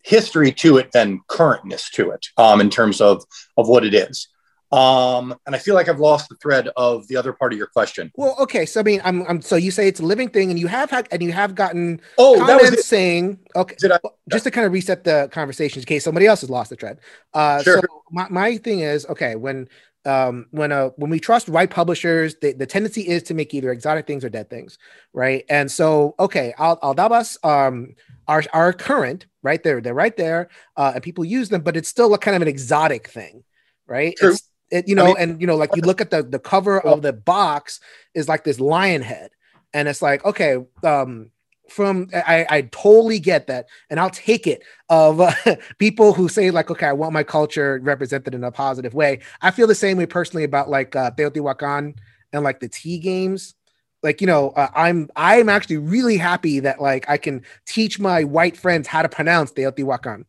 history 0.04 0.50
to 0.52 0.78
it 0.78 0.90
than 0.92 1.20
currentness 1.28 1.88
to 1.92 2.10
it 2.10 2.26
um, 2.36 2.60
in 2.60 2.68
terms 2.68 3.00
of 3.00 3.24
of 3.56 3.68
what 3.68 3.84
it 3.84 3.94
is 3.94 4.28
um, 4.72 5.34
and 5.46 5.54
i 5.54 5.58
feel 5.58 5.74
like 5.74 5.88
i've 5.88 6.00
lost 6.00 6.28
the 6.28 6.36
thread 6.36 6.68
of 6.76 7.06
the 7.08 7.16
other 7.16 7.32
part 7.32 7.52
of 7.52 7.58
your 7.58 7.66
question 7.68 8.10
well, 8.14 8.36
okay. 8.40 8.66
So 8.66 8.80
I 8.80 8.82
mean, 8.82 9.00
I'm, 9.04 9.22
I'm 9.26 9.40
so 9.40 9.56
you 9.56 9.70
say 9.70 9.88
it's 9.88 10.00
a 10.00 10.04
living 10.04 10.28
thing, 10.28 10.50
and 10.50 10.58
you 10.58 10.66
have 10.66 10.90
had 10.90 11.08
and 11.10 11.22
you 11.22 11.32
have 11.32 11.54
gotten 11.54 12.00
oh 12.18 12.44
that 12.46 12.60
was 12.60 12.72
it. 12.72 12.84
saying 12.84 13.38
okay. 13.56 13.74
Did 13.78 13.92
I- 13.92 13.98
just 14.28 14.44
to 14.44 14.50
kind 14.50 14.66
of 14.66 14.72
reset 14.72 15.04
the 15.04 15.28
conversation 15.32 15.80
in 15.80 15.86
case 15.86 16.04
somebody 16.04 16.26
else 16.26 16.42
has 16.42 16.50
lost 16.50 16.70
the 16.70 16.76
thread. 16.76 16.98
Uh, 17.32 17.62
Sure. 17.62 17.80
So 17.80 18.02
my, 18.10 18.28
my 18.28 18.56
thing 18.58 18.80
is 18.80 19.06
okay 19.06 19.36
when 19.36 19.68
um 20.04 20.46
when 20.50 20.72
uh 20.72 20.90
when 20.96 21.10
we 21.10 21.20
trust 21.20 21.48
white 21.48 21.70
publishers 21.70 22.34
the, 22.42 22.52
the 22.52 22.66
tendency 22.66 23.02
is 23.02 23.22
to 23.22 23.34
make 23.34 23.54
either 23.54 23.70
exotic 23.70 24.04
things 24.06 24.24
or 24.24 24.28
dead 24.28 24.50
things 24.50 24.76
right 25.12 25.44
and 25.48 25.70
so 25.70 26.16
okay 26.18 26.52
Al- 26.58 26.80
aldabas 26.80 27.42
um 27.44 27.94
are 28.26 28.42
are 28.52 28.72
current 28.72 29.26
right 29.44 29.62
there 29.62 29.80
they're 29.80 29.94
right 29.94 30.16
there 30.16 30.48
uh 30.76 30.90
and 30.94 31.04
people 31.04 31.24
use 31.24 31.50
them 31.50 31.62
but 31.62 31.76
it's 31.76 31.88
still 31.88 32.12
a 32.14 32.18
kind 32.18 32.34
of 32.34 32.42
an 32.42 32.48
exotic 32.48 33.08
thing 33.08 33.44
right 33.86 34.16
True. 34.16 34.32
It's, 34.32 34.48
it, 34.72 34.88
you 34.88 34.94
know 34.94 35.04
I 35.04 35.06
mean- 35.08 35.16
and 35.18 35.40
you 35.40 35.46
know 35.46 35.56
like 35.56 35.76
you 35.76 35.82
look 35.82 36.00
at 36.00 36.10
the 36.10 36.22
the 36.22 36.38
cover 36.38 36.80
of 36.80 37.02
the 37.02 37.12
box 37.12 37.78
is 38.14 38.28
like 38.28 38.44
this 38.44 38.58
lion 38.58 39.02
head. 39.02 39.30
And 39.74 39.88
it's 39.88 40.02
like 40.02 40.24
okay 40.24 40.58
um 40.82 41.30
from 41.68 42.08
I, 42.14 42.46
I 42.50 42.62
totally 42.72 43.18
get 43.18 43.46
that. 43.46 43.66
And 43.90 44.00
i'll 44.00 44.10
take 44.10 44.46
it 44.46 44.62
of 44.88 45.20
uh, 45.20 45.32
people 45.78 46.12
who 46.12 46.28
say 46.28 46.50
like 46.50 46.70
okay 46.70 46.86
i 46.86 46.92
want 46.92 47.12
my 47.12 47.22
culture 47.22 47.80
represented 47.82 48.34
in 48.34 48.44
a 48.44 48.50
positive 48.50 48.94
way. 48.94 49.20
I 49.40 49.50
feel 49.50 49.66
the 49.66 49.74
same 49.74 49.96
way 49.98 50.06
personally 50.06 50.44
about 50.44 50.68
like 50.68 50.96
uh, 50.96 51.10
teotihuacan 51.12 51.96
and 52.32 52.42
like 52.44 52.60
the 52.60 52.68
tea 52.68 52.98
games. 52.98 53.54
Like 54.02 54.20
you 54.20 54.26
know 54.26 54.50
uh, 54.50 54.68
i'm 54.74 55.08
i'm 55.14 55.48
actually 55.48 55.76
really 55.76 56.16
happy 56.16 56.58
that 56.60 56.80
like 56.80 57.04
i 57.08 57.16
can 57.16 57.42
teach 57.66 58.00
my 58.00 58.24
white 58.24 58.56
friends 58.56 58.88
how 58.88 59.02
to 59.02 59.08
pronounce 59.08 59.52
teotihuacan 59.52 60.24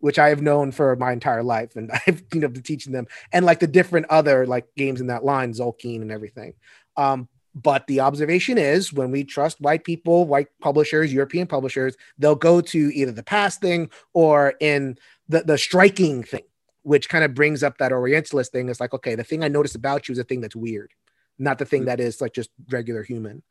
which 0.00 0.18
i 0.18 0.28
have 0.28 0.42
known 0.42 0.72
for 0.72 0.94
my 0.96 1.12
entire 1.12 1.42
life 1.42 1.76
and 1.76 1.90
i've 2.06 2.22
you 2.32 2.40
know 2.40 2.48
been 2.48 2.62
teaching 2.62 2.92
them 2.92 3.06
and 3.32 3.44
like 3.44 3.60
the 3.60 3.66
different 3.66 4.06
other 4.10 4.46
like 4.46 4.66
games 4.76 5.00
in 5.00 5.08
that 5.08 5.24
line 5.24 5.52
Tzolk'in 5.52 6.02
and 6.02 6.12
everything 6.12 6.54
um 6.96 7.28
but 7.54 7.86
the 7.86 8.00
observation 8.00 8.56
is 8.56 8.92
when 8.92 9.10
we 9.10 9.24
trust 9.24 9.60
white 9.60 9.82
people, 9.82 10.26
white 10.26 10.48
publishers, 10.60 11.12
European 11.12 11.46
publishers, 11.46 11.96
they'll 12.18 12.36
go 12.36 12.60
to 12.60 12.78
either 12.94 13.10
the 13.10 13.22
past 13.22 13.60
thing 13.60 13.90
or 14.12 14.54
in 14.60 14.96
the, 15.28 15.42
the 15.42 15.58
striking 15.58 16.22
thing, 16.22 16.44
which 16.82 17.08
kind 17.08 17.24
of 17.24 17.34
brings 17.34 17.62
up 17.62 17.78
that 17.78 17.92
Orientalist 17.92 18.52
thing. 18.52 18.68
It's 18.68 18.80
like, 18.80 18.94
okay, 18.94 19.14
the 19.14 19.24
thing 19.24 19.42
I 19.42 19.48
notice 19.48 19.74
about 19.74 20.08
you 20.08 20.12
is 20.12 20.18
a 20.18 20.24
thing 20.24 20.40
that's 20.40 20.54
weird, 20.54 20.92
not 21.38 21.58
the 21.58 21.64
thing 21.64 21.86
that 21.86 22.00
is 22.00 22.20
like 22.20 22.32
just 22.32 22.50
regular 22.70 23.02
human. 23.02 23.42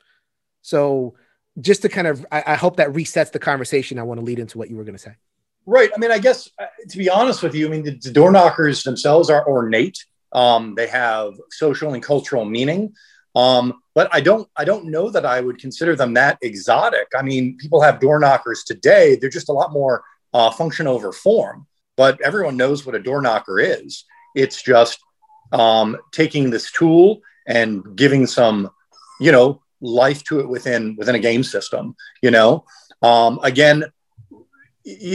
So 0.62 1.14
just 1.60 1.82
to 1.82 1.88
kind 1.88 2.06
of, 2.06 2.24
I, 2.32 2.44
I 2.46 2.54
hope 2.54 2.76
that 2.76 2.92
resets 2.92 3.32
the 3.32 3.38
conversation. 3.38 3.98
I 3.98 4.04
want 4.04 4.20
to 4.20 4.24
lead 4.24 4.38
into 4.38 4.58
what 4.58 4.70
you 4.70 4.76
were 4.76 4.84
going 4.84 4.96
to 4.96 5.02
say. 5.02 5.16
Right. 5.68 5.90
I 5.94 5.98
mean, 5.98 6.10
I 6.10 6.18
guess 6.18 6.48
uh, 6.58 6.64
to 6.88 6.96
be 6.96 7.10
honest 7.10 7.42
with 7.42 7.54
you, 7.54 7.66
I 7.66 7.70
mean, 7.70 7.82
the, 7.82 7.98
the 7.98 8.10
door 8.10 8.32
knockers 8.32 8.84
themselves 8.84 9.28
are 9.28 9.46
ornate. 9.46 10.02
Um, 10.32 10.74
they 10.74 10.86
have 10.86 11.34
social 11.50 11.92
and 11.92 12.02
cultural 12.02 12.46
meaning. 12.46 12.94
Um, 13.36 13.74
but 13.94 14.08
I 14.10 14.22
don't, 14.22 14.48
I 14.56 14.64
don't 14.64 14.86
know 14.86 15.10
that 15.10 15.26
I 15.26 15.42
would 15.42 15.58
consider 15.58 15.94
them 15.94 16.14
that 16.14 16.38
exotic. 16.40 17.08
I 17.14 17.20
mean, 17.20 17.58
people 17.58 17.82
have 17.82 18.00
door 18.00 18.18
knockers 18.18 18.64
today. 18.64 19.16
They're 19.16 19.28
just 19.28 19.50
a 19.50 19.52
lot 19.52 19.70
more 19.70 20.04
uh, 20.32 20.50
function 20.50 20.86
over 20.86 21.12
form. 21.12 21.66
But 21.98 22.18
everyone 22.22 22.56
knows 22.56 22.86
what 22.86 22.94
a 22.94 22.98
door 22.98 23.20
knocker 23.20 23.60
is. 23.60 24.06
It's 24.34 24.62
just 24.62 24.98
um, 25.52 25.98
taking 26.12 26.48
this 26.48 26.72
tool 26.72 27.20
and 27.46 27.94
giving 27.94 28.26
some, 28.26 28.70
you 29.20 29.32
know, 29.32 29.60
life 29.82 30.24
to 30.24 30.40
it 30.40 30.48
within 30.48 30.96
within 30.96 31.14
a 31.14 31.18
game 31.18 31.42
system. 31.42 31.94
You 32.22 32.30
know, 32.30 32.64
um, 33.02 33.38
again, 33.42 33.84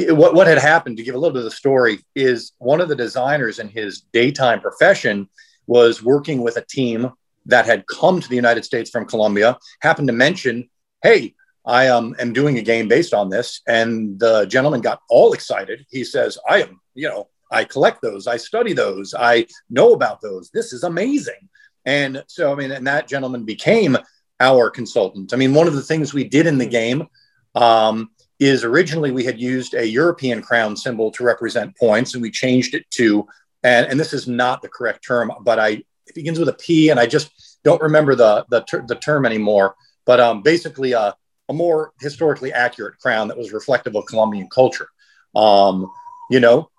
what 0.09 0.33
what 0.35 0.47
had 0.47 0.57
happened 0.57 0.97
to 0.97 1.03
give 1.03 1.15
a 1.15 1.17
little 1.17 1.33
bit 1.33 1.39
of 1.39 1.45
the 1.45 1.51
story 1.51 1.99
is 2.15 2.53
one 2.59 2.81
of 2.81 2.89
the 2.89 2.95
designers 2.95 3.59
in 3.59 3.69
his 3.69 4.01
daytime 4.13 4.61
profession 4.61 5.27
was 5.67 6.03
working 6.03 6.41
with 6.41 6.57
a 6.57 6.65
team 6.65 7.11
that 7.45 7.65
had 7.65 7.85
come 7.87 8.21
to 8.21 8.29
the 8.29 8.35
United 8.35 8.65
States 8.65 8.89
from 8.89 9.05
Colombia. 9.05 9.57
Happened 9.81 10.07
to 10.09 10.13
mention, 10.13 10.69
"Hey, 11.01 11.35
I 11.65 11.87
um, 11.87 12.15
am 12.19 12.33
doing 12.33 12.57
a 12.57 12.61
game 12.61 12.87
based 12.87 13.13
on 13.13 13.29
this," 13.29 13.61
and 13.67 14.19
the 14.19 14.45
gentleman 14.45 14.81
got 14.81 15.01
all 15.09 15.33
excited. 15.33 15.85
He 15.89 16.03
says, 16.03 16.37
"I 16.47 16.63
am, 16.63 16.79
you 16.93 17.09
know." 17.09 17.29
I 17.51 17.65
collect 17.65 18.01
those. 18.01 18.25
I 18.25 18.37
study 18.37 18.73
those. 18.73 19.13
I 19.13 19.45
know 19.69 19.93
about 19.93 20.21
those. 20.21 20.49
This 20.49 20.73
is 20.73 20.81
amazing. 20.81 21.49
And 21.85 22.23
so, 22.25 22.51
I 22.51 22.55
mean, 22.55 22.71
and 22.71 22.87
that 22.87 23.07
gentleman 23.07 23.45
became 23.45 23.95
our 24.39 24.71
consultant. 24.71 25.33
I 25.33 25.35
mean, 25.35 25.53
one 25.53 25.67
of 25.67 25.75
the 25.75 25.83
things 25.83 26.15
we 26.15 26.23
did 26.23 26.47
in 26.47 26.57
the 26.57 26.65
game 26.65 27.07
um, 27.55 28.09
is 28.39 28.63
originally 28.63 29.11
we 29.11 29.23
had 29.23 29.39
used 29.39 29.73
a 29.73 29.87
European 29.87 30.41
crown 30.41 30.75
symbol 30.75 31.11
to 31.11 31.23
represent 31.23 31.77
points, 31.77 32.13
and 32.13 32.21
we 32.21 32.31
changed 32.31 32.73
it 32.73 32.89
to, 32.91 33.27
and, 33.63 33.85
and 33.87 33.99
this 33.99 34.13
is 34.13 34.27
not 34.27 34.61
the 34.61 34.69
correct 34.69 35.05
term, 35.05 35.31
but 35.41 35.59
I 35.59 35.83
it 36.05 36.15
begins 36.15 36.39
with 36.39 36.49
a 36.49 36.53
P, 36.53 36.89
and 36.89 36.99
I 36.99 37.05
just 37.05 37.59
don't 37.63 37.81
remember 37.81 38.15
the 38.15 38.45
the, 38.49 38.61
ter- 38.61 38.85
the 38.85 38.95
term 38.95 39.25
anymore. 39.25 39.75
But 40.05 40.19
um, 40.19 40.41
basically, 40.41 40.91
a, 40.91 41.15
a 41.49 41.53
more 41.53 41.93
historically 42.01 42.51
accurate 42.51 42.99
crown 42.99 43.27
that 43.29 43.37
was 43.37 43.53
reflective 43.53 43.95
of 43.95 44.05
Colombian 44.05 44.49
culture. 44.49 44.87
Um, 45.35 45.89
you 46.29 46.39
know, 46.39 46.69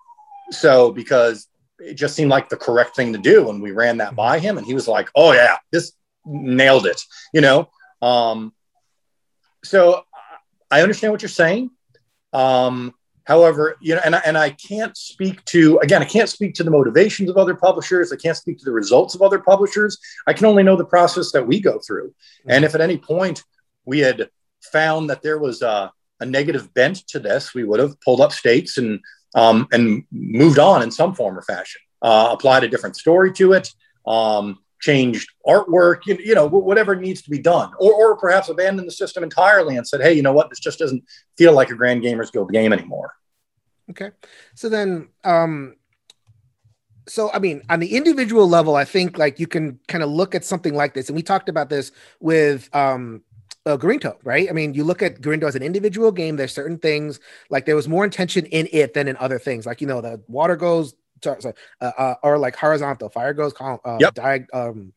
so 0.51 0.91
because 0.91 1.47
it 1.79 1.95
just 1.95 2.15
seemed 2.15 2.31
like 2.31 2.49
the 2.49 2.57
correct 2.57 2.95
thing 2.95 3.13
to 3.13 3.19
do, 3.19 3.49
and 3.49 3.61
we 3.61 3.71
ran 3.71 3.97
that 3.97 4.15
by 4.15 4.39
him, 4.39 4.57
and 4.57 4.65
he 4.65 4.73
was 4.73 4.87
like, 4.87 5.09
"Oh 5.15 5.31
yeah, 5.33 5.57
this 5.71 5.93
nailed 6.25 6.85
it," 6.85 7.01
you 7.33 7.41
know. 7.41 7.69
Um, 8.01 8.53
so 9.63 10.04
I 10.75 10.81
understand 10.81 11.13
what 11.13 11.21
you're 11.21 11.29
saying. 11.29 11.71
Um, 12.33 12.93
however, 13.23 13.77
you 13.79 13.95
know, 13.95 14.01
and 14.03 14.13
I, 14.13 14.21
and 14.25 14.37
I 14.37 14.49
can't 14.49 14.95
speak 14.97 15.43
to 15.45 15.79
again, 15.79 16.01
I 16.01 16.05
can't 16.05 16.27
speak 16.27 16.53
to 16.55 16.65
the 16.65 16.71
motivations 16.71 17.29
of 17.29 17.37
other 17.37 17.55
publishers. 17.55 18.11
I 18.11 18.17
can't 18.17 18.35
speak 18.35 18.57
to 18.59 18.65
the 18.65 18.73
results 18.73 19.15
of 19.15 19.21
other 19.21 19.39
publishers. 19.39 19.97
I 20.27 20.33
can 20.33 20.45
only 20.45 20.63
know 20.63 20.75
the 20.75 20.83
process 20.83 21.31
that 21.31 21.47
we 21.47 21.61
go 21.61 21.79
through. 21.79 22.09
Mm-hmm. 22.09 22.51
And 22.51 22.65
if 22.65 22.75
at 22.75 22.81
any 22.81 22.97
point 22.97 23.41
we 23.85 23.99
had 23.99 24.29
found 24.73 25.09
that 25.09 25.21
there 25.21 25.39
was 25.39 25.61
a, 25.61 25.93
a 26.19 26.25
negative 26.25 26.73
bent 26.73 27.07
to 27.07 27.19
this, 27.19 27.53
we 27.53 27.63
would 27.63 27.79
have 27.79 27.99
pulled 28.01 28.19
up 28.19 28.33
stakes 28.33 28.77
and 28.77 28.99
um, 29.33 29.69
and 29.71 30.03
moved 30.11 30.59
on 30.59 30.83
in 30.83 30.91
some 30.91 31.15
form 31.15 31.37
or 31.37 31.41
fashion. 31.41 31.79
Uh, 32.01 32.31
applied 32.33 32.65
a 32.65 32.67
different 32.67 32.97
story 32.97 33.31
to 33.31 33.53
it. 33.53 33.69
Um, 34.05 34.59
changed 34.85 35.27
artwork, 35.47 36.05
you, 36.05 36.15
you, 36.23 36.35
know, 36.35 36.45
whatever 36.45 36.95
needs 36.95 37.21
to 37.23 37.29
be 37.29 37.39
done, 37.39 37.71
or, 37.79 37.93
or 37.93 38.15
perhaps 38.15 38.49
abandon 38.49 38.85
the 38.85 38.91
system 38.91 39.23
entirely 39.23 39.75
and 39.77 39.87
said, 39.87 39.99
hey, 39.99 40.13
you 40.13 40.21
know 40.21 40.31
what, 40.31 40.49
this 40.49 40.59
just 40.59 40.77
doesn't 40.77 41.03
feel 41.37 41.53
like 41.53 41.71
a 41.71 41.75
Grand 41.75 42.03
Gamers 42.03 42.31
Guild 42.31 42.51
game 42.51 42.71
anymore. 42.71 43.13
Okay. 43.89 44.11
So 44.53 44.69
then, 44.69 45.09
um, 45.23 45.75
so 47.07 47.31
I 47.31 47.39
mean, 47.39 47.63
on 47.69 47.79
the 47.79 47.95
individual 47.95 48.47
level, 48.47 48.75
I 48.75 48.85
think 48.85 49.17
like 49.17 49.39
you 49.39 49.47
can 49.47 49.79
kind 49.87 50.03
of 50.03 50.09
look 50.09 50.35
at 50.35 50.45
something 50.45 50.73
like 50.73 50.93
this, 50.93 51.09
and 51.09 51.15
we 51.15 51.23
talked 51.23 51.49
about 51.49 51.69
this 51.69 51.91
with 52.19 52.67
um, 52.73 53.21
uh, 53.65 53.77
Gorinto, 53.77 54.17
right? 54.23 54.49
I 54.49 54.53
mean, 54.53 54.73
you 54.73 54.83
look 54.83 55.03
at 55.03 55.21
Gorinto 55.21 55.43
as 55.43 55.55
an 55.55 55.61
individual 55.61 56.11
game. 56.11 56.35
There's 56.35 56.53
certain 56.53 56.79
things 56.79 57.19
like 57.51 57.65
there 57.65 57.75
was 57.75 57.87
more 57.87 58.05
intention 58.05 58.45
in 58.47 58.67
it 58.71 58.95
than 58.95 59.07
in 59.07 59.17
other 59.17 59.37
things. 59.37 59.67
Like 59.67 59.81
you 59.81 59.87
know, 59.87 60.01
the 60.01 60.19
water 60.27 60.55
goes 60.55 60.95
sorry, 61.25 61.41
sorry, 61.41 61.55
uh, 61.81 61.91
uh, 61.97 62.15
or 62.23 62.37
like 62.37 62.55
horizontal. 62.55 63.09
Fire 63.09 63.33
goes 63.33 63.53
uh, 63.59 63.97
yep. 63.99 64.13
Diag- 64.13 64.47
um, 64.53 64.93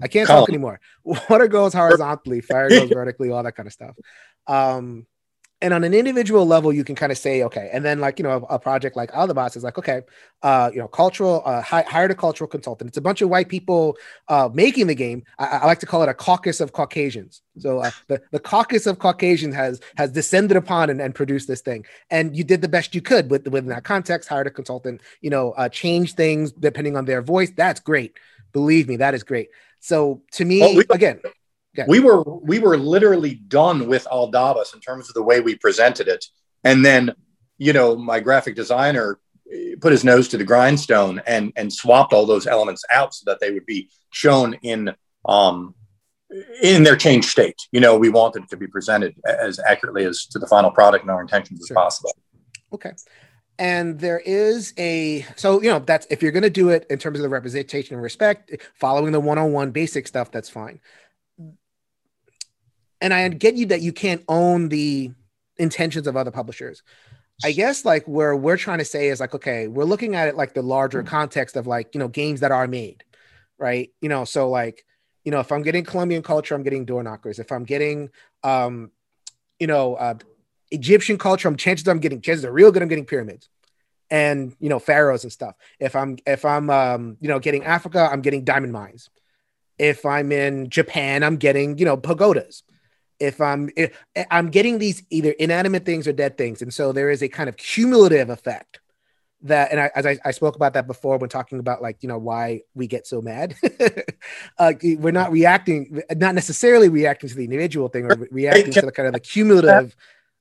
I 0.00 0.08
can't 0.08 0.26
Column. 0.26 0.42
talk 0.42 0.48
anymore. 0.50 0.80
Water 1.04 1.48
goes 1.48 1.72
horizontally, 1.72 2.40
fire 2.40 2.68
goes 2.78 2.90
vertically, 2.90 3.30
all 3.30 3.42
that 3.42 3.56
kind 3.56 3.66
of 3.66 3.72
stuff. 3.72 3.96
Um, 4.46 5.06
and 5.62 5.72
on 5.72 5.84
an 5.84 5.94
individual 5.94 6.46
level, 6.46 6.70
you 6.72 6.84
can 6.84 6.94
kind 6.94 7.10
of 7.10 7.16
say, 7.16 7.42
okay, 7.42 7.70
and 7.72 7.82
then 7.84 7.98
like 7.98 8.18
you 8.18 8.22
know, 8.24 8.46
a, 8.50 8.54
a 8.54 8.58
project 8.58 8.94
like 8.94 9.10
Aldabas 9.12 9.56
is 9.56 9.64
like, 9.64 9.78
okay, 9.78 10.02
uh, 10.42 10.70
you 10.72 10.78
know, 10.78 10.88
cultural, 10.88 11.42
uh, 11.46 11.62
hi- 11.62 11.84
hired 11.88 12.10
a 12.10 12.14
cultural 12.14 12.46
consultant. 12.46 12.88
It's 12.88 12.98
a 12.98 13.00
bunch 13.00 13.22
of 13.22 13.30
white 13.30 13.48
people 13.48 13.96
uh, 14.28 14.50
making 14.52 14.86
the 14.86 14.94
game. 14.94 15.22
I, 15.38 15.46
I 15.46 15.66
like 15.66 15.78
to 15.80 15.86
call 15.86 16.02
it 16.02 16.10
a 16.10 16.14
caucus 16.14 16.60
of 16.60 16.72
Caucasians. 16.72 17.40
So 17.58 17.78
uh, 17.78 17.90
the 18.08 18.20
the 18.32 18.38
caucus 18.38 18.86
of 18.86 18.98
Caucasians 18.98 19.54
has 19.54 19.80
has 19.96 20.12
descended 20.12 20.58
upon 20.58 20.90
and, 20.90 21.00
and 21.00 21.14
produced 21.14 21.48
this 21.48 21.62
thing, 21.62 21.86
and 22.10 22.36
you 22.36 22.44
did 22.44 22.60
the 22.60 22.68
best 22.68 22.94
you 22.94 23.00
could 23.00 23.30
with 23.30 23.48
within 23.48 23.70
that 23.70 23.84
context. 23.84 24.28
Hired 24.28 24.46
a 24.46 24.50
consultant, 24.50 25.00
you 25.22 25.30
know, 25.30 25.52
uh, 25.52 25.68
change 25.70 26.14
things 26.14 26.52
depending 26.52 26.96
on 26.96 27.06
their 27.06 27.22
voice. 27.22 27.50
That's 27.50 27.80
great. 27.80 28.18
Believe 28.52 28.88
me, 28.88 28.96
that 28.96 29.14
is 29.14 29.22
great. 29.22 29.48
So 29.80 30.22
to 30.32 30.44
me, 30.44 30.60
well, 30.60 30.76
we, 30.76 30.84
again, 30.90 31.20
we 31.86 32.00
were 32.00 32.22
we 32.22 32.58
were 32.58 32.76
literally 32.76 33.34
done 33.34 33.86
with 33.86 34.06
Aldabas 34.10 34.74
in 34.74 34.80
terms 34.80 35.08
of 35.08 35.14
the 35.14 35.22
way 35.22 35.40
we 35.40 35.56
presented 35.56 36.08
it, 36.08 36.24
and 36.64 36.84
then 36.84 37.14
you 37.58 37.72
know 37.72 37.96
my 37.96 38.20
graphic 38.20 38.54
designer 38.54 39.18
eh, 39.52 39.74
put 39.80 39.92
his 39.92 40.04
nose 40.04 40.28
to 40.28 40.38
the 40.38 40.44
grindstone 40.44 41.20
and 41.26 41.52
and 41.56 41.72
swapped 41.72 42.12
all 42.12 42.26
those 42.26 42.46
elements 42.46 42.84
out 42.90 43.14
so 43.14 43.24
that 43.30 43.40
they 43.40 43.50
would 43.50 43.66
be 43.66 43.88
shown 44.10 44.54
in 44.62 44.94
um 45.26 45.74
in 46.62 46.82
their 46.82 46.96
changed 46.96 47.28
state. 47.28 47.56
You 47.72 47.80
know, 47.80 47.96
we 47.96 48.08
wanted 48.08 48.44
it 48.44 48.50
to 48.50 48.56
be 48.56 48.66
presented 48.66 49.14
as 49.26 49.60
accurately 49.60 50.04
as 50.04 50.26
to 50.26 50.38
the 50.38 50.46
final 50.46 50.70
product 50.70 51.04
and 51.04 51.10
our 51.10 51.22
intentions 51.22 51.64
sure. 51.66 51.78
as 51.78 51.82
possible. 51.82 52.10
Okay. 52.72 52.92
And 53.58 53.98
there 53.98 54.18
is 54.18 54.74
a 54.76 55.24
so 55.36 55.62
you 55.62 55.70
know 55.70 55.78
that's 55.78 56.06
if 56.10 56.22
you're 56.22 56.32
going 56.32 56.42
to 56.42 56.50
do 56.50 56.68
it 56.68 56.86
in 56.90 56.98
terms 56.98 57.18
of 57.18 57.22
the 57.22 57.28
representation 57.28 57.94
and 57.94 58.02
respect, 58.02 58.50
following 58.74 59.12
the 59.12 59.20
one-on-one 59.20 59.70
basic 59.70 60.06
stuff, 60.06 60.30
that's 60.30 60.50
fine 60.50 60.80
and 63.00 63.12
I 63.12 63.28
get 63.28 63.54
you 63.54 63.66
that 63.66 63.82
you 63.82 63.92
can't 63.92 64.22
own 64.28 64.68
the 64.68 65.12
intentions 65.56 66.06
of 66.06 66.16
other 66.16 66.30
publishers. 66.30 66.82
I 67.44 67.52
guess 67.52 67.84
like 67.84 68.06
where 68.06 68.34
we're 68.34 68.56
trying 68.56 68.78
to 68.78 68.84
say 68.84 69.08
is 69.08 69.20
like, 69.20 69.34
okay, 69.34 69.68
we're 69.68 69.84
looking 69.84 70.14
at 70.14 70.28
it 70.28 70.36
like 70.36 70.54
the 70.54 70.62
larger 70.62 71.00
mm-hmm. 71.00 71.08
context 71.08 71.56
of 71.56 71.66
like, 71.66 71.94
you 71.94 71.98
know, 71.98 72.08
games 72.08 72.40
that 72.40 72.50
are 72.50 72.66
made, 72.66 73.04
right? 73.58 73.90
You 74.00 74.08
know, 74.08 74.24
so 74.24 74.48
like, 74.48 74.84
you 75.24 75.32
know, 75.32 75.40
if 75.40 75.52
I'm 75.52 75.62
getting 75.62 75.84
Colombian 75.84 76.22
culture, 76.22 76.54
I'm 76.54 76.62
getting 76.62 76.84
door 76.84 77.02
knockers. 77.02 77.38
If 77.38 77.52
I'm 77.52 77.64
getting, 77.64 78.10
um, 78.42 78.90
you 79.58 79.66
know, 79.66 79.96
uh, 79.96 80.14
Egyptian 80.70 81.18
culture, 81.18 81.48
I'm 81.48 81.56
chances 81.56 81.86
I'm 81.86 81.98
getting 81.98 82.20
chances 82.20 82.44
are 82.44 82.52
real 82.52 82.72
good. 82.72 82.82
I'm 82.82 82.88
getting 82.88 83.04
pyramids 83.04 83.48
and 84.10 84.54
you 84.60 84.68
know 84.68 84.78
pharaohs 84.78 85.24
and 85.24 85.32
stuff. 85.32 85.54
If 85.78 85.94
I'm 85.94 86.18
if 86.26 86.44
I'm 86.44 86.70
um, 86.70 87.16
you 87.20 87.28
know 87.28 87.38
getting 87.38 87.64
Africa, 87.64 88.08
I'm 88.10 88.20
getting 88.20 88.44
diamond 88.44 88.72
mines. 88.72 89.10
If 89.78 90.04
I'm 90.06 90.32
in 90.32 90.70
Japan, 90.70 91.22
I'm 91.22 91.36
getting 91.36 91.78
you 91.78 91.84
know 91.84 91.96
pagodas 91.96 92.62
if 93.20 93.40
I'm 93.40 93.70
if 93.76 93.96
I'm 94.30 94.50
getting 94.50 94.78
these 94.78 95.02
either 95.10 95.30
inanimate 95.32 95.84
things 95.84 96.06
or 96.06 96.12
dead 96.12 96.36
things, 96.36 96.62
and 96.62 96.72
so 96.72 96.92
there 96.92 97.10
is 97.10 97.22
a 97.22 97.28
kind 97.28 97.48
of 97.48 97.56
cumulative 97.56 98.30
effect 98.30 98.80
that, 99.42 99.70
and 99.70 99.80
I, 99.80 99.90
as 99.94 100.06
I, 100.06 100.18
I 100.24 100.30
spoke 100.30 100.56
about 100.56 100.74
that 100.74 100.86
before 100.86 101.18
when 101.18 101.28
talking 101.28 101.58
about 101.58 101.82
like 101.82 101.98
you 102.02 102.08
know 102.08 102.18
why 102.18 102.62
we 102.74 102.86
get 102.86 103.06
so 103.06 103.20
mad, 103.20 103.54
uh, 104.58 104.72
we're 104.82 105.12
not 105.12 105.32
reacting, 105.32 106.02
not 106.16 106.34
necessarily 106.34 106.88
reacting 106.88 107.28
to 107.28 107.36
the 107.36 107.44
individual 107.44 107.88
thing, 107.88 108.04
or 108.04 108.16
reacting 108.30 108.72
to 108.72 108.82
the 108.82 108.92
kind 108.92 109.06
of 109.06 109.12
the 109.12 109.20
cumulative, 109.20 109.96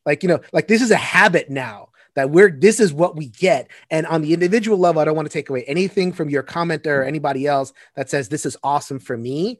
like 0.06 0.24
you 0.24 0.30
know, 0.30 0.40
like 0.54 0.68
this 0.68 0.82
is 0.82 0.92
a 0.92 0.98
habit 0.98 1.50
now 1.50 1.90
that 2.16 2.30
we're 2.30 2.50
this 2.50 2.80
is 2.80 2.94
what 2.94 3.16
we 3.16 3.28
get. 3.28 3.70
And 3.90 4.06
on 4.08 4.22
the 4.22 4.34
individual 4.34 4.78
level 4.78 5.02
i 5.02 5.06
don't 5.06 5.16
want 5.16 5.28
to 5.28 5.34
take 5.34 5.50
away 5.50 5.64
anything 5.66 6.12
from 6.12 6.30
your 6.30 6.44
commenter 6.44 7.00
or 7.00 7.04
anybody 7.04 7.46
else 7.46 7.74
that 7.96 8.10
says 8.10 8.30
this 8.30 8.46
is 8.46 8.58
awesome 8.64 9.00
for 9.00 9.18
me 9.18 9.60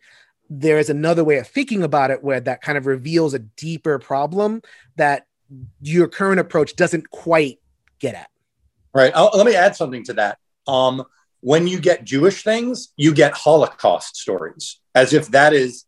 there 0.50 0.78
is 0.78 0.90
another 0.90 1.24
way 1.24 1.38
of 1.38 1.48
thinking 1.48 1.84
about 1.84 2.12
it 2.12 2.24
where 2.24 2.40
that 2.40 2.62
kind 2.62 2.78
of 2.78 2.86
reveals 2.86 3.34
a 3.34 3.40
deeper 3.40 4.00
problem 4.00 4.62
that 4.96 5.26
your 5.82 6.08
current 6.08 6.40
approach 6.40 6.76
doesn't 6.76 7.10
quite 7.10 7.60
get 8.00 8.16
at. 8.16 8.30
Right. 8.94 9.12
I'll, 9.16 9.32
let 9.34 9.46
me 9.46 9.56
add 9.56 9.76
something 9.76 10.04
to 10.06 10.14
that. 10.14 10.38
Um, 10.68 11.04
when 11.42 11.68
you 11.68 11.80
get 11.80 12.06
Jewish 12.06 12.44
things, 12.44 12.94
you 12.98 13.14
get 13.14 13.34
Holocaust 13.34 14.16
stories, 14.16 14.80
as 14.96 15.14
if 15.14 15.28
that 15.30 15.54
is 15.54 15.86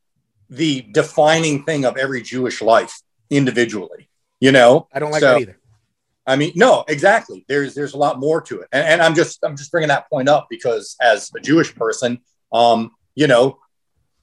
the 0.49 0.81
defining 0.91 1.63
thing 1.63 1.85
of 1.85 1.97
every 1.97 2.21
Jewish 2.21 2.61
life 2.61 3.01
individually. 3.29 4.09
You 4.39 4.51
know, 4.51 4.87
I 4.93 4.99
don't 4.99 5.11
like 5.11 5.21
so, 5.21 5.33
that 5.33 5.41
either. 5.41 5.59
I 6.27 6.35
mean, 6.35 6.51
no, 6.55 6.83
exactly. 6.87 7.45
There's 7.47 7.73
there's 7.73 7.93
a 7.93 7.97
lot 7.97 8.19
more 8.19 8.41
to 8.41 8.59
it, 8.59 8.67
and, 8.71 8.85
and 8.85 9.01
I'm 9.01 9.15
just 9.15 9.39
I'm 9.43 9.57
just 9.57 9.71
bringing 9.71 9.87
that 9.87 10.09
point 10.09 10.29
up 10.29 10.47
because 10.49 10.95
as 11.01 11.31
a 11.35 11.39
Jewish 11.39 11.73
person, 11.73 12.19
um, 12.51 12.91
you 13.15 13.25
know, 13.27 13.59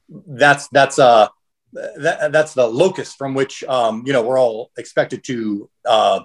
that's 0.08 0.68
that's 0.68 0.98
uh 0.98 1.28
that, 1.74 2.32
that's 2.32 2.54
the 2.54 2.66
locus 2.66 3.14
from 3.14 3.34
which 3.34 3.64
um, 3.64 4.04
you 4.06 4.12
know 4.12 4.22
we're 4.22 4.38
all 4.38 4.70
expected 4.76 5.24
to 5.24 5.68
uh, 5.84 6.20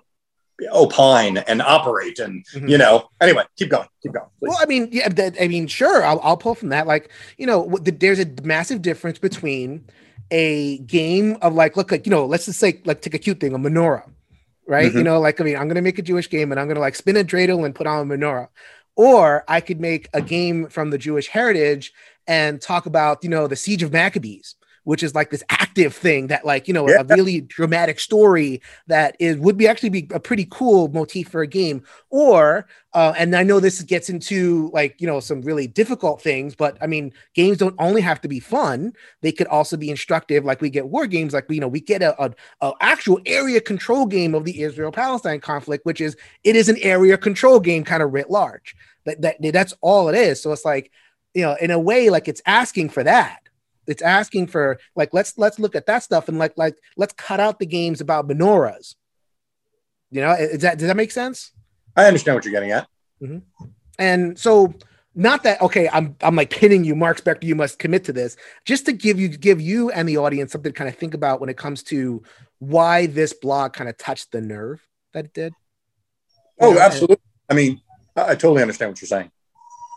opine 0.72 1.38
and 1.38 1.62
operate 1.62 2.20
and 2.20 2.46
mm-hmm. 2.54 2.68
you 2.68 2.78
know 2.78 3.10
anyway 3.22 3.44
keep 3.58 3.70
going 3.70 3.88
keep 4.04 4.12
going 4.12 4.26
please. 4.40 4.50
well 4.50 4.58
i 4.62 4.66
mean 4.66 4.90
yeah 4.92 5.08
i 5.40 5.48
mean 5.48 5.68
sure 5.68 6.04
I'll, 6.04 6.20
I'll 6.22 6.38
pull 6.38 6.56
from 6.56 6.70
that 6.70 6.86
like 6.86 7.12
you 7.38 7.46
know 7.46 7.78
there's 7.82 8.20
a 8.20 8.28
massive 8.44 8.82
difference 8.82 9.20
between 9.20 9.86
a 10.32 10.80
game 10.80 11.38
of 11.42 11.54
like 11.54 11.78
look 11.78 11.92
like 11.92 12.06
you 12.06 12.12
know 12.12 12.26
let's 12.26 12.46
just 12.46 12.60
say 12.60 12.82
like 12.86 13.02
take 13.02 13.14
a 13.14 13.20
cute 13.20 13.40
thing 13.40 13.54
a 13.54 13.58
menorah 13.58 14.04
right 14.68 14.90
mm-hmm. 14.90 14.98
you 14.98 15.04
know 15.04 15.20
like 15.20 15.40
i 15.40 15.44
mean 15.44 15.56
i'm 15.56 15.68
gonna 15.68 15.82
make 15.82 15.98
a 15.98 16.04
jewish 16.04 16.30
game 16.30 16.52
and 16.52 16.60
i'm 16.60 16.68
gonna 16.68 16.80
like 16.80 16.96
spin 16.96 17.18
a 17.18 17.24
dreidel 17.24 17.66
and 17.66 17.74
put 17.74 17.88
on 17.88 18.12
a 18.12 18.18
menorah 18.18 18.50
or 18.96 19.44
i 19.48 19.62
could 19.62 19.80
make 19.80 20.10
a 20.14 20.22
game 20.22 20.68
from 20.68 20.90
the 20.90 20.98
jewish 20.98 21.28
heritage 21.28 21.94
and 22.30 22.62
talk 22.62 22.86
about 22.86 23.22
you 23.24 23.30
know 23.30 23.48
the 23.48 23.56
siege 23.58 23.84
of 23.84 23.92
maccabees 23.92 24.56
which 24.90 25.04
is 25.04 25.14
like 25.14 25.30
this 25.30 25.44
active 25.50 25.94
thing 25.94 26.28
that 26.28 26.46
like 26.46 26.68
you 26.68 26.74
know 26.74 26.90
yeah. 26.90 27.02
a 27.02 27.04
really 27.04 27.42
dramatic 27.42 28.00
story 28.00 28.62
that 28.88 29.16
is 29.20 29.38
would 29.38 29.58
be 29.58 29.68
actually 29.68 29.90
be 29.90 30.08
a 30.12 30.20
pretty 30.20 30.48
cool 30.50 30.88
motif 30.88 31.30
for 31.30 31.42
a 31.42 31.48
game. 31.48 31.84
Or 32.10 32.68
uh, 32.94 33.14
and 33.18 33.36
i 33.36 33.44
know 33.44 33.60
this 33.60 33.84
gets 33.84 34.10
into 34.10 34.72
like 34.74 35.00
you 35.00 35.06
know 35.06 35.20
some 35.20 35.44
really 35.44 35.68
difficult 35.68 36.24
things 36.24 36.56
but 36.56 36.76
i 36.82 36.88
mean 36.88 37.14
games 37.36 37.60
don't 37.60 37.76
only 37.78 38.02
have 38.02 38.20
to 38.22 38.28
be 38.28 38.40
fun. 38.40 38.94
They 39.22 39.32
could 39.32 39.46
also 39.48 39.78
be 39.78 39.92
instructive 39.92 40.44
like 40.46 40.62
we 40.62 40.72
get 40.72 40.88
war 40.88 41.06
games 41.06 41.34
like 41.34 41.46
you 41.50 41.60
know 41.60 41.68
we 41.68 41.82
get 41.82 42.02
a, 42.02 42.20
a, 42.24 42.32
a 42.62 42.74
actual 42.82 43.20
area 43.28 43.62
control 43.62 44.08
game 44.08 44.34
of 44.34 44.44
the 44.44 44.62
israel 44.62 44.92
palestine 44.92 45.40
conflict 45.40 45.86
which 45.86 46.02
is 46.02 46.16
it 46.44 46.56
is 46.56 46.70
an 46.70 46.78
area 46.78 47.18
control 47.18 47.60
game 47.60 47.84
kind 47.84 48.02
of 48.02 48.12
writ 48.12 48.32
large. 48.32 48.76
That, 49.06 49.22
that 49.22 49.54
that's 49.54 49.74
all 49.82 50.10
it 50.10 50.16
is. 50.16 50.42
So 50.42 50.52
it's 50.52 50.66
like 50.66 50.92
you 51.34 51.44
know 51.44 51.56
in 51.60 51.72
a 51.72 51.80
way 51.80 52.10
like 52.10 52.28
it's 52.28 52.42
asking 52.46 52.90
for 52.90 53.04
that 53.04 53.50
it's 53.90 54.04
asking 54.04 54.48
for 54.48 54.80
like 54.96 55.14
let's 55.14 55.38
let's 55.38 55.58
look 55.58 55.76
at 55.76 55.88
that 55.88 56.04
stuff 56.04 56.30
and 56.30 56.38
like 56.38 56.56
like 56.58 56.78
let's 56.96 57.14
cut 57.14 57.40
out 57.40 57.60
the 57.60 57.66
games 57.66 58.00
about 58.00 58.28
menorahs. 58.28 58.96
You 60.12 60.22
know, 60.22 60.32
is 60.32 60.62
that 60.62 60.78
does 60.78 60.88
that 60.88 60.96
make 60.96 61.12
sense? 61.12 61.52
I 61.96 62.06
understand 62.06 62.36
what 62.36 62.46
you're 62.46 62.54
getting 62.54 62.72
at. 62.72 62.88
Mm-hmm. 63.22 63.66
And 63.98 64.38
so 64.38 64.76
not 65.16 65.42
that 65.42 65.60
okay 65.60 65.90
i'm 65.92 66.16
i'm 66.22 66.36
like 66.36 66.52
pinning 66.52 66.84
you 66.84 66.96
mark 66.96 67.20
spector 67.20 67.44
you 67.44 67.56
must 67.56 67.80
commit 67.80 68.04
to 68.04 68.14
this 68.14 68.38
just 68.64 68.86
to 68.86 68.94
give 68.94 69.20
you 69.20 69.28
give 69.28 69.60
you 69.60 69.90
and 69.90 70.08
the 70.08 70.16
audience 70.16 70.52
something 70.52 70.72
to 70.72 70.78
kind 70.78 70.88
of 70.88 70.96
think 70.96 71.16
about 71.16 71.42
when 71.42 71.50
it 71.50 71.58
comes 71.58 71.82
to 71.82 72.22
why 72.60 73.08
this 73.08 73.34
blog 73.34 73.74
kind 73.74 73.90
of 73.90 73.98
touched 73.98 74.32
the 74.32 74.40
nerve 74.40 74.88
that 75.14 75.26
it 75.26 75.34
did 75.34 75.52
oh 76.62 76.78
absolutely 76.78 77.18
i 77.50 77.56
mean 77.56 77.82
I, 78.16 78.22
I 78.22 78.36
totally 78.36 78.62
understand 78.62 78.92
what 78.92 79.02
you're 79.02 79.08
saying 79.08 79.32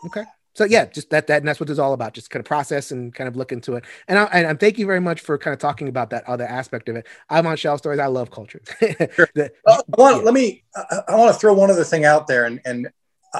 okay 0.07 0.23
so 0.55 0.65
yeah, 0.65 0.85
just 0.85 1.09
that 1.09 1.27
that 1.27 1.37
and 1.37 1.47
that's 1.47 1.59
what 1.59 1.69
it's 1.69 1.79
all 1.79 1.93
about. 1.93 2.13
Just 2.13 2.29
kind 2.29 2.39
of 2.39 2.45
process 2.45 2.91
and 2.91 3.13
kind 3.13 3.27
of 3.27 3.35
look 3.35 3.51
into 3.51 3.75
it. 3.75 3.85
And 4.07 4.19
I, 4.19 4.25
and 4.25 4.59
thank 4.59 4.77
you 4.77 4.85
very 4.85 4.99
much 4.99 5.21
for 5.21 5.37
kind 5.37 5.53
of 5.53 5.59
talking 5.59 5.87
about 5.87 6.11
that 6.11 6.27
other 6.27 6.45
aspect 6.45 6.89
of 6.89 6.95
it. 6.95 7.07
I'm 7.29 7.47
on 7.47 7.57
Shelf 7.57 7.79
Stories. 7.79 7.99
I 7.99 8.07
love 8.07 8.29
culture. 8.29 8.61
sure. 8.79 9.29
the, 9.33 9.51
uh, 9.67 9.81
I 9.97 10.01
want, 10.01 10.17
yeah. 10.17 10.23
Let 10.23 10.33
me. 10.33 10.63
I, 10.75 10.99
I 11.09 11.15
want 11.15 11.33
to 11.33 11.39
throw 11.39 11.53
one 11.53 11.71
other 11.71 11.83
thing 11.83 12.05
out 12.05 12.27
there, 12.27 12.45
and 12.45 12.59
and 12.65 12.89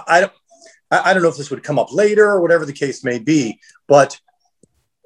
I 0.08 0.22
don't. 0.22 0.34
I 0.92 1.14
don't 1.14 1.24
know 1.24 1.30
if 1.30 1.38
this 1.38 1.50
would 1.50 1.64
come 1.64 1.80
up 1.80 1.92
later 1.92 2.30
or 2.30 2.42
whatever 2.42 2.66
the 2.66 2.74
case 2.74 3.04
may 3.04 3.18
be, 3.18 3.60
but 3.88 4.20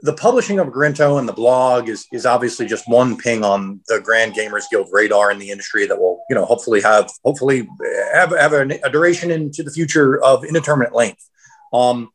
the 0.02 0.14
publishing 0.14 0.60
of 0.60 0.68
Gorinto 0.68 1.18
and 1.18 1.28
the 1.28 1.34
blog 1.34 1.90
is 1.90 2.08
is 2.14 2.26
obviously 2.26 2.68
just 2.68 2.88
one 2.88 3.18
ping 3.18 3.44
on 3.44 3.82
the 3.88 4.00
Grand 4.00 4.34
Gamers 4.34 4.64
Guild 4.70 4.90
radar 4.92 5.32
in 5.32 5.40
the 5.40 5.50
industry 5.50 5.88
that 5.88 6.00
will, 6.00 6.24
you 6.30 6.36
know, 6.36 6.46
hopefully 6.46 6.82
have 6.82 7.10
hopefully 7.24 7.68
have 8.14 8.32
have 8.32 8.54
a, 8.54 8.80
a 8.84 8.90
duration 8.90 9.32
into 9.32 9.64
the 9.64 9.72
future 9.72 10.22
of 10.24 10.46
indeterminate 10.46 10.94
length. 10.94 11.28
Um, 11.74 12.10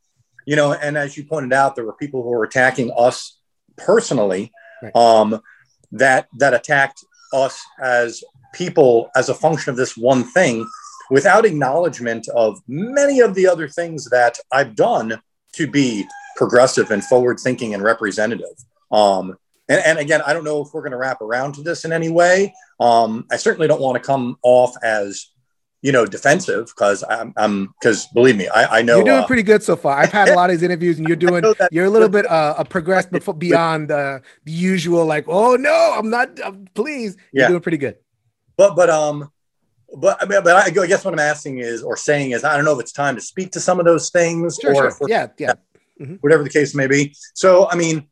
you 0.46 0.56
know, 0.56 0.72
and 0.72 0.96
as 0.96 1.16
you 1.16 1.24
pointed 1.24 1.52
out, 1.52 1.76
there 1.76 1.84
were 1.84 1.94
people 1.94 2.22
who 2.22 2.30
were 2.30 2.44
attacking 2.44 2.92
us 2.96 3.38
personally, 3.76 4.52
right. 4.82 4.94
um, 4.96 5.40
that 5.92 6.28
that 6.38 6.54
attacked 6.54 7.04
us 7.32 7.60
as 7.80 8.22
people 8.52 9.10
as 9.14 9.28
a 9.28 9.34
function 9.34 9.70
of 9.70 9.76
this 9.76 9.96
one 9.96 10.24
thing, 10.24 10.66
without 11.10 11.44
acknowledgement 11.44 12.28
of 12.34 12.58
many 12.66 13.20
of 13.20 13.34
the 13.34 13.46
other 13.46 13.68
things 13.68 14.08
that 14.10 14.38
I've 14.52 14.74
done 14.74 15.20
to 15.54 15.66
be 15.66 16.06
progressive 16.36 16.90
and 16.90 17.04
forward 17.04 17.38
thinking 17.38 17.74
and 17.74 17.82
representative. 17.82 18.56
Um, 18.90 19.36
and, 19.68 19.80
and, 19.84 19.98
again, 19.98 20.22
I 20.26 20.32
don't 20.32 20.44
know 20.44 20.62
if 20.62 20.68
we're 20.72 20.80
going 20.82 20.92
to 20.92 20.98
wrap 20.98 21.20
around 21.20 21.54
to 21.54 21.62
this 21.62 21.84
in 21.84 21.92
any 21.92 22.08
way. 22.08 22.52
Um, 22.80 23.26
I 23.30 23.36
certainly 23.36 23.68
don't 23.68 23.80
want 23.80 23.96
to 23.96 24.06
come 24.06 24.36
off 24.42 24.74
as 24.82 25.28
you 25.82 25.90
know, 25.90 26.06
defensive 26.06 26.66
because 26.66 27.04
I'm, 27.08 27.34
I'm 27.36 27.74
because 27.80 28.06
believe 28.06 28.36
me, 28.36 28.48
I, 28.48 28.78
I 28.78 28.82
know 28.82 28.96
you're 28.96 29.04
doing 29.04 29.18
uh, 29.18 29.26
pretty 29.26 29.42
good 29.42 29.62
so 29.62 29.74
far. 29.74 29.98
I've 29.98 30.12
had 30.12 30.28
a 30.28 30.34
lot 30.34 30.48
of 30.48 30.56
these 30.56 30.62
interviews, 30.62 30.98
and 30.98 31.06
you're 31.06 31.16
doing 31.28 31.44
you're 31.70 31.86
a 31.86 31.90
little 31.90 32.08
bit 32.08 32.24
uh, 32.30 32.54
a 32.56 32.64
progressed 32.64 33.10
before, 33.10 33.34
beyond 33.34 33.90
uh, 33.90 34.20
the 34.44 34.52
usual. 34.52 35.04
Like, 35.04 35.24
oh 35.28 35.56
no, 35.56 35.94
I'm 35.96 36.08
not. 36.08 36.40
Uh, 36.40 36.52
please, 36.74 37.16
you're 37.32 37.42
yeah. 37.42 37.48
doing 37.48 37.60
pretty 37.60 37.78
good. 37.78 37.96
But 38.56 38.76
but 38.76 38.90
um, 38.90 39.30
but 39.96 40.22
I 40.22 40.26
mean, 40.26 40.42
but 40.44 40.56
I, 40.56 40.82
I 40.82 40.86
guess 40.86 41.04
what 41.04 41.12
I'm 41.12 41.20
asking 41.20 41.58
is 41.58 41.82
or 41.82 41.96
saying 41.96 42.30
is 42.30 42.44
I 42.44 42.54
don't 42.56 42.64
know 42.64 42.74
if 42.74 42.80
it's 42.80 42.92
time 42.92 43.16
to 43.16 43.20
speak 43.20 43.50
to 43.52 43.60
some 43.60 43.80
of 43.80 43.84
those 43.84 44.10
things 44.10 44.58
sure, 44.62 44.74
or 44.74 44.90
sure. 44.90 45.08
yeah 45.08 45.28
yeah 45.38 45.54
mm-hmm. 46.00 46.14
whatever 46.20 46.44
the 46.44 46.50
case 46.50 46.74
may 46.74 46.86
be. 46.86 47.14
So 47.34 47.68
I 47.68 47.74
mean, 47.74 48.08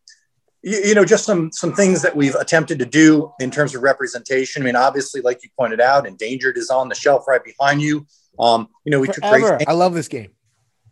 you, 0.62 0.78
you, 0.86 0.94
know, 0.94 1.04
just 1.04 1.24
some 1.24 1.50
some 1.52 1.72
things 1.72 2.02
that 2.02 2.14
we've 2.14 2.34
attempted 2.34 2.78
to 2.78 2.86
do 2.86 3.32
in 3.40 3.50
terms 3.50 3.74
of 3.74 3.82
representation. 3.82 4.62
I 4.62 4.64
mean, 4.66 4.76
obviously, 4.76 5.20
like 5.20 5.42
you 5.42 5.50
pointed 5.58 5.80
out, 5.80 6.06
Endangered 6.06 6.56
is 6.56 6.70
on 6.70 6.88
the 6.88 6.94
shelf 6.94 7.26
right 7.26 7.42
behind 7.42 7.82
you. 7.82 8.06
Um, 8.38 8.68
you 8.84 8.90
know, 8.90 9.00
we 9.00 9.08
Forever. 9.08 9.38
took 9.38 9.58
great. 9.58 9.68
I 9.68 9.72
love 9.72 9.94
this 9.94 10.08
game. 10.08 10.30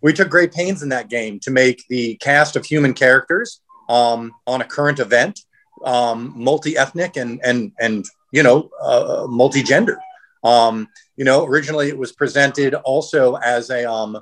We 0.00 0.12
took 0.12 0.30
great 0.30 0.52
pains 0.52 0.82
in 0.82 0.90
that 0.90 1.08
game 1.08 1.40
to 1.40 1.50
make 1.50 1.84
the 1.88 2.14
cast 2.16 2.56
of 2.56 2.64
human 2.64 2.94
characters 2.94 3.60
um, 3.88 4.32
on 4.46 4.60
a 4.60 4.64
current 4.64 5.00
event 5.00 5.40
um, 5.84 6.32
multi-ethnic 6.36 7.16
and 7.16 7.40
and 7.44 7.72
and 7.80 8.04
you 8.32 8.42
know 8.42 8.70
uh, 8.80 9.26
multi-gender. 9.28 9.98
Um, 10.44 10.88
you 11.16 11.24
know, 11.24 11.44
originally 11.44 11.88
it 11.88 11.98
was 11.98 12.12
presented 12.12 12.74
also 12.74 13.34
as 13.36 13.70
a 13.70 13.90
um, 13.90 14.18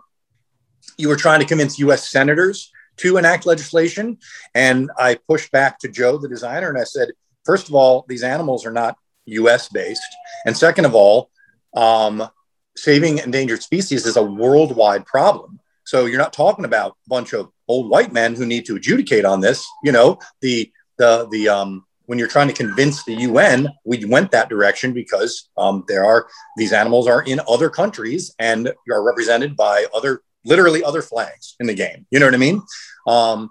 you 0.97 1.09
were 1.09 1.17
trying 1.17 1.41
to 1.41 1.47
convince 1.47 1.79
U.S. 1.81 2.09
senators 2.09 2.71
to 2.99 3.17
enact 3.17 3.47
legislation. 3.47 4.19
And 4.55 4.91
I 4.99 5.19
pushed 5.29 5.51
back 5.53 5.79
to 5.81 5.89
Joe, 5.89 6.19
the 6.19 6.29
designer, 6.29 6.69
and 6.69 6.79
I 6.79 6.85
said, 6.85 7.11
first 7.45 7.69
of 7.69 7.75
all, 7.75 8.05
these 8.09 8.23
animals 8.23 8.67
are 8.67 8.73
not 8.73 8.97
US 9.27 9.69
based. 9.69 10.03
And 10.45 10.57
second 10.57 10.85
of 10.85 10.95
all, 10.95 11.31
um, 11.75 12.29
saving 12.77 13.19
endangered 13.19 13.63
species 13.63 14.07
is 14.07 14.17
a 14.17 14.23
worldwide 14.23 15.07
problem. 15.07 15.61
So 15.85 16.07
you're 16.07 16.19
not 16.19 16.33
talking 16.33 16.65
about 16.65 16.97
a 17.07 17.09
bunch 17.09 17.33
of 17.33 17.51
old 17.69 17.89
white 17.89 18.13
men 18.13 18.35
who 18.35 18.47
need 18.47 18.67
to 18.67 18.77
adjudicate 18.77 19.25
on 19.25 19.41
this. 19.41 19.67
You 19.85 19.93
know, 19.93 20.19
the, 20.41 20.71
the, 20.99 21.29
the, 21.31 21.49
um, 21.49 21.87
when 22.07 22.19
you're 22.19 22.29
trying 22.29 22.49
to 22.49 22.55
convince 22.55 23.05
the 23.05 23.15
UN, 23.15 23.69
we 23.85 24.05
went 24.05 24.31
that 24.31 24.49
direction 24.49 24.93
because 24.93 25.49
um, 25.57 25.85
there 25.89 26.05
are 26.05 26.29
these 26.57 26.73
animals 26.73 27.09
are 27.09 27.23
in 27.23 27.41
other 27.49 27.69
countries 27.69 28.35
and 28.39 28.73
are 28.91 29.03
represented 29.03 29.57
by 29.57 29.87
other 29.93 30.23
literally 30.47 30.83
other 30.83 31.03
flags 31.03 31.57
in 31.61 31.67
the 31.67 31.75
game. 31.75 32.07
You 32.11 32.21
know 32.21 32.27
what 32.27 32.35
I 32.35 32.39
mean? 32.39 32.63
Um, 33.07 33.51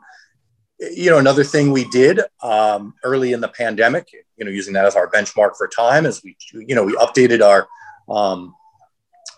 you 0.80 1.10
know, 1.10 1.20
another 1.20 1.44
thing 1.44 1.72
we 1.72 1.86
did 1.90 2.20
um, 2.42 2.94
early 3.04 3.34
in 3.34 3.42
the 3.42 3.48
pandemic, 3.48 4.08
you 4.38 4.46
know, 4.46 4.52
using 4.52 4.74
that 4.74 4.86
as 4.86 4.96
our 4.96 5.10
benchmark 5.10 5.56
for 5.58 5.68
time, 5.68 6.06
is 6.06 6.22
we, 6.24 6.36
you 6.54 6.76
know, 6.76 6.84
we 6.84 6.94
updated 6.94 7.42
our 7.42 7.68
um, 8.14 8.54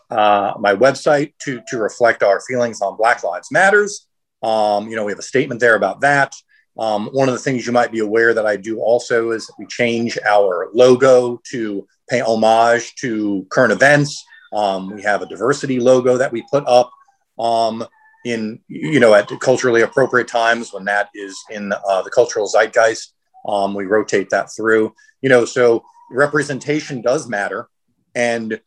uh, 0.10 0.54
my 0.60 0.74
website 0.74 1.34
to 1.40 1.62
to 1.68 1.78
reflect 1.78 2.24
our 2.24 2.42
feelings 2.42 2.82
on 2.82 2.98
Black 2.98 3.24
Lives 3.24 3.52
Matters. 3.52 4.08
Um, 4.42 4.88
you 4.88 4.96
know, 4.96 5.04
we 5.04 5.12
have 5.12 5.20
a 5.20 5.24
statement 5.24 5.60
there 5.60 5.76
about 5.76 6.02
that. 6.02 6.34
Um, 6.80 7.08
one 7.12 7.28
of 7.28 7.34
the 7.34 7.40
things 7.40 7.66
you 7.66 7.72
might 7.72 7.92
be 7.92 8.00
aware 8.00 8.34
that 8.34 8.46
I 8.46 8.56
do 8.56 8.80
also 8.80 9.32
is 9.32 9.50
we 9.58 9.66
change 9.66 10.18
our 10.26 10.70
logo 10.74 11.42
to 11.52 11.88
pay 12.10 12.22
homage 12.22 12.94
to 12.96 13.46
current 13.50 13.74
events. 13.74 14.24
Um, 14.54 14.94
we 14.94 15.02
have 15.02 15.22
a 15.22 15.26
diversity 15.26 15.80
logo 15.80 16.18
that 16.18 16.32
we 16.32 16.46
put 16.52 16.64
up 16.68 16.92
um, 17.40 17.86
in 18.26 18.60
you 18.68 19.00
know 19.00 19.14
at 19.14 19.30
culturally 19.40 19.82
appropriate 19.82 20.28
times 20.28 20.74
when 20.74 20.86
that 20.86 21.10
is 21.14 21.38
in 21.50 21.74
uh, 21.88 22.02
the 22.02 22.10
cultural 22.10 22.48
zeitgeist. 22.48 23.14
Um, 23.48 23.74
we 23.74 23.86
rotate 23.86 24.30
that 24.32 24.50
through. 24.56 24.94
You 25.22 25.30
know, 25.30 25.46
so 25.46 25.84
representation 26.12 27.02
does 27.02 27.28
matter, 27.28 27.70
and 28.16 28.60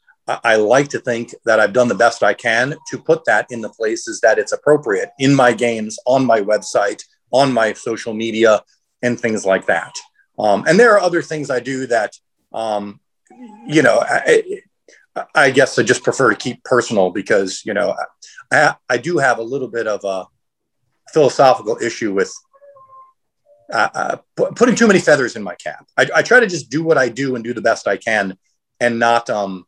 I, 0.44 0.56
like 0.56 0.88
to 0.88 1.00
think 1.00 1.34
that 1.44 1.60
I've 1.60 1.72
done 1.72 1.88
the 1.88 1.94
best 1.94 2.22
I 2.22 2.34
can 2.34 2.74
to 2.90 2.98
put 2.98 3.24
that 3.24 3.46
in 3.50 3.60
the 3.60 3.68
places 3.68 4.20
that 4.20 4.38
it's 4.38 4.52
appropriate 4.52 5.10
in 5.18 5.34
my 5.34 5.52
games, 5.52 5.98
on 6.06 6.24
my 6.24 6.40
website, 6.40 7.02
on 7.32 7.52
my 7.52 7.72
social 7.72 8.14
media, 8.14 8.62
and 9.02 9.18
things 9.18 9.44
like 9.44 9.66
that. 9.66 9.94
Um, 10.38 10.64
and 10.66 10.78
there 10.78 10.92
are 10.94 11.00
other 11.00 11.22
things 11.22 11.50
I 11.50 11.60
do 11.60 11.86
that, 11.88 12.14
um, 12.52 13.00
you 13.66 13.82
know, 13.82 14.02
I, 14.06 14.42
I 15.34 15.50
guess 15.50 15.78
I 15.78 15.82
just 15.82 16.04
prefer 16.04 16.30
to 16.30 16.36
keep 16.36 16.62
personal 16.64 17.10
because, 17.10 17.62
you 17.64 17.74
know, 17.74 17.94
I, 18.50 18.74
I 18.88 18.96
do 18.98 19.18
have 19.18 19.38
a 19.38 19.42
little 19.42 19.68
bit 19.68 19.86
of 19.86 20.04
a 20.04 20.26
philosophical 21.12 21.78
issue 21.80 22.12
with 22.12 22.32
uh, 23.72 23.88
uh, 23.94 24.16
putting 24.56 24.74
too 24.74 24.88
many 24.88 24.98
feathers 24.98 25.36
in 25.36 25.42
my 25.42 25.54
cap. 25.54 25.86
I, 25.96 26.08
I, 26.16 26.22
try 26.22 26.40
to 26.40 26.46
just 26.46 26.70
do 26.70 26.82
what 26.82 26.98
I 26.98 27.08
do 27.08 27.36
and 27.36 27.44
do 27.44 27.54
the 27.54 27.60
best 27.60 27.86
I 27.86 27.96
can, 27.96 28.36
and 28.80 28.98
not 28.98 29.30
um, 29.30 29.64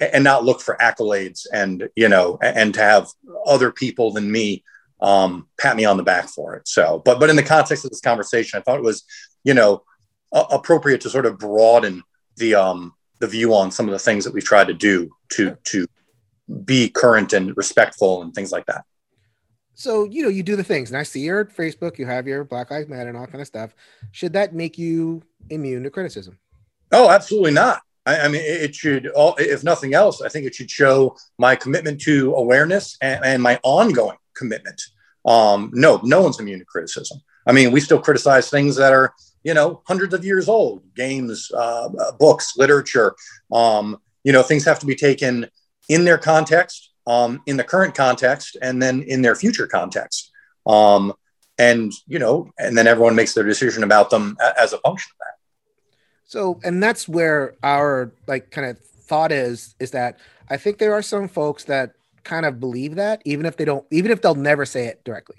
and 0.00 0.24
not 0.24 0.44
look 0.44 0.60
for 0.60 0.76
accolades 0.80 1.46
and 1.52 1.88
you 1.94 2.08
know 2.08 2.38
and 2.42 2.74
to 2.74 2.80
have 2.80 3.08
other 3.46 3.70
people 3.70 4.12
than 4.12 4.30
me 4.30 4.64
um, 5.00 5.46
pat 5.58 5.76
me 5.76 5.84
on 5.84 5.96
the 5.96 6.02
back 6.02 6.28
for 6.28 6.56
it. 6.56 6.66
So, 6.66 7.02
but 7.04 7.20
but 7.20 7.30
in 7.30 7.36
the 7.36 7.42
context 7.42 7.84
of 7.84 7.90
this 7.90 8.00
conversation, 8.00 8.58
I 8.58 8.62
thought 8.62 8.78
it 8.78 8.84
was 8.84 9.04
you 9.44 9.54
know 9.54 9.84
appropriate 10.32 11.00
to 11.02 11.10
sort 11.10 11.26
of 11.26 11.38
broaden 11.38 12.02
the 12.36 12.54
um 12.56 12.94
the 13.20 13.28
view 13.28 13.54
on 13.54 13.70
some 13.70 13.86
of 13.86 13.92
the 13.92 13.98
things 13.98 14.24
that 14.24 14.34
we've 14.34 14.44
tried 14.44 14.66
to 14.66 14.74
do 14.74 15.10
to 15.30 15.56
to 15.64 15.86
be 16.64 16.88
current 16.88 17.32
and 17.32 17.56
respectful 17.56 18.22
and 18.22 18.34
things 18.34 18.52
like 18.52 18.66
that. 18.66 18.84
So 19.74 20.04
you 20.04 20.22
know 20.22 20.28
you 20.28 20.42
do 20.42 20.56
the 20.56 20.64
things. 20.64 20.90
And 20.90 20.98
i 20.98 21.02
see 21.02 21.20
your 21.20 21.44
facebook 21.44 21.98
you 21.98 22.06
have 22.06 22.26
your 22.26 22.44
black 22.44 22.70
lives 22.70 22.88
matter 22.88 23.08
and 23.08 23.16
all 23.16 23.26
kind 23.26 23.40
of 23.40 23.46
stuff. 23.46 23.74
Should 24.10 24.32
that 24.32 24.54
make 24.54 24.78
you 24.78 25.22
immune 25.50 25.82
to 25.84 25.90
criticism? 25.90 26.38
Oh 26.92 27.10
absolutely 27.10 27.52
not. 27.52 27.82
I, 28.06 28.20
I 28.20 28.28
mean 28.28 28.40
it 28.42 28.74
should 28.74 29.08
all 29.08 29.36
if 29.38 29.62
nothing 29.64 29.92
else 29.94 30.22
i 30.22 30.28
think 30.28 30.46
it 30.46 30.54
should 30.54 30.70
show 30.70 31.16
my 31.38 31.54
commitment 31.56 32.00
to 32.02 32.34
awareness 32.34 32.96
and, 33.02 33.24
and 33.24 33.42
my 33.42 33.60
ongoing 33.62 34.16
commitment. 34.34 34.80
Um, 35.26 35.70
no 35.74 36.00
no 36.02 36.22
one's 36.22 36.40
immune 36.40 36.60
to 36.60 36.64
criticism. 36.64 37.18
I 37.46 37.52
mean 37.52 37.70
we 37.70 37.80
still 37.80 38.00
criticize 38.00 38.48
things 38.48 38.76
that 38.76 38.94
are 38.94 39.12
you 39.44 39.52
know 39.52 39.82
hundreds 39.86 40.14
of 40.14 40.24
years 40.24 40.48
old 40.48 40.82
games 40.94 41.50
uh, 41.54 41.88
books 42.18 42.56
literature. 42.56 43.14
Um, 43.52 43.98
you 44.24 44.32
know 44.32 44.42
things 44.42 44.64
have 44.64 44.78
to 44.78 44.86
be 44.86 44.96
taken 44.96 45.50
in 45.88 46.04
their 46.04 46.18
context 46.18 46.92
um, 47.06 47.42
in 47.46 47.56
the 47.56 47.64
current 47.64 47.94
context 47.94 48.56
and 48.60 48.82
then 48.82 49.02
in 49.02 49.22
their 49.22 49.34
future 49.34 49.66
context. 49.66 50.30
Um, 50.66 51.12
and 51.58 51.92
you 52.06 52.18
know 52.18 52.50
and 52.58 52.76
then 52.76 52.86
everyone 52.86 53.14
makes 53.14 53.32
their 53.32 53.44
decision 53.44 53.82
about 53.82 54.10
them 54.10 54.36
as 54.58 54.72
a 54.72 54.78
function 54.78 55.10
of 55.14 55.18
that. 55.20 55.34
So 56.26 56.60
and 56.64 56.82
that's 56.82 57.08
where 57.08 57.54
our 57.62 58.12
like 58.26 58.50
kind 58.50 58.68
of 58.68 58.78
thought 59.06 59.30
is 59.30 59.74
is 59.78 59.92
that 59.92 60.18
i 60.50 60.56
think 60.56 60.78
there 60.78 60.92
are 60.92 61.02
some 61.02 61.28
folks 61.28 61.64
that 61.64 61.92
kind 62.24 62.44
of 62.44 62.58
believe 62.58 62.96
that 62.96 63.22
even 63.24 63.46
if 63.46 63.56
they 63.56 63.64
don't 63.64 63.86
even 63.92 64.10
if 64.10 64.20
they'll 64.20 64.34
never 64.34 64.66
say 64.66 64.86
it 64.86 65.02
directly 65.04 65.36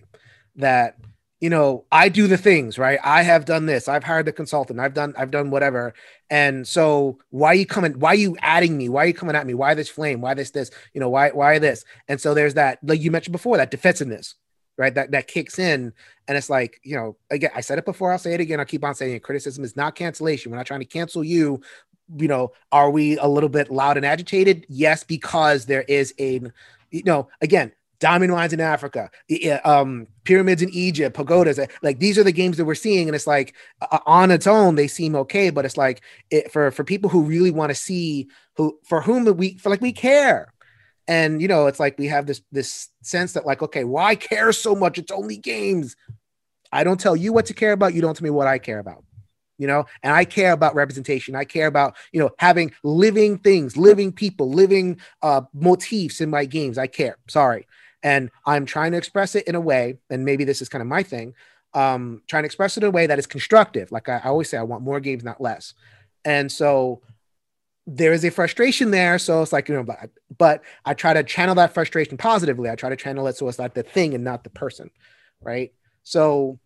that 0.55 0.97
you 1.39 1.49
know 1.49 1.85
i 1.91 2.09
do 2.09 2.27
the 2.27 2.37
things 2.37 2.77
right? 2.77 2.99
I 3.03 3.23
have 3.23 3.45
done 3.45 3.65
this. 3.65 3.87
I've 3.87 4.03
hired 4.03 4.25
the 4.25 4.31
consultant. 4.31 4.79
I've 4.79 4.93
done 4.93 5.13
i've 5.17 5.31
done 5.31 5.49
whatever. 5.51 5.93
And 6.29 6.67
so 6.67 7.19
why 7.29 7.49
are 7.49 7.55
you 7.55 7.65
coming 7.65 7.99
why 7.99 8.11
are 8.11 8.15
you 8.15 8.37
adding 8.41 8.77
me? 8.77 8.89
Why 8.89 9.03
are 9.03 9.07
you 9.07 9.13
coming 9.13 9.35
at 9.35 9.47
me? 9.47 9.53
Why 9.53 9.73
this 9.73 9.89
flame? 9.89 10.21
Why 10.21 10.33
this 10.33 10.51
this 10.51 10.71
you 10.93 10.99
know 10.99 11.09
why 11.09 11.29
why 11.29 11.59
this? 11.59 11.85
And 12.07 12.19
so 12.19 12.33
there's 12.33 12.55
that 12.55 12.79
like 12.83 13.01
you 13.01 13.11
mentioned 13.11 13.33
before 13.33 13.57
that 13.57 13.71
defensiveness 13.71 14.35
right? 14.77 14.93
That 14.93 15.11
that 15.11 15.27
kicks 15.27 15.57
in. 15.59 15.91
And 16.27 16.37
it's 16.37 16.49
like 16.49 16.79
you 16.83 16.95
know 16.95 17.17
again 17.31 17.51
i 17.55 17.61
said 17.61 17.77
it 17.79 17.85
before 17.85 18.11
i'll 18.11 18.19
say 18.19 18.33
it 18.33 18.41
again. 18.41 18.59
I'll 18.59 18.65
keep 18.65 18.83
on 18.83 18.95
saying 18.95 19.15
it. 19.15 19.23
Criticism 19.23 19.63
is 19.63 19.75
not 19.75 19.95
cancellation. 19.95 20.51
We're 20.51 20.57
not 20.57 20.67
trying 20.67 20.81
to 20.81 20.85
cancel 20.85 21.23
you. 21.23 21.61
You 22.15 22.27
know 22.27 22.51
are 22.71 22.89
we 22.89 23.17
a 23.17 23.27
little 23.27 23.49
bit 23.49 23.69
loud 23.69 23.97
and 23.97 24.05
agitated? 24.05 24.65
Yes 24.69 25.03
because 25.03 25.65
there 25.65 25.83
is 25.83 26.13
a 26.19 26.41
you 26.91 27.03
know 27.03 27.29
again 27.41 27.71
diamond 27.99 28.31
mines 28.31 28.53
in 28.53 28.61
Africa, 28.61 29.09
um, 29.63 30.07
pyramids 30.23 30.61
in 30.61 30.69
Egypt, 30.69 31.15
pagodas. 31.15 31.59
Like 31.81 31.99
these 31.99 32.17
are 32.17 32.23
the 32.23 32.31
games 32.31 32.57
that 32.57 32.65
we're 32.65 32.75
seeing, 32.75 33.07
and 33.07 33.15
it's 33.15 33.27
like 33.27 33.55
uh, 33.81 33.99
on 34.05 34.31
its 34.31 34.47
own 34.47 34.75
they 34.75 34.87
seem 34.87 35.15
okay, 35.15 35.49
but 35.49 35.65
it's 35.65 35.77
like 35.77 36.01
it, 36.29 36.51
for 36.51 36.71
for 36.71 36.83
people 36.83 37.09
who 37.09 37.23
really 37.23 37.51
want 37.51 37.69
to 37.69 37.75
see 37.75 38.27
who 38.55 38.79
for 38.83 39.01
whom 39.01 39.25
we 39.37 39.57
for 39.57 39.69
like 39.69 39.81
we 39.81 39.93
care, 39.93 40.53
and 41.07 41.41
you 41.41 41.47
know 41.47 41.67
it's 41.67 41.79
like 41.79 41.97
we 41.97 42.07
have 42.07 42.25
this 42.25 42.41
this 42.51 42.89
sense 43.01 43.33
that 43.33 43.45
like 43.45 43.61
okay, 43.61 43.83
why 43.83 44.15
care 44.15 44.51
so 44.51 44.75
much? 44.75 44.97
It's 44.97 45.11
only 45.11 45.37
games. 45.37 45.95
I 46.71 46.83
don't 46.83 46.99
tell 46.99 47.15
you 47.15 47.31
what 47.31 47.45
to 47.47 47.53
care 47.53 47.71
about. 47.71 47.93
You 47.93 48.01
don't 48.01 48.15
tell 48.15 48.25
me 48.25 48.29
what 48.29 48.47
I 48.47 48.59
care 48.59 48.79
about 48.79 49.03
you 49.57 49.67
know 49.67 49.85
and 50.03 50.13
i 50.13 50.23
care 50.23 50.51
about 50.51 50.75
representation 50.75 51.35
i 51.35 51.43
care 51.43 51.67
about 51.67 51.95
you 52.11 52.19
know 52.19 52.29
having 52.37 52.71
living 52.83 53.37
things 53.39 53.75
living 53.75 54.11
people 54.11 54.49
living 54.49 54.99
uh 55.21 55.41
motifs 55.53 56.21
in 56.21 56.29
my 56.29 56.45
games 56.45 56.77
i 56.77 56.87
care 56.87 57.17
sorry 57.27 57.65
and 58.03 58.29
I'm 58.45 58.65
trying 58.65 58.91
to 58.91 58.97
express 58.97 59.35
it 59.35 59.47
in 59.47 59.55
a 59.55 59.61
way, 59.61 59.97
and 60.09 60.25
maybe 60.25 60.43
this 60.43 60.61
is 60.61 60.69
kind 60.69 60.81
of 60.81 60.87
my 60.87 61.03
thing, 61.03 61.33
um, 61.73 62.21
trying 62.27 62.43
to 62.43 62.45
express 62.45 62.77
it 62.77 62.83
in 62.83 62.87
a 62.87 62.91
way 62.91 63.07
that 63.07 63.19
is 63.19 63.27
constructive. 63.27 63.91
Like 63.91 64.09
I, 64.09 64.17
I 64.17 64.27
always 64.27 64.49
say, 64.49 64.57
I 64.57 64.63
want 64.63 64.83
more 64.83 64.99
games, 64.99 65.23
not 65.23 65.41
less. 65.41 65.73
And 66.25 66.51
so 66.51 67.01
there 67.85 68.13
is 68.13 68.25
a 68.25 68.31
frustration 68.31 68.91
there. 68.91 69.17
So 69.17 69.41
it's 69.41 69.53
like, 69.53 69.69
you 69.69 69.75
know, 69.75 69.83
but, 69.83 70.09
but 70.37 70.63
I 70.85 70.93
try 70.93 71.13
to 71.13 71.23
channel 71.23 71.55
that 71.55 71.73
frustration 71.73 72.17
positively. 72.17 72.69
I 72.69 72.75
try 72.75 72.89
to 72.89 72.95
channel 72.95 73.27
it 73.27 73.37
so 73.37 73.47
it's 73.47 73.59
not 73.59 73.73
the 73.73 73.83
thing 73.83 74.13
and 74.13 74.23
not 74.23 74.43
the 74.43 74.49
person. 74.49 74.89
Right. 75.41 75.73
So 76.03 76.59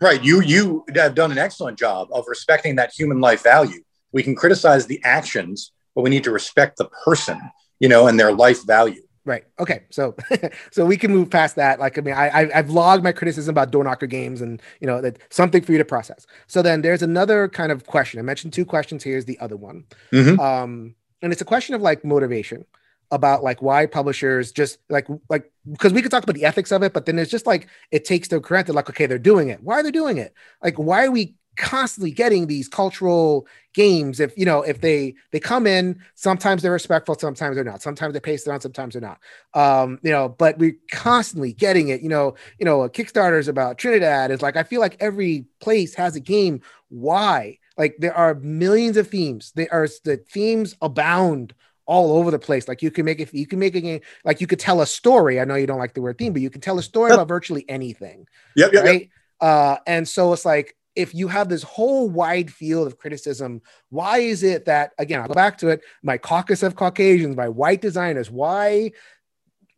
Right. 0.00 0.24
You 0.24 0.40
you 0.40 0.84
have 0.94 1.14
done 1.14 1.30
an 1.30 1.36
excellent 1.36 1.78
job 1.78 2.08
of 2.10 2.24
respecting 2.26 2.76
that 2.76 2.90
human 2.92 3.20
life 3.20 3.42
value. 3.42 3.82
We 4.12 4.22
can 4.22 4.34
criticize 4.34 4.86
the 4.86 5.00
actions, 5.04 5.72
but 5.94 6.02
we 6.02 6.10
need 6.10 6.24
to 6.24 6.30
respect 6.30 6.78
the 6.78 6.86
person, 7.04 7.38
you 7.80 7.88
know, 7.88 8.06
and 8.06 8.18
their 8.18 8.32
life 8.32 8.66
value. 8.66 9.02
Right. 9.30 9.44
Okay. 9.60 9.84
So, 9.90 10.16
so 10.72 10.84
we 10.84 10.96
can 10.96 11.12
move 11.12 11.30
past 11.30 11.54
that. 11.54 11.78
Like, 11.78 11.96
I 11.96 12.00
mean, 12.00 12.14
I, 12.14 12.50
I've 12.52 12.70
logged 12.70 13.04
my 13.04 13.12
criticism 13.12 13.52
about 13.52 13.70
door 13.70 13.84
knocker 13.84 14.08
games, 14.08 14.40
and 14.40 14.60
you 14.80 14.88
know 14.88 15.00
that 15.00 15.18
something 15.30 15.62
for 15.62 15.70
you 15.70 15.78
to 15.78 15.84
process. 15.84 16.26
So 16.48 16.62
then 16.62 16.82
there's 16.82 17.00
another 17.00 17.46
kind 17.46 17.70
of 17.70 17.86
question. 17.86 18.18
I 18.18 18.22
mentioned 18.22 18.52
two 18.52 18.64
questions. 18.64 19.04
Here's 19.04 19.26
the 19.26 19.38
other 19.38 19.56
one. 19.56 19.84
Mm-hmm. 20.10 20.40
Um, 20.40 20.96
and 21.22 21.30
it's 21.30 21.40
a 21.40 21.44
question 21.44 21.76
of 21.76 21.80
like 21.80 22.04
motivation 22.04 22.64
about 23.12 23.44
like 23.44 23.62
why 23.62 23.86
publishers 23.86 24.50
just 24.50 24.78
like 24.88 25.06
like 25.28 25.52
because 25.70 25.92
we 25.92 26.02
could 26.02 26.10
talk 26.10 26.24
about 26.24 26.34
the 26.34 26.44
ethics 26.44 26.72
of 26.72 26.82
it, 26.82 26.92
but 26.92 27.06
then 27.06 27.16
it's 27.16 27.30
just 27.30 27.46
like 27.46 27.68
it 27.92 28.04
takes 28.04 28.26
their 28.26 28.40
granted 28.40 28.72
like 28.72 28.90
okay 28.90 29.06
they're 29.06 29.16
doing 29.16 29.48
it. 29.48 29.62
Why 29.62 29.78
are 29.78 29.84
they 29.84 29.92
doing 29.92 30.18
it? 30.18 30.34
Like 30.60 30.76
why 30.76 31.04
are 31.04 31.12
we 31.12 31.36
constantly 31.60 32.10
getting 32.10 32.46
these 32.46 32.68
cultural 32.68 33.46
games 33.74 34.18
if 34.18 34.36
you 34.36 34.44
know 34.44 34.62
if 34.62 34.80
they 34.80 35.14
they 35.30 35.38
come 35.38 35.66
in 35.66 36.00
sometimes 36.14 36.62
they're 36.62 36.72
respectful 36.72 37.16
sometimes 37.16 37.54
they're 37.54 37.64
not 37.64 37.82
sometimes 37.82 38.14
they 38.14 38.20
paste 38.20 38.46
it 38.46 38.50
on 38.50 38.60
sometimes 38.60 38.94
they're 38.94 39.02
not 39.02 39.20
um 39.54 39.98
you 40.02 40.10
know 40.10 40.28
but 40.28 40.58
we're 40.58 40.76
constantly 40.90 41.52
getting 41.52 41.88
it 41.88 42.00
you 42.00 42.08
know 42.08 42.34
you 42.58 42.64
know 42.64 42.80
kickstarters 42.88 43.46
about 43.46 43.78
trinidad 43.78 44.30
is 44.30 44.42
like 44.42 44.56
i 44.56 44.62
feel 44.62 44.80
like 44.80 44.96
every 44.98 45.44
place 45.60 45.94
has 45.94 46.16
a 46.16 46.20
game 46.20 46.60
why 46.88 47.56
like 47.76 47.94
there 47.98 48.14
are 48.14 48.34
millions 48.36 48.96
of 48.96 49.06
themes 49.06 49.52
there 49.54 49.68
are 49.70 49.86
the 50.04 50.16
themes 50.16 50.74
abound 50.82 51.54
all 51.90 52.16
over 52.16 52.30
the 52.30 52.38
place. 52.38 52.68
Like 52.68 52.82
you 52.82 52.92
can 52.92 53.04
make 53.04 53.18
it, 53.18 53.34
you 53.34 53.48
can 53.48 53.58
make 53.58 53.74
a 53.74 53.80
game, 53.80 54.00
like 54.24 54.40
you 54.40 54.46
could 54.46 54.60
tell 54.60 54.80
a 54.80 54.86
story. 54.86 55.40
I 55.40 55.44
know 55.44 55.56
you 55.56 55.66
don't 55.66 55.80
like 55.80 55.92
the 55.92 56.00
word 56.00 56.18
theme, 56.18 56.32
but 56.32 56.40
you 56.40 56.48
can 56.48 56.60
tell 56.60 56.78
a 56.78 56.82
story 56.84 57.10
about 57.10 57.26
virtually 57.26 57.68
anything. 57.68 58.28
Yep, 58.54 58.72
yep, 58.72 58.84
right. 58.84 59.00
Yep. 59.00 59.10
Uh, 59.40 59.76
and 59.88 60.08
so 60.08 60.32
it's 60.32 60.44
like 60.44 60.76
if 60.96 61.14
you 61.14 61.28
have 61.28 61.48
this 61.48 61.62
whole 61.62 62.08
wide 62.08 62.52
field 62.52 62.86
of 62.86 62.98
criticism, 62.98 63.62
why 63.90 64.18
is 64.18 64.42
it 64.42 64.64
that 64.66 64.92
again, 64.98 65.20
I'll 65.20 65.28
go 65.28 65.34
back 65.34 65.58
to 65.58 65.68
it, 65.68 65.82
my 66.02 66.18
caucus 66.18 66.62
of 66.62 66.76
Caucasians, 66.76 67.36
my 67.36 67.48
white 67.48 67.80
designers, 67.80 68.30
why 68.30 68.92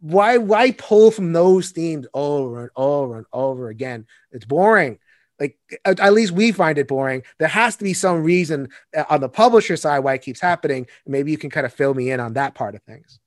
why 0.01 0.37
why 0.37 0.73
pull 0.73 1.11
from 1.11 1.33
those 1.33 1.71
themes 1.71 2.07
over 2.13 2.63
and 2.63 2.71
over 2.77 3.19
and 3.19 3.27
over 3.33 3.69
again? 3.69 4.07
It's 4.33 4.45
boring. 4.45 4.99
Like 5.39 5.59
at, 5.85 6.01
at 6.01 6.13
least 6.13 6.33
we 6.33 6.53
find 6.53 6.79
it 6.79 6.89
boring. 6.89 7.23
There 7.39 7.49
has 7.49 7.77
to 7.77 7.85
be 7.85 7.95
some 7.95 8.23
reason 8.23 8.69
uh, 8.97 9.05
on 9.09 9.21
the 9.21 9.29
publisher 9.29 9.77
side 9.77 10.01
why 10.01 10.15
it 10.15 10.23
keeps 10.23 10.41
happening. 10.41 10.87
Maybe 11.07 11.31
you 11.31 11.39
can 11.39 11.51
kind 11.51 11.67
of 11.67 11.73
fill 11.73 11.95
me 11.95 12.11
in 12.11 12.21
on 12.21 12.35
that 12.35 12.55
part 12.55 12.75
of 12.75 12.83
things. 12.83 13.19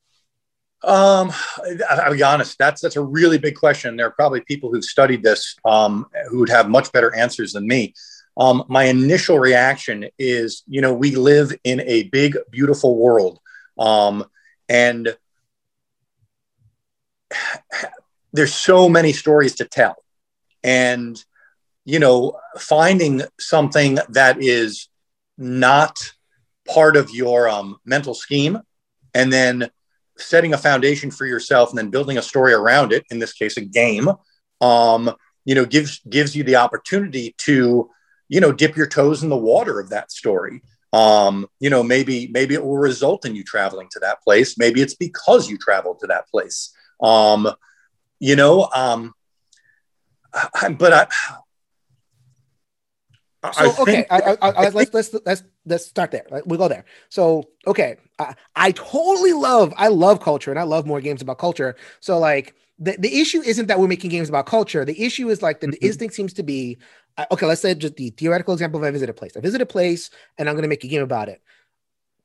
Um, 0.86 1.34
I'll 1.90 2.14
be 2.14 2.22
honest. 2.22 2.58
That's 2.60 2.82
that's 2.82 2.96
a 2.96 3.02
really 3.02 3.40
big 3.40 3.56
question. 3.56 3.98
There 3.98 4.06
are 4.06 4.12
probably 4.12 4.42
people 4.42 4.72
who've 4.72 4.84
studied 4.84 5.24
this 5.24 5.56
um, 5.66 6.06
who 6.30 6.40
would 6.40 6.50
have 6.50 6.70
much 6.70 6.92
better 6.92 7.14
answers 7.16 7.54
than 7.54 7.68
me. 7.68 7.94
Um, 8.38 8.66
my 8.68 8.84
initial 8.84 9.40
reaction 9.40 10.06
is, 10.20 10.64
you 10.68 10.82
know, 10.82 10.94
we 10.94 11.16
live 11.16 11.54
in 11.64 11.80
a 11.82 12.04
big, 12.04 12.38
beautiful 12.52 12.98
world, 12.98 13.40
um, 13.80 14.26
and 14.70 15.16
there's 18.34 18.54
so 18.54 18.88
many 18.88 19.12
stories 19.12 19.56
to 19.56 19.66
tell, 19.66 19.96
and 20.64 21.24
you 21.84 21.98
know, 21.98 22.38
finding 22.60 23.24
something 23.40 23.98
that 24.10 24.38
is 24.40 24.88
not 25.38 26.14
part 26.68 26.96
of 26.96 27.10
your 27.10 27.50
um, 27.50 27.78
mental 27.86 28.14
scheme, 28.14 28.60
and 29.16 29.34
then 29.34 29.72
setting 30.18 30.54
a 30.54 30.58
foundation 30.58 31.12
for 31.12 31.26
yourself 31.26 31.70
and 31.70 31.78
then 31.78 31.90
building 31.90 32.18
a 32.18 32.22
story 32.22 32.54
around 32.54 32.94
it 32.94 33.06
in 33.12 33.20
this 33.20 33.34
case 33.34 33.58
a 33.58 33.62
game 33.62 34.10
um, 34.62 35.14
you 35.44 35.56
know 35.56 35.66
gives 35.66 36.00
gives 36.10 36.36
you 36.36 36.44
the 36.44 36.56
opportunity 36.56 37.36
to 37.38 37.90
you 38.28 38.40
know 38.40 38.52
dip 38.52 38.76
your 38.76 38.88
toes 38.88 39.24
in 39.24 39.30
the 39.30 39.38
water 39.38 39.80
of 39.80 39.90
that 39.90 40.12
story. 40.12 40.62
Um, 40.92 41.48
you 41.60 41.70
know 41.70 41.84
maybe 41.84 42.28
maybe 42.28 42.54
it 42.56 42.64
will 42.64 42.78
result 42.78 43.26
in 43.26 43.36
you 43.36 43.44
traveling 43.44 43.88
to 43.92 44.00
that 44.00 44.22
place. 44.22 44.58
Maybe 44.58 44.82
it's 44.82 44.96
because 44.96 45.50
you 45.50 45.58
traveled 45.58 46.00
to 46.00 46.08
that 46.08 46.28
place. 46.30 46.74
Um, 47.02 47.50
you 48.20 48.36
know 48.36 48.70
um, 48.74 49.14
I, 50.34 50.70
but 50.70 50.94
i 50.94 51.08
so 53.54 53.70
I 53.70 53.82
okay, 53.82 54.06
I, 54.10 54.18
I, 54.18 54.38
I, 54.42 54.70
let's 54.70 54.92
let's 54.92 55.16
let's 55.24 55.44
let's 55.66 55.86
start 55.86 56.12
there. 56.12 56.26
We'll 56.46 56.60
go 56.60 56.68
there. 56.68 56.86
So 57.10 57.50
okay, 57.68 57.98
I, 58.56 58.72
totally 58.72 59.34
love 59.34 59.74
I 59.78 59.88
love 59.88 60.22
culture 60.22 60.52
and 60.52 60.60
I 60.60 60.64
love 60.64 60.86
more 60.86 61.02
games 61.02 61.22
about 61.22 61.38
culture. 61.38 61.76
So 62.00 62.18
like 62.20 62.56
the, 62.80 62.96
the 63.00 63.20
issue 63.22 63.42
isn't 63.42 63.68
that 63.68 63.80
we're 63.80 63.88
making 63.88 64.12
games 64.12 64.30
about 64.30 64.46
culture. 64.46 64.86
The 64.86 65.02
issue 65.02 65.30
is 65.30 65.42
like 65.42 65.60
the, 65.60 65.68
mm-hmm. 65.68 65.72
the 65.72 65.88
instinct 65.88 66.16
seems 66.16 66.34
to 66.34 66.44
be 66.44 66.78
okay. 67.32 67.46
Let's 67.46 67.62
say 67.62 67.74
just 67.76 67.96
the 67.96 68.12
theoretical 68.12 68.54
example 68.54 68.80
of 68.80 68.86
I 68.86 68.92
visit 68.92 69.10
a 69.10 69.14
place. 69.14 69.36
I 69.36 69.40
visit 69.40 69.62
a 69.62 69.66
place 69.66 70.10
and 70.38 70.48
I'm 70.48 70.56
going 70.56 70.64
to 70.64 70.70
make 70.70 70.84
a 70.84 70.88
game 70.88 71.04
about 71.04 71.30
it. 71.30 71.42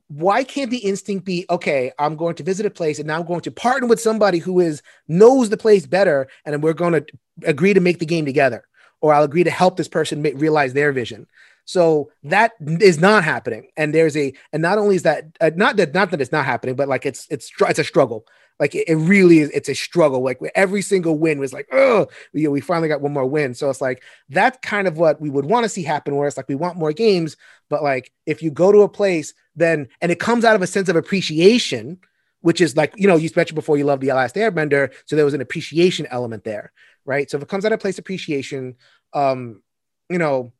Why 0.09 0.43
can't 0.43 0.73
the 0.73 0.79
instinct 0.79 1.25
be 1.25 1.47
okay? 1.51 1.93
I'm 1.99 2.17
going 2.17 2.35
to 2.35 2.43
visit 2.43 2.67
a 2.67 2.71
place 2.71 2.99
and 2.99 3.07
now 3.07 3.21
I'm 3.21 3.27
going 3.27 3.43
to 3.43 3.51
partner 3.53 3.87
with 3.87 4.01
somebody 4.01 4.39
who 4.39 4.59
is 4.59 4.83
knows 5.07 5.51
the 5.51 5.57
place 5.57 5.87
better, 5.87 6.27
and 6.45 6.63
we're 6.65 6.73
going 6.73 6.95
to 6.95 7.07
agree 7.45 7.75
to 7.75 7.81
make 7.81 8.01
the 8.01 8.07
game 8.07 8.27
together 8.27 8.65
or 9.01 9.15
I'll 9.15 9.25
agree 9.25 9.45
to 9.45 9.51
help 9.51 9.77
this 9.77 9.89
person 9.89 10.23
make, 10.23 10.39
realize 10.39 10.73
their 10.73 10.93
vision. 10.93 11.27
So 11.71 12.11
that 12.25 12.51
is 12.61 12.99
not 12.99 13.23
happening, 13.23 13.69
and 13.77 13.95
there's 13.95 14.17
a 14.17 14.33
and 14.53 14.61
not 14.61 14.77
only 14.77 14.97
is 14.97 15.05
that 15.05 15.27
uh, 15.41 15.53
not 15.55 15.77
that 15.77 15.95
not 15.95 16.11
that 16.11 16.21
it's 16.21 16.33
not 16.33 16.45
happening, 16.45 16.75
but 16.75 16.89
like 16.89 17.07
it's 17.07 17.29
it's 17.31 17.53
it's 17.61 17.79
a 17.79 17.85
struggle. 17.85 18.27
Like 18.59 18.75
it, 18.75 18.89
it 18.89 18.97
really 18.97 19.39
is. 19.39 19.51
It's 19.51 19.69
a 19.69 19.75
struggle. 19.75 20.21
Like 20.21 20.41
every 20.57 20.83
single 20.83 21.17
win 21.17 21.39
was 21.39 21.53
like, 21.53 21.69
oh, 21.71 22.09
we, 22.35 22.49
we 22.49 22.61
finally 22.61 22.89
got 22.89 23.03
one 23.03 23.13
more 23.13 23.25
win. 23.25 23.55
So 23.55 23.71
it's 23.71 23.81
like 23.81 24.03
that's 24.29 24.59
kind 24.63 24.89
of 24.89 24.99
what 24.99 25.21
we 25.21 25.31
would 25.31 25.45
want 25.45 25.63
to 25.63 25.69
see 25.69 25.85
happen. 25.85 26.17
Where 26.17 26.27
it's 26.27 26.37
like 26.37 26.49
we 26.49 26.57
want 26.57 26.77
more 26.77 26.93
games, 26.93 27.37
but 27.69 27.85
like 27.85 28.11
if 28.27 28.43
you 28.43 28.51
go 28.51 28.73
to 28.73 28.81
a 28.81 28.89
place, 28.89 29.33
then 29.55 29.87
and 30.01 30.11
it 30.11 30.19
comes 30.19 30.45
out 30.45 30.57
of 30.57 30.63
a 30.63 30.67
sense 30.67 30.89
of 30.89 30.97
appreciation, 30.97 32.01
which 32.41 32.61
is 32.61 32.77
like 32.77 32.95
you 32.97 33.07
know 33.07 33.15
you 33.15 33.31
mentioned 33.37 33.55
before 33.55 33.77
you 33.77 33.85
love 33.85 34.01
the 34.01 34.09
last 34.09 34.35
Airbender, 34.35 34.93
so 35.07 35.15
there 35.15 35.25
was 35.25 35.35
an 35.35 35.41
appreciation 35.41 36.09
element 36.11 36.43
there, 36.43 36.73
right? 37.05 37.31
So 37.31 37.37
if 37.37 37.45
it 37.45 37.49
comes 37.49 37.65
out 37.65 37.73
of 37.73 37.79
place 37.79 38.01
appreciation, 38.01 38.75
um, 39.13 39.63
you 40.09 40.19
know 40.19 40.53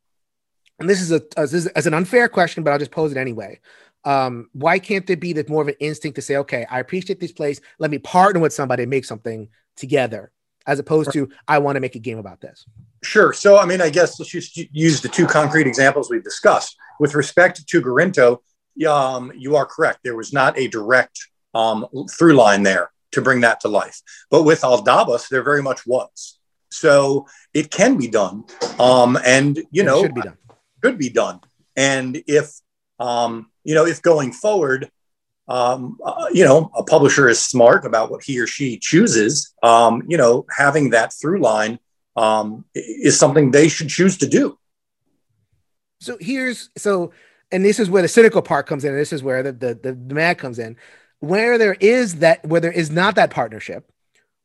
and 0.81 0.89
this 0.89 1.01
is 1.01 1.11
a 1.11 1.21
as, 1.37 1.67
as 1.67 1.87
an 1.87 1.93
unfair 1.93 2.27
question, 2.27 2.63
but 2.63 2.71
I'll 2.71 2.79
just 2.79 2.91
pose 2.91 3.11
it 3.11 3.17
anyway. 3.17 3.59
Um, 4.03 4.49
why 4.53 4.79
can't 4.79 5.05
there 5.05 5.17
be 5.17 5.33
that 5.33 5.49
more 5.49 5.61
of 5.61 5.67
an 5.67 5.75
instinct 5.79 6.15
to 6.15 6.21
say, 6.21 6.37
okay, 6.37 6.65
I 6.69 6.79
appreciate 6.79 7.19
this 7.19 7.31
place. 7.31 7.61
Let 7.79 7.91
me 7.91 7.99
partner 7.99 8.41
with 8.41 8.53
somebody 8.53 8.83
and 8.83 8.89
make 8.89 9.05
something 9.05 9.47
together, 9.75 10.31
as 10.65 10.79
opposed 10.79 11.13
to 11.13 11.29
I 11.47 11.59
want 11.59 11.75
to 11.75 11.79
make 11.79 11.95
a 11.95 11.99
game 11.99 12.17
about 12.17 12.41
this. 12.41 12.65
Sure. 13.03 13.33
So, 13.33 13.57
I 13.57 13.65
mean, 13.65 13.81
I 13.81 13.89
guess 13.89 14.19
let's 14.19 14.31
just 14.31 14.57
use 14.57 15.01
the 15.01 15.07
two 15.07 15.27
concrete 15.27 15.67
examples 15.67 16.09
we've 16.09 16.23
discussed. 16.23 16.77
With 16.99 17.15
respect 17.15 17.67
to 17.67 17.81
Gorinto, 17.81 18.39
um, 18.87 19.31
you 19.35 19.55
are 19.55 19.65
correct. 19.65 19.99
There 20.03 20.15
was 20.15 20.33
not 20.33 20.57
a 20.57 20.67
direct 20.67 21.19
um, 21.53 21.87
through 22.11 22.33
line 22.33 22.63
there 22.63 22.91
to 23.11 23.21
bring 23.21 23.41
that 23.41 23.59
to 23.61 23.67
life. 23.67 24.01
But 24.29 24.43
with 24.43 24.61
Aldabas, 24.61 25.29
there 25.29 25.43
very 25.43 25.61
much 25.61 25.85
was. 25.85 26.39
So 26.69 27.27
it 27.53 27.69
can 27.69 27.97
be 27.97 28.07
done. 28.07 28.45
Um, 28.79 29.17
and, 29.25 29.57
you 29.71 29.83
it 29.83 29.85
know, 29.85 30.01
should 30.01 30.15
be 30.15 30.21
done 30.21 30.37
could 30.81 30.97
be 30.97 31.09
done. 31.09 31.39
And 31.75 32.21
if, 32.27 32.51
um, 32.99 33.49
you 33.63 33.75
know, 33.75 33.85
if 33.85 34.01
going 34.01 34.31
forward, 34.33 34.89
um, 35.47 35.97
uh, 36.03 36.27
you 36.31 36.45
know, 36.45 36.71
a 36.75 36.83
publisher 36.83 37.27
is 37.27 37.43
smart 37.43 37.85
about 37.85 38.11
what 38.11 38.23
he 38.23 38.39
or 38.39 38.47
she 38.47 38.77
chooses, 38.77 39.53
um, 39.63 40.03
you 40.07 40.17
know, 40.17 40.45
having 40.55 40.91
that 40.91 41.13
through 41.13 41.41
line 41.41 41.79
um, 42.15 42.65
is 42.73 43.17
something 43.17 43.51
they 43.51 43.67
should 43.67 43.89
choose 43.89 44.17
to 44.19 44.27
do. 44.27 44.57
So 45.99 46.17
here's 46.19 46.69
so, 46.77 47.11
and 47.51 47.63
this 47.63 47.79
is 47.79 47.89
where 47.89 48.01
the 48.01 48.07
cynical 48.07 48.41
part 48.41 48.65
comes 48.65 48.83
in. 48.83 48.91
And 48.91 48.99
this 48.99 49.13
is 49.13 49.23
where 49.23 49.43
the, 49.43 49.51
the 49.51 49.75
the 49.75 49.93
the 49.93 50.15
mad 50.15 50.37
comes 50.37 50.57
in. 50.57 50.77
Where 51.19 51.59
there 51.59 51.75
is 51.79 52.15
that, 52.15 52.43
where 52.45 52.61
there 52.61 52.71
is 52.71 52.89
not 52.89 53.15
that 53.15 53.29
partnership, 53.29 53.87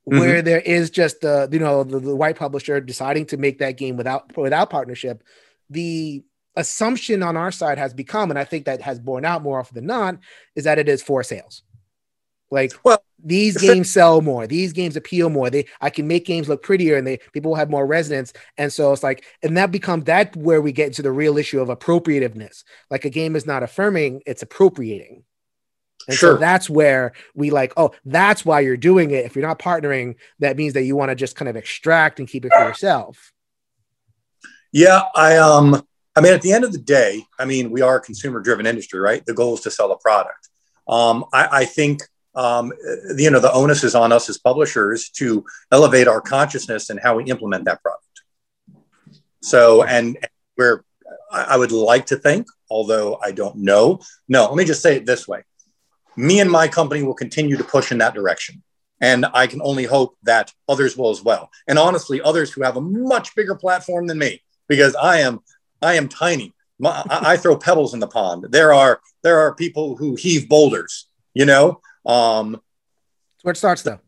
mm-hmm. 0.07 0.18
where 0.18 0.43
there 0.43 0.61
is 0.61 0.91
just 0.91 1.22
the 1.22 1.49
you 1.51 1.59
know 1.59 1.84
the, 1.84 1.99
the 1.99 2.14
white 2.14 2.37
publisher 2.37 2.80
deciding 2.80 3.26
to 3.26 3.39
make 3.39 3.59
that 3.61 3.78
game 3.78 3.97
without 3.97 4.37
without 4.37 4.68
partnership, 4.68 5.22
the 5.70 6.22
assumption 6.57 7.22
on 7.22 7.36
our 7.36 7.52
side 7.52 7.78
has 7.78 7.94
become, 7.94 8.30
and 8.30 8.38
I 8.38 8.44
think 8.44 8.64
that 8.64 8.80
has 8.82 8.98
borne 8.98 9.24
out 9.24 9.42
more 9.42 9.61
often 9.61 9.74
than 9.74 9.86
not, 9.86 10.18
is 10.54 10.64
that 10.64 10.78
it 10.78 10.88
is 10.88 11.02
for 11.02 11.22
sales. 11.22 11.62
Like 12.50 12.72
well, 12.84 13.02
these 13.22 13.57
games 13.57 13.90
sell 13.90 14.20
more, 14.20 14.46
these 14.46 14.72
games 14.72 14.96
appeal 14.96 15.30
more. 15.30 15.50
They 15.50 15.66
I 15.80 15.90
can 15.90 16.07
make 16.07 16.24
games 16.24 16.48
look 16.48 16.62
prettier 16.62 16.96
and 16.96 17.07
they 17.07 17.18
people 17.32 17.50
will 17.50 17.57
have 17.57 17.70
more 17.70 17.86
resonance. 17.86 18.32
And 18.57 18.72
so 18.72 18.92
it's 18.92 19.02
like, 19.02 19.24
and 19.42 19.57
that 19.57 19.72
becomes 19.72 20.04
that 20.04 20.36
where 20.36 20.62
we 20.62 20.70
get 20.72 20.86
into 20.86 21.02
the 21.02 21.11
real 21.11 21.38
issue 21.38 21.61
of 21.61 21.68
appropriativeness. 21.68 22.62
Like 22.90 23.04
a 23.04 23.11
game 23.11 23.34
is 23.34 23.46
not 23.46 23.64
affirming, 23.64 24.22
it's 24.26 24.42
appropriating. 24.42 25.24
And 26.09 26.16
sure. 26.16 26.34
so 26.34 26.38
that's 26.38 26.70
where 26.70 27.14
we 27.34 27.50
like, 27.50 27.72
oh, 27.76 27.90
that's 28.04 28.44
why 28.44 28.61
you're 28.61 28.76
doing 28.76 29.11
it. 29.11 29.24
If 29.24 29.34
you're 29.34 29.46
not 29.46 29.59
partnering, 29.59 30.14
that 30.38 30.57
means 30.57 30.74
that 30.74 30.84
you 30.84 30.94
want 30.94 31.09
to 31.09 31.16
just 31.16 31.34
kind 31.34 31.48
of 31.48 31.57
extract 31.57 32.20
and 32.20 32.28
keep 32.28 32.44
it 32.44 32.52
for 32.52 32.62
yourself. 32.62 33.32
Yeah, 34.72 35.02
I 35.16 35.38
um 35.38 35.84
I 36.16 36.22
mean, 36.22 36.32
at 36.32 36.40
the 36.40 36.52
end 36.52 36.64
of 36.64 36.72
the 36.72 36.78
day, 36.78 37.24
I 37.38 37.44
mean, 37.44 37.70
we 37.70 37.82
are 37.82 37.96
a 37.96 38.00
consumer 38.00 38.40
driven 38.40 38.66
industry, 38.66 38.98
right? 38.98 39.24
The 39.24 39.34
goal 39.34 39.54
is 39.54 39.60
to 39.60 39.70
sell 39.70 39.92
a 39.92 39.98
product. 39.98 40.48
Um, 40.88 41.26
I, 41.32 41.48
I, 41.52 41.64
think, 41.66 42.00
um, 42.34 42.72
you 43.16 43.30
know, 43.30 43.38
the 43.38 43.52
onus 43.52 43.84
is 43.84 43.94
on 43.94 44.12
us 44.12 44.30
as 44.30 44.38
publishers 44.38 45.10
to 45.10 45.44
elevate 45.70 46.08
our 46.08 46.22
consciousness 46.22 46.88
and 46.88 46.98
how 46.98 47.16
we 47.16 47.24
implement 47.24 47.66
that 47.66 47.82
product. 47.82 48.02
So, 49.42 49.82
and 49.82 50.16
where 50.54 50.84
I 51.30 51.56
would 51.56 51.72
like 51.72 52.06
to 52.06 52.16
think, 52.16 52.46
although 52.70 53.18
I 53.22 53.32
don't 53.32 53.56
know, 53.56 54.00
no, 54.26 54.46
let 54.46 54.56
me 54.56 54.64
just 54.64 54.82
say 54.82 54.96
it 54.96 55.06
this 55.06 55.28
way. 55.28 55.42
Me 56.16 56.40
and 56.40 56.50
my 56.50 56.66
company 56.66 57.02
will 57.02 57.14
continue 57.14 57.58
to 57.58 57.64
push 57.64 57.92
in 57.92 57.98
that 57.98 58.14
direction. 58.14 58.62
And 59.02 59.26
I 59.34 59.46
can 59.46 59.60
only 59.60 59.84
hope 59.84 60.16
that 60.22 60.52
others 60.66 60.96
will 60.96 61.10
as 61.10 61.22
well. 61.22 61.50
And 61.68 61.78
honestly, 61.78 62.22
others 62.22 62.50
who 62.50 62.62
have 62.62 62.78
a 62.78 62.80
much 62.80 63.34
bigger 63.34 63.54
platform 63.54 64.06
than 64.06 64.18
me, 64.18 64.42
because 64.68 64.94
I 64.96 65.20
am 65.20 65.40
I 65.83 65.95
am 65.95 66.09
tiny. 66.09 66.53
My, 66.79 67.03
I 67.09 67.37
throw 67.37 67.57
pebbles 67.57 67.95
in 67.95 68.01
the 68.01 68.07
pond. 68.07 68.47
There 68.51 68.72
are 68.72 69.01
there 69.22 69.39
are 69.41 69.55
people 69.55 69.97
who 69.97 70.14
heave 70.14 70.49
boulders. 70.49 71.09
You 71.35 71.47
know, 71.47 71.81
um, 72.05 72.61
it's 73.37 73.45
where 73.45 73.53
it 73.53 73.57
starts 73.57 73.83
though. 73.83 74.01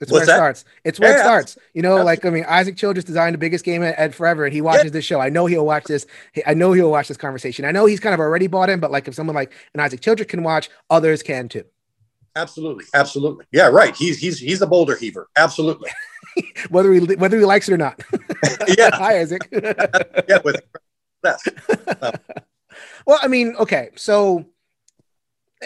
It's 0.00 0.10
where 0.10 0.22
it 0.22 0.26
that? 0.26 0.36
starts. 0.36 0.64
It's 0.82 0.98
where 0.98 1.10
yeah, 1.10 1.18
it 1.18 1.22
starts. 1.22 1.58
You 1.74 1.82
know, 1.82 1.96
like 1.96 2.24
I 2.24 2.30
mean, 2.30 2.44
Isaac 2.48 2.76
Childres 2.76 3.04
designed 3.04 3.34
the 3.34 3.38
biggest 3.38 3.64
game 3.64 3.82
at, 3.82 3.96
at 3.96 4.14
forever, 4.14 4.46
and 4.46 4.54
he 4.54 4.62
watches 4.62 4.84
yeah. 4.84 4.90
this 4.90 5.04
show. 5.04 5.20
I 5.20 5.28
know 5.28 5.46
he'll 5.46 5.66
watch 5.66 5.84
this. 5.84 6.06
I 6.46 6.54
know 6.54 6.72
he'll 6.72 6.90
watch 6.90 7.08
this 7.08 7.18
conversation. 7.18 7.66
I 7.66 7.70
know 7.70 7.84
he's 7.84 8.00
kind 8.00 8.14
of 8.14 8.20
already 8.20 8.46
bought 8.46 8.70
in, 8.70 8.80
but 8.80 8.90
like 8.90 9.08
if 9.08 9.14
someone 9.14 9.36
like 9.36 9.52
an 9.74 9.80
Isaac 9.80 10.00
Childres 10.00 10.28
can 10.28 10.42
watch, 10.42 10.70
others 10.88 11.22
can 11.22 11.48
too. 11.48 11.64
Absolutely, 12.36 12.84
absolutely. 12.94 13.44
Yeah, 13.52 13.66
right. 13.68 13.94
He's 13.94 14.18
he's 14.18 14.38
he's 14.38 14.62
a 14.62 14.66
boulder 14.66 14.96
heaver. 14.96 15.28
Absolutely. 15.36 15.90
whether 16.70 16.92
he 16.92 17.00
whether 17.16 17.38
he 17.38 17.44
likes 17.44 17.68
it 17.68 17.74
or 17.74 17.78
not. 17.78 18.00
yeah. 18.78 18.90
Hi, 18.92 19.20
Isaac. 19.20 19.48
yeah, 20.28 20.38
with. 20.44 20.62
Um, 21.24 22.12
well, 23.06 23.18
I 23.22 23.28
mean, 23.28 23.54
okay, 23.58 23.90
so. 23.96 24.46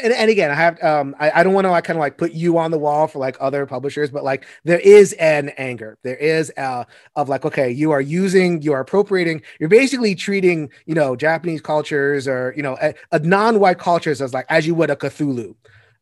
And, 0.03 0.13
and 0.13 0.29
again, 0.29 0.51
I 0.51 0.55
have 0.55 0.83
um 0.83 1.15
I, 1.21 1.31
I 1.31 1.45
don't 1.45 1.55
want 1.55 1.67
to 1.67 1.71
like 1.71 1.85
kind 1.85 1.97
of 1.97 2.01
like 2.01 2.19
put 2.19 2.33
you 2.33 2.59
on 2.59 2.73
the 2.73 2.79
wall 2.79 3.07
for 3.07 3.21
like 3.21 3.37
other 3.39 3.65
publishers, 3.65 4.11
but 4.11 4.25
like 4.25 4.45
there 4.65 4.81
is 4.81 5.13
an 5.13 5.51
anger. 5.51 5.99
There 6.03 6.17
is 6.17 6.51
uh 6.57 6.83
of 7.15 7.29
like, 7.29 7.45
okay, 7.45 7.71
you 7.71 7.93
are 7.93 8.01
using, 8.01 8.61
you 8.61 8.73
are 8.73 8.81
appropriating, 8.81 9.43
you're 9.61 9.69
basically 9.69 10.17
treating, 10.17 10.71
you 10.87 10.97
know, 10.97 11.15
Japanese 11.15 11.61
cultures 11.61 12.27
or 12.27 12.53
you 12.57 12.63
know, 12.65 12.77
a, 12.83 12.93
a 13.13 13.21
non-white 13.21 13.79
cultures 13.79 14.21
as 14.21 14.35
like 14.35 14.47
as 14.49 14.67
you 14.67 14.75
would 14.75 14.91
a 14.91 14.97
Cthulhu 14.97 15.55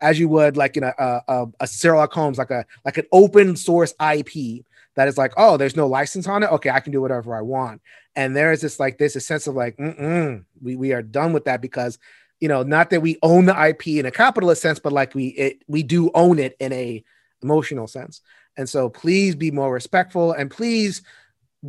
as 0.03 0.19
you 0.19 0.29
would 0.29 0.57
like 0.57 0.77
in 0.77 0.85
a 0.85 0.93
a, 0.99 1.47
a 1.61 1.67
Sherlock 1.67 2.13
Holmes, 2.13 2.39
like 2.39 2.51
a 2.51 2.67
like 2.85 2.99
an 2.99 3.07
open 3.13 3.57
source 3.57 3.95
IP 4.01 4.65
that 4.95 5.09
is 5.09 5.17
like, 5.17 5.33
oh, 5.37 5.57
there's 5.57 5.77
no 5.77 5.87
license 5.87 6.29
on 6.29 6.43
it. 6.43 6.51
Okay, 6.51 6.69
I 6.69 6.81
can 6.81 6.93
do 6.93 7.01
whatever 7.01 7.35
I 7.35 7.41
want. 7.41 7.81
And 8.15 8.37
there 8.37 8.53
is 8.53 8.61
this 8.61 8.79
like 8.79 8.99
this 8.99 9.17
a 9.17 9.21
sense 9.21 9.47
of 9.47 9.55
like, 9.55 9.79
we 9.79 10.77
we 10.77 10.93
are 10.93 11.03
done 11.03 11.33
with 11.33 11.47
that 11.47 11.63
because 11.63 11.99
you 12.41 12.49
know, 12.49 12.65
not 12.65 12.91
that 12.91 13.01
we 13.01 13.19
own 13.23 13.47
the 13.47 13.69
IP 13.69 13.87
in 13.87 14.07
a 14.07 14.11
capitalist 14.11 14.61
sense, 14.61 14.81
but 14.81 14.93
like 14.93 15.15
we 15.15 15.29
it 15.29 15.63
we 15.69 15.83
do 15.83 16.11
own 16.13 16.39
it 16.39 16.57
in 16.59 16.73
a 16.73 17.03
emotional 17.43 17.87
sense. 17.87 18.21
And 18.57 18.69
so 18.69 18.91
please 18.91 19.35
be 19.35 19.51
more 19.51 19.73
respectful 19.73 20.33
and 20.33 20.51
please 20.51 21.03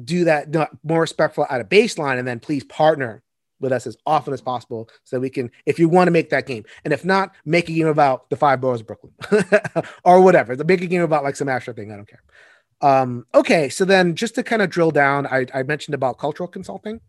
do 0.03 0.25
that 0.25 0.53
more 0.83 1.01
respectful 1.01 1.45
at 1.49 1.61
a 1.61 1.63
baseline 1.63 2.17
and 2.19 2.27
then 2.27 2.39
please 2.39 2.63
partner 2.63 3.22
with 3.63 3.71
us 3.71 3.87
as 3.87 3.97
often 4.05 4.33
as 4.33 4.41
possible 4.41 4.89
so 5.03 5.19
we 5.19 5.29
can, 5.29 5.49
if 5.65 5.79
you 5.79 5.89
want 5.89 6.07
to 6.07 6.11
make 6.11 6.29
that 6.29 6.45
game. 6.45 6.63
And 6.83 6.93
if 6.93 7.03
not, 7.03 7.33
make 7.45 7.69
a 7.69 7.73
game 7.73 7.87
about 7.87 8.29
the 8.29 8.35
five 8.35 8.61
boroughs 8.61 8.81
of 8.81 8.87
Brooklyn 8.87 9.13
or 10.03 10.21
whatever. 10.21 10.55
Make 10.63 10.81
a 10.81 10.87
game 10.87 11.01
about 11.01 11.23
like 11.23 11.35
some 11.35 11.49
abstract 11.49 11.79
thing. 11.79 11.91
I 11.91 11.95
don't 11.95 12.07
care. 12.07 12.21
Um, 12.81 13.25
okay. 13.33 13.69
So 13.69 13.85
then 13.85 14.15
just 14.15 14.35
to 14.35 14.43
kind 14.43 14.61
of 14.61 14.69
drill 14.69 14.91
down, 14.91 15.25
I, 15.25 15.47
I 15.53 15.63
mentioned 15.63 15.95
about 15.95 16.19
cultural 16.19 16.47
consulting. 16.47 16.99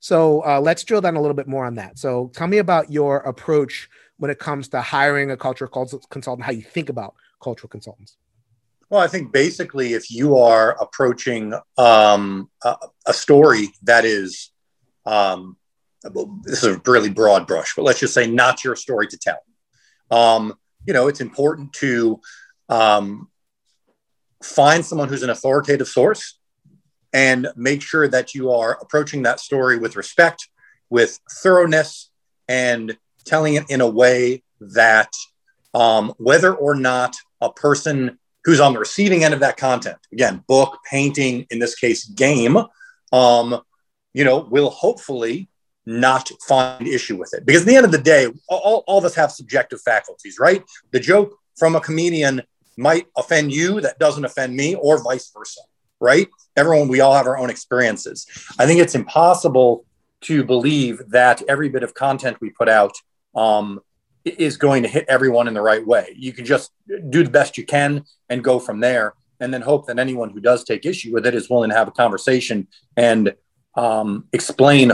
So 0.00 0.44
uh, 0.46 0.60
let's 0.60 0.84
drill 0.84 1.00
down 1.00 1.16
a 1.16 1.20
little 1.20 1.34
bit 1.34 1.48
more 1.48 1.66
on 1.66 1.74
that. 1.74 1.98
So 1.98 2.30
tell 2.34 2.46
me 2.46 2.58
about 2.58 2.90
your 2.90 3.18
approach 3.18 3.90
when 4.18 4.30
it 4.30 4.38
comes 4.38 4.68
to 4.68 4.80
hiring 4.80 5.30
a 5.30 5.36
cultural 5.36 5.70
consultant, 6.10 6.44
how 6.44 6.52
you 6.52 6.62
think 6.62 6.88
about 6.88 7.14
cultural 7.42 7.68
consultants. 7.68 8.16
Well, 8.90 9.00
I 9.00 9.06
think 9.06 9.32
basically, 9.32 9.92
if 9.92 10.10
you 10.10 10.38
are 10.38 10.80
approaching 10.80 11.52
um, 11.76 12.48
a, 12.64 12.76
a, 13.06 13.12
story 13.12 13.68
that 13.82 14.06
is 14.06 14.50
um, 15.04 15.58
this 16.42 16.62
is 16.62 16.76
a 16.76 16.82
really 16.86 17.10
broad 17.10 17.46
brush, 17.46 17.74
but 17.74 17.82
let's 17.82 18.00
just 18.00 18.14
say 18.14 18.26
not 18.26 18.64
your 18.64 18.76
story 18.76 19.06
to 19.08 19.18
tell. 19.18 19.38
Um, 20.10 20.54
you 20.86 20.92
know, 20.92 21.08
it's 21.08 21.20
important 21.20 21.72
to 21.74 22.20
um, 22.68 23.28
find 24.42 24.84
someone 24.84 25.08
who's 25.08 25.22
an 25.22 25.30
authoritative 25.30 25.88
source 25.88 26.38
and 27.12 27.48
make 27.56 27.82
sure 27.82 28.06
that 28.08 28.34
you 28.34 28.50
are 28.50 28.78
approaching 28.80 29.22
that 29.22 29.40
story 29.40 29.78
with 29.78 29.96
respect, 29.96 30.48
with 30.90 31.18
thoroughness, 31.42 32.10
and 32.48 32.96
telling 33.24 33.54
it 33.54 33.64
in 33.68 33.80
a 33.80 33.88
way 33.88 34.42
that 34.60 35.12
um, 35.74 36.14
whether 36.18 36.54
or 36.54 36.74
not 36.74 37.16
a 37.40 37.52
person 37.52 38.18
who's 38.44 38.60
on 38.60 38.72
the 38.72 38.78
receiving 38.78 39.24
end 39.24 39.34
of 39.34 39.40
that 39.40 39.56
content, 39.56 39.98
again, 40.12 40.42
book, 40.46 40.78
painting, 40.90 41.46
in 41.50 41.58
this 41.58 41.74
case, 41.74 42.04
game, 42.06 42.56
um, 43.12 43.60
you 44.14 44.24
know, 44.24 44.38
will 44.38 44.70
hopefully 44.70 45.48
not 45.88 46.30
find 46.46 46.86
issue 46.86 47.16
with 47.16 47.32
it. 47.32 47.46
Because 47.46 47.62
at 47.62 47.68
the 47.68 47.76
end 47.76 47.86
of 47.86 47.92
the 47.92 47.98
day, 47.98 48.28
all, 48.48 48.84
all 48.86 48.98
of 48.98 49.04
us 49.06 49.14
have 49.14 49.32
subjective 49.32 49.80
faculties, 49.80 50.38
right? 50.38 50.62
The 50.90 51.00
joke 51.00 51.38
from 51.56 51.76
a 51.76 51.80
comedian 51.80 52.42
might 52.76 53.06
offend 53.16 53.52
you 53.52 53.80
that 53.80 53.98
doesn't 53.98 54.24
offend 54.24 54.54
me, 54.54 54.74
or 54.74 55.02
vice 55.02 55.30
versa. 55.34 55.62
right? 56.00 56.28
Everyone, 56.56 56.88
we 56.88 57.00
all 57.00 57.14
have 57.14 57.26
our 57.26 57.38
own 57.38 57.50
experiences. 57.50 58.26
I 58.58 58.66
think 58.66 58.80
it's 58.80 58.94
impossible 58.94 59.84
to 60.22 60.44
believe 60.44 61.00
that 61.08 61.42
every 61.48 61.68
bit 61.68 61.82
of 61.82 61.94
content 61.94 62.40
we 62.40 62.50
put 62.50 62.68
out 62.68 62.92
um, 63.34 63.80
is 64.24 64.56
going 64.56 64.82
to 64.82 64.88
hit 64.88 65.04
everyone 65.08 65.48
in 65.48 65.54
the 65.54 65.62
right 65.62 65.86
way. 65.86 66.14
You 66.16 66.32
can 66.32 66.44
just 66.44 66.70
do 67.10 67.22
the 67.22 67.30
best 67.30 67.56
you 67.56 67.64
can 67.64 68.04
and 68.28 68.42
go 68.42 68.58
from 68.58 68.80
there, 68.80 69.14
and 69.40 69.54
then 69.54 69.62
hope 69.62 69.86
that 69.86 69.98
anyone 69.98 70.30
who 70.30 70.40
does 70.40 70.64
take 70.64 70.84
issue 70.84 71.12
with 71.12 71.26
it 71.26 71.34
is 71.34 71.48
willing 71.48 71.70
to 71.70 71.76
have 71.76 71.88
a 71.88 71.92
conversation 71.92 72.66
and 72.96 73.34
um, 73.76 74.26
explain 74.32 74.92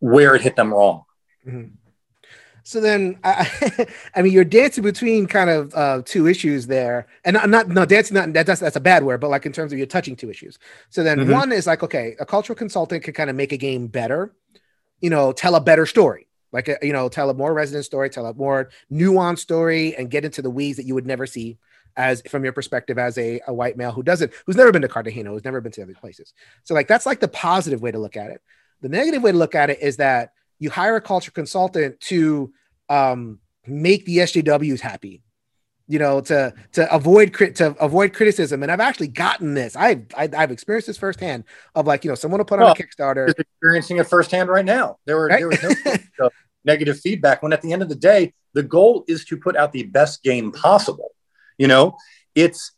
where 0.00 0.34
it 0.34 0.42
hit 0.42 0.56
them 0.56 0.72
wrong. 0.72 1.04
Mm-hmm. 1.46 1.74
So 2.68 2.82
then, 2.82 3.18
I, 3.24 3.86
I, 4.14 4.20
mean, 4.20 4.32
you're 4.32 4.44
dancing 4.44 4.84
between 4.84 5.26
kind 5.26 5.48
of 5.48 5.74
uh, 5.74 6.02
two 6.04 6.26
issues 6.26 6.66
there, 6.66 7.06
and 7.24 7.32
not, 7.32 7.48
not 7.48 7.68
no 7.68 7.86
dancing. 7.86 8.14
Not 8.14 8.34
that, 8.34 8.44
that's 8.44 8.60
that's 8.60 8.76
a 8.76 8.80
bad 8.80 9.04
word, 9.04 9.22
but 9.22 9.30
like 9.30 9.46
in 9.46 9.52
terms 9.52 9.72
of 9.72 9.78
you're 9.78 9.86
touching 9.86 10.16
two 10.16 10.28
issues. 10.28 10.58
So 10.90 11.02
then, 11.02 11.20
mm-hmm. 11.20 11.32
one 11.32 11.50
is 11.50 11.66
like, 11.66 11.82
okay, 11.82 12.14
a 12.20 12.26
cultural 12.26 12.56
consultant 12.56 13.04
can 13.04 13.14
kind 13.14 13.30
of 13.30 13.36
make 13.36 13.52
a 13.52 13.56
game 13.56 13.86
better, 13.86 14.34
you 15.00 15.08
know, 15.08 15.32
tell 15.32 15.54
a 15.54 15.62
better 15.62 15.86
story, 15.86 16.28
like 16.52 16.68
a, 16.68 16.76
you 16.82 16.92
know, 16.92 17.08
tell 17.08 17.30
a 17.30 17.34
more 17.34 17.54
resonant 17.54 17.86
story, 17.86 18.10
tell 18.10 18.26
a 18.26 18.34
more 18.34 18.68
nuanced 18.92 19.38
story, 19.38 19.96
and 19.96 20.10
get 20.10 20.26
into 20.26 20.42
the 20.42 20.50
weeds 20.50 20.76
that 20.76 20.84
you 20.84 20.94
would 20.94 21.06
never 21.06 21.24
see 21.24 21.56
as 21.96 22.22
from 22.28 22.44
your 22.44 22.52
perspective 22.52 22.98
as 22.98 23.16
a, 23.16 23.40
a 23.46 23.54
white 23.54 23.78
male 23.78 23.92
who 23.92 24.02
doesn't 24.02 24.30
who's 24.44 24.56
never 24.56 24.72
been 24.72 24.82
to 24.82 24.88
Cartagena, 24.88 25.30
who's 25.30 25.44
never 25.44 25.62
been 25.62 25.72
to 25.72 25.82
other 25.82 25.94
places. 25.94 26.34
So 26.64 26.74
like 26.74 26.86
that's 26.86 27.06
like 27.06 27.20
the 27.20 27.28
positive 27.28 27.80
way 27.80 27.92
to 27.92 27.98
look 27.98 28.18
at 28.18 28.30
it. 28.30 28.42
The 28.80 28.88
negative 28.88 29.22
way 29.22 29.32
to 29.32 29.38
look 29.38 29.54
at 29.54 29.70
it 29.70 29.80
is 29.80 29.96
that 29.96 30.32
you 30.58 30.70
hire 30.70 30.96
a 30.96 31.00
culture 31.00 31.30
consultant 31.30 32.00
to 32.00 32.52
um, 32.88 33.38
make 33.66 34.04
the 34.04 34.18
SJWs 34.18 34.80
happy, 34.80 35.22
you 35.86 35.98
know, 35.98 36.20
to 36.22 36.54
to 36.72 36.94
avoid 36.94 37.32
crit 37.32 37.56
to 37.56 37.76
avoid 37.82 38.12
criticism. 38.12 38.62
And 38.62 38.70
I've 38.70 38.80
actually 38.80 39.08
gotten 39.08 39.54
this. 39.54 39.76
I've 39.76 40.06
I, 40.16 40.28
have 40.32 40.50
experienced 40.50 40.86
this 40.86 40.98
firsthand. 40.98 41.44
Of 41.74 41.86
like, 41.86 42.04
you 42.04 42.10
know, 42.10 42.14
someone 42.14 42.38
will 42.38 42.44
put 42.44 42.58
well, 42.60 42.68
on 42.68 42.76
a 42.76 42.80
Kickstarter. 42.80 43.28
Experiencing 43.28 43.98
it 43.98 44.06
firsthand 44.06 44.48
right 44.48 44.64
now. 44.64 44.98
There 45.06 45.16
were 45.16 45.26
right? 45.26 45.38
there 45.38 45.48
was 45.48 45.98
no 46.18 46.30
negative 46.64 46.98
feedback. 47.00 47.42
When 47.42 47.52
at 47.52 47.62
the 47.62 47.72
end 47.72 47.82
of 47.82 47.88
the 47.88 47.94
day, 47.94 48.32
the 48.54 48.62
goal 48.62 49.04
is 49.08 49.24
to 49.26 49.36
put 49.36 49.56
out 49.56 49.72
the 49.72 49.84
best 49.84 50.22
game 50.22 50.52
possible. 50.52 51.10
You 51.56 51.68
know, 51.68 51.96
it's 52.34 52.72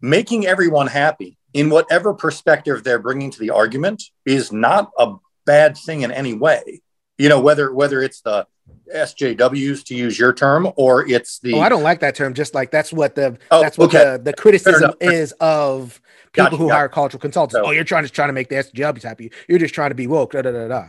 making 0.00 0.46
everyone 0.46 0.86
happy 0.86 1.37
in 1.54 1.70
whatever 1.70 2.14
perspective 2.14 2.84
they're 2.84 2.98
bringing 2.98 3.30
to 3.30 3.38
the 3.38 3.50
argument 3.50 4.02
is 4.24 4.52
not 4.52 4.90
a 4.98 5.14
bad 5.46 5.76
thing 5.76 6.02
in 6.02 6.12
any 6.12 6.34
way. 6.34 6.82
You 7.16 7.28
know, 7.28 7.40
whether 7.40 7.72
whether 7.72 8.02
it's 8.02 8.20
the 8.20 8.46
SJWs 8.94 9.84
to 9.84 9.94
use 9.94 10.18
your 10.18 10.32
term, 10.32 10.70
or 10.76 11.06
it's 11.06 11.38
the 11.40 11.54
oh, 11.54 11.60
I 11.60 11.68
don't 11.68 11.82
like 11.82 12.00
that 12.00 12.14
term. 12.14 12.34
Just 12.34 12.54
like 12.54 12.70
that's 12.70 12.92
what 12.92 13.14
the 13.14 13.38
oh, 13.50 13.60
that's 13.60 13.76
what 13.76 13.94
okay. 13.94 14.12
the, 14.12 14.22
the 14.24 14.32
criticism 14.32 14.92
is 15.00 15.32
of 15.40 16.00
people 16.32 16.44
gotcha, 16.44 16.56
who 16.56 16.68
gotcha. 16.68 16.76
hire 16.76 16.88
cultural 16.88 17.20
consultants. 17.20 17.54
So, 17.54 17.66
oh, 17.66 17.70
you're 17.70 17.84
trying 17.84 18.04
to 18.04 18.10
trying 18.10 18.28
to 18.28 18.32
make 18.32 18.48
the 18.48 18.56
SJWs 18.56 19.02
happy. 19.02 19.32
You're 19.48 19.58
just 19.58 19.74
trying 19.74 19.90
to 19.90 19.94
be 19.94 20.06
woke. 20.06 20.32
Da, 20.32 20.42
da, 20.42 20.52
da, 20.52 20.68
da. 20.68 20.88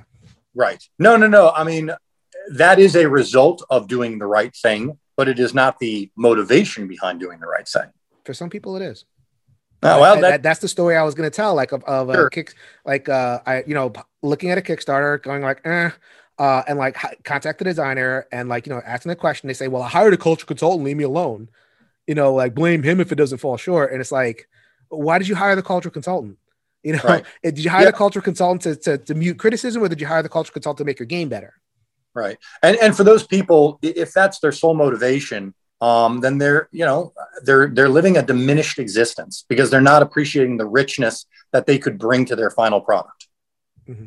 Right. 0.55 0.83
No, 0.97 1.15
no, 1.15 1.27
no. 1.27 1.51
I 1.51 1.63
mean, 1.63 1.91
that 2.53 2.79
is 2.79 2.95
a 2.95 3.07
result 3.07 3.63
of 3.69 3.87
doing 3.87 4.19
the 4.19 4.25
right 4.25 4.55
thing, 4.55 4.97
but 5.15 5.27
it 5.27 5.39
is 5.39 5.53
not 5.53 5.79
the 5.79 6.11
motivation 6.15 6.87
behind 6.87 7.19
doing 7.19 7.39
the 7.39 7.47
right 7.47 7.67
thing. 7.67 7.89
For 8.25 8.33
some 8.33 8.49
people, 8.49 8.75
it 8.75 8.81
is. 8.81 9.05
Oh, 9.81 10.01
well, 10.01 10.15
that, 10.15 10.21
that, 10.21 10.43
that's 10.43 10.59
the 10.59 10.67
story 10.67 10.97
I 10.97 11.03
was 11.03 11.15
going 11.15 11.29
to 11.29 11.35
tell. 11.35 11.55
Like 11.55 11.71
of, 11.71 11.83
of 11.85 12.13
sure. 12.13 12.29
kick, 12.29 12.53
like 12.85 13.07
uh, 13.07 13.39
I 13.45 13.63
you 13.65 13.73
know 13.73 13.93
looking 14.21 14.51
at 14.51 14.57
a 14.57 14.61
Kickstarter, 14.61 15.21
going 15.21 15.41
like, 15.41 15.61
eh, 15.65 15.91
uh, 16.37 16.63
and 16.67 16.77
like 16.77 16.97
contact 17.23 17.59
the 17.59 17.65
designer 17.65 18.27
and 18.31 18.49
like 18.49 18.65
you 18.65 18.73
know 18.73 18.81
asking 18.85 19.09
the 19.09 19.15
question. 19.15 19.47
They 19.47 19.53
say, 19.53 19.67
well, 19.67 19.81
I 19.81 19.89
hired 19.89 20.13
a 20.13 20.17
culture 20.17 20.45
consultant, 20.45 20.83
leave 20.83 20.97
me 20.97 21.03
alone. 21.03 21.49
You 22.07 22.15
know, 22.15 22.33
like 22.33 22.55
blame 22.55 22.83
him 22.83 22.99
if 22.99 23.11
it 23.11 23.15
doesn't 23.15 23.37
fall 23.37 23.57
short. 23.57 23.91
And 23.91 24.01
it's 24.01 24.11
like, 24.11 24.49
why 24.89 25.17
did 25.19 25.27
you 25.27 25.35
hire 25.35 25.55
the 25.55 25.63
culture 25.63 25.89
consultant? 25.89 26.37
You 26.81 26.93
know, 26.93 27.01
right. 27.03 27.25
did 27.43 27.59
you 27.59 27.69
hire 27.69 27.83
yep. 27.83 27.93
the 27.93 27.97
culture 27.97 28.21
consultant 28.21 28.61
to, 28.61 28.75
to, 28.77 28.97
to 29.03 29.13
mute 29.13 29.37
criticism, 29.37 29.83
or 29.83 29.89
did 29.89 29.99
you 29.99 30.07
hire 30.07 30.23
the 30.23 30.29
culture 30.29 30.53
consultant 30.53 30.77
to 30.77 30.85
make 30.85 30.97
your 30.97 31.07
game 31.07 31.27
better? 31.27 31.55
Right. 32.15 32.37
And 32.63 32.77
and 32.77 32.95
for 32.95 33.03
those 33.03 33.27
people, 33.27 33.79
if 33.81 34.13
that's 34.13 34.39
their 34.39 34.53
sole 34.53 34.75
motivation, 34.75 35.53
um, 35.81 36.19
then 36.19 36.37
they're 36.37 36.67
you 36.71 36.85
know 36.85 37.13
they're 37.43 37.67
they're 37.67 37.89
living 37.89 38.17
a 38.17 38.21
diminished 38.21 38.79
existence 38.79 39.45
because 39.47 39.69
they're 39.69 39.81
not 39.81 40.01
appreciating 40.01 40.57
the 40.57 40.65
richness 40.65 41.25
that 41.51 41.65
they 41.65 41.77
could 41.77 41.97
bring 41.97 42.25
to 42.25 42.35
their 42.35 42.49
final 42.51 42.81
product. 42.81 43.27
Mm-hmm. 43.87 44.05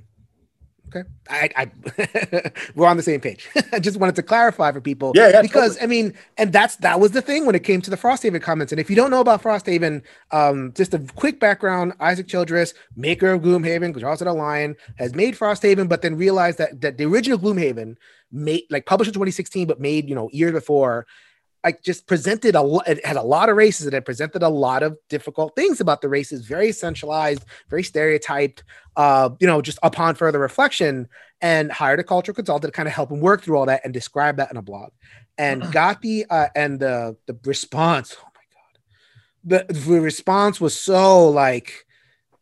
Okay, 0.94 1.08
I, 1.30 1.48
I 1.56 2.50
we're 2.74 2.86
on 2.86 2.98
the 2.98 3.02
same 3.02 3.20
page. 3.20 3.48
I 3.72 3.78
just 3.78 3.96
wanted 3.96 4.16
to 4.16 4.22
clarify 4.22 4.70
for 4.72 4.82
people, 4.82 5.12
yeah, 5.14 5.30
yeah 5.30 5.42
because 5.42 5.76
totally. 5.76 5.82
I 5.82 5.86
mean, 5.86 6.14
and 6.36 6.52
that's 6.52 6.76
that 6.76 7.00
was 7.00 7.12
the 7.12 7.22
thing 7.22 7.46
when 7.46 7.54
it 7.54 7.64
came 7.64 7.80
to 7.80 7.90
the 7.90 7.96
Frosthaven 7.96 8.42
comments. 8.42 8.72
And 8.72 8.80
if 8.80 8.90
you 8.90 8.96
don't 8.96 9.10
know 9.10 9.20
about 9.20 9.42
Frosthaven, 9.42 10.02
um, 10.30 10.74
just 10.74 10.92
a 10.92 10.98
quick 11.16 11.40
background: 11.40 11.94
Isaac 12.00 12.26
Childres, 12.26 12.74
maker 12.94 13.32
of 13.32 13.40
Gloomhaven, 13.40 13.98
Jaws 13.98 14.20
of 14.20 14.26
the 14.26 14.34
Lion, 14.34 14.76
has 14.96 15.14
made 15.14 15.34
Frosthaven, 15.34 15.88
but 15.88 16.02
then 16.02 16.16
realized 16.16 16.58
that 16.58 16.82
that 16.82 16.98
the 16.98 17.06
original 17.06 17.38
Gloomhaven 17.38 17.96
made 18.30 18.64
like 18.68 18.84
published 18.84 19.08
in 19.08 19.14
2016, 19.14 19.66
but 19.66 19.80
made 19.80 20.10
you 20.10 20.14
know 20.14 20.28
years 20.30 20.52
before 20.52 21.06
like 21.64 21.82
just 21.82 22.06
presented 22.06 22.54
a 22.54 22.62
lot 22.62 22.86
it 22.88 23.04
had 23.04 23.16
a 23.16 23.22
lot 23.22 23.48
of 23.48 23.56
races 23.56 23.86
and 23.86 23.94
it 23.94 24.04
presented 24.04 24.42
a 24.42 24.48
lot 24.48 24.82
of 24.82 24.96
difficult 25.08 25.54
things 25.54 25.80
about 25.80 26.00
the 26.00 26.08
races 26.08 26.44
very 26.46 26.72
centralized 26.72 27.44
very 27.70 27.82
stereotyped 27.82 28.64
uh 28.96 29.30
you 29.40 29.46
know 29.46 29.62
just 29.62 29.78
upon 29.82 30.14
further 30.14 30.38
reflection. 30.38 31.08
And 31.40 31.72
hired 31.72 31.98
a 31.98 32.04
cultural 32.04 32.36
consultant 32.36 32.72
to 32.72 32.76
kind 32.76 32.86
of 32.86 32.94
help 32.94 33.10
him 33.10 33.18
work 33.18 33.42
through 33.42 33.58
all 33.58 33.66
that 33.66 33.80
and 33.82 33.92
describe 33.92 34.36
that 34.36 34.52
in 34.52 34.56
a 34.56 34.62
blog. 34.62 34.92
And 35.36 35.72
got 35.72 36.00
the 36.00 36.24
uh 36.30 36.48
and 36.54 36.78
the 36.78 37.16
the 37.26 37.36
response 37.44 38.16
oh 38.20 38.28
my 38.36 39.56
god. 39.58 39.66
The, 39.66 39.74
the 39.74 40.00
response 40.00 40.60
was 40.60 40.78
so 40.78 41.28
like 41.28 41.84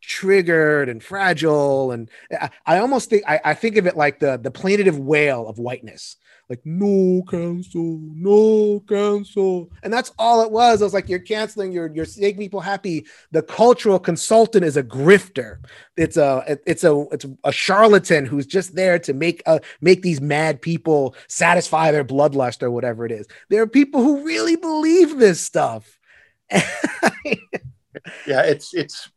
triggered 0.01 0.87
and 0.87 1.03
fragile 1.03 1.91
and 1.91 2.09
I, 2.31 2.49
I 2.65 2.77
almost 2.77 3.09
think 3.09 3.23
I, 3.27 3.39
I 3.43 3.53
think 3.55 3.77
of 3.77 3.87
it 3.87 3.97
like 3.97 4.19
the 4.19 4.37
the 4.37 4.51
plaintive 4.51 4.99
wail 4.99 5.47
of 5.47 5.57
whiteness 5.57 6.17
like 6.51 6.65
no 6.65 7.23
cancel, 7.29 8.01
no 8.13 8.81
cancel, 8.81 9.71
and 9.83 9.93
that's 9.93 10.11
all 10.19 10.41
it 10.41 10.51
was. 10.51 10.81
I 10.81 10.83
was 10.83 10.93
like, 10.93 11.07
you're 11.07 11.19
canceling, 11.19 11.71
you're 11.71 11.89
you're 11.95 12.05
making 12.17 12.41
people 12.41 12.59
happy. 12.59 13.05
The 13.31 13.41
cultural 13.41 13.97
consultant 13.99 14.65
is 14.65 14.75
a 14.75 14.83
grifter. 14.83 15.59
It's 15.95 16.17
a 16.17 16.59
it's 16.67 16.83
a 16.83 17.05
it's 17.13 17.25
a 17.45 17.53
charlatan 17.53 18.25
who's 18.25 18.45
just 18.45 18.75
there 18.75 18.99
to 18.99 19.13
make 19.13 19.41
uh 19.45 19.59
make 19.79 20.01
these 20.01 20.19
mad 20.19 20.61
people 20.61 21.15
satisfy 21.29 21.89
their 21.93 22.03
bloodlust 22.03 22.61
or 22.61 22.69
whatever 22.69 23.05
it 23.05 23.13
is. 23.13 23.27
There 23.49 23.61
are 23.61 23.67
people 23.67 24.03
who 24.03 24.25
really 24.25 24.57
believe 24.57 25.17
this 25.17 25.39
stuff. 25.39 25.99
yeah, 26.51 28.41
it's 28.43 28.73
it's 28.73 29.09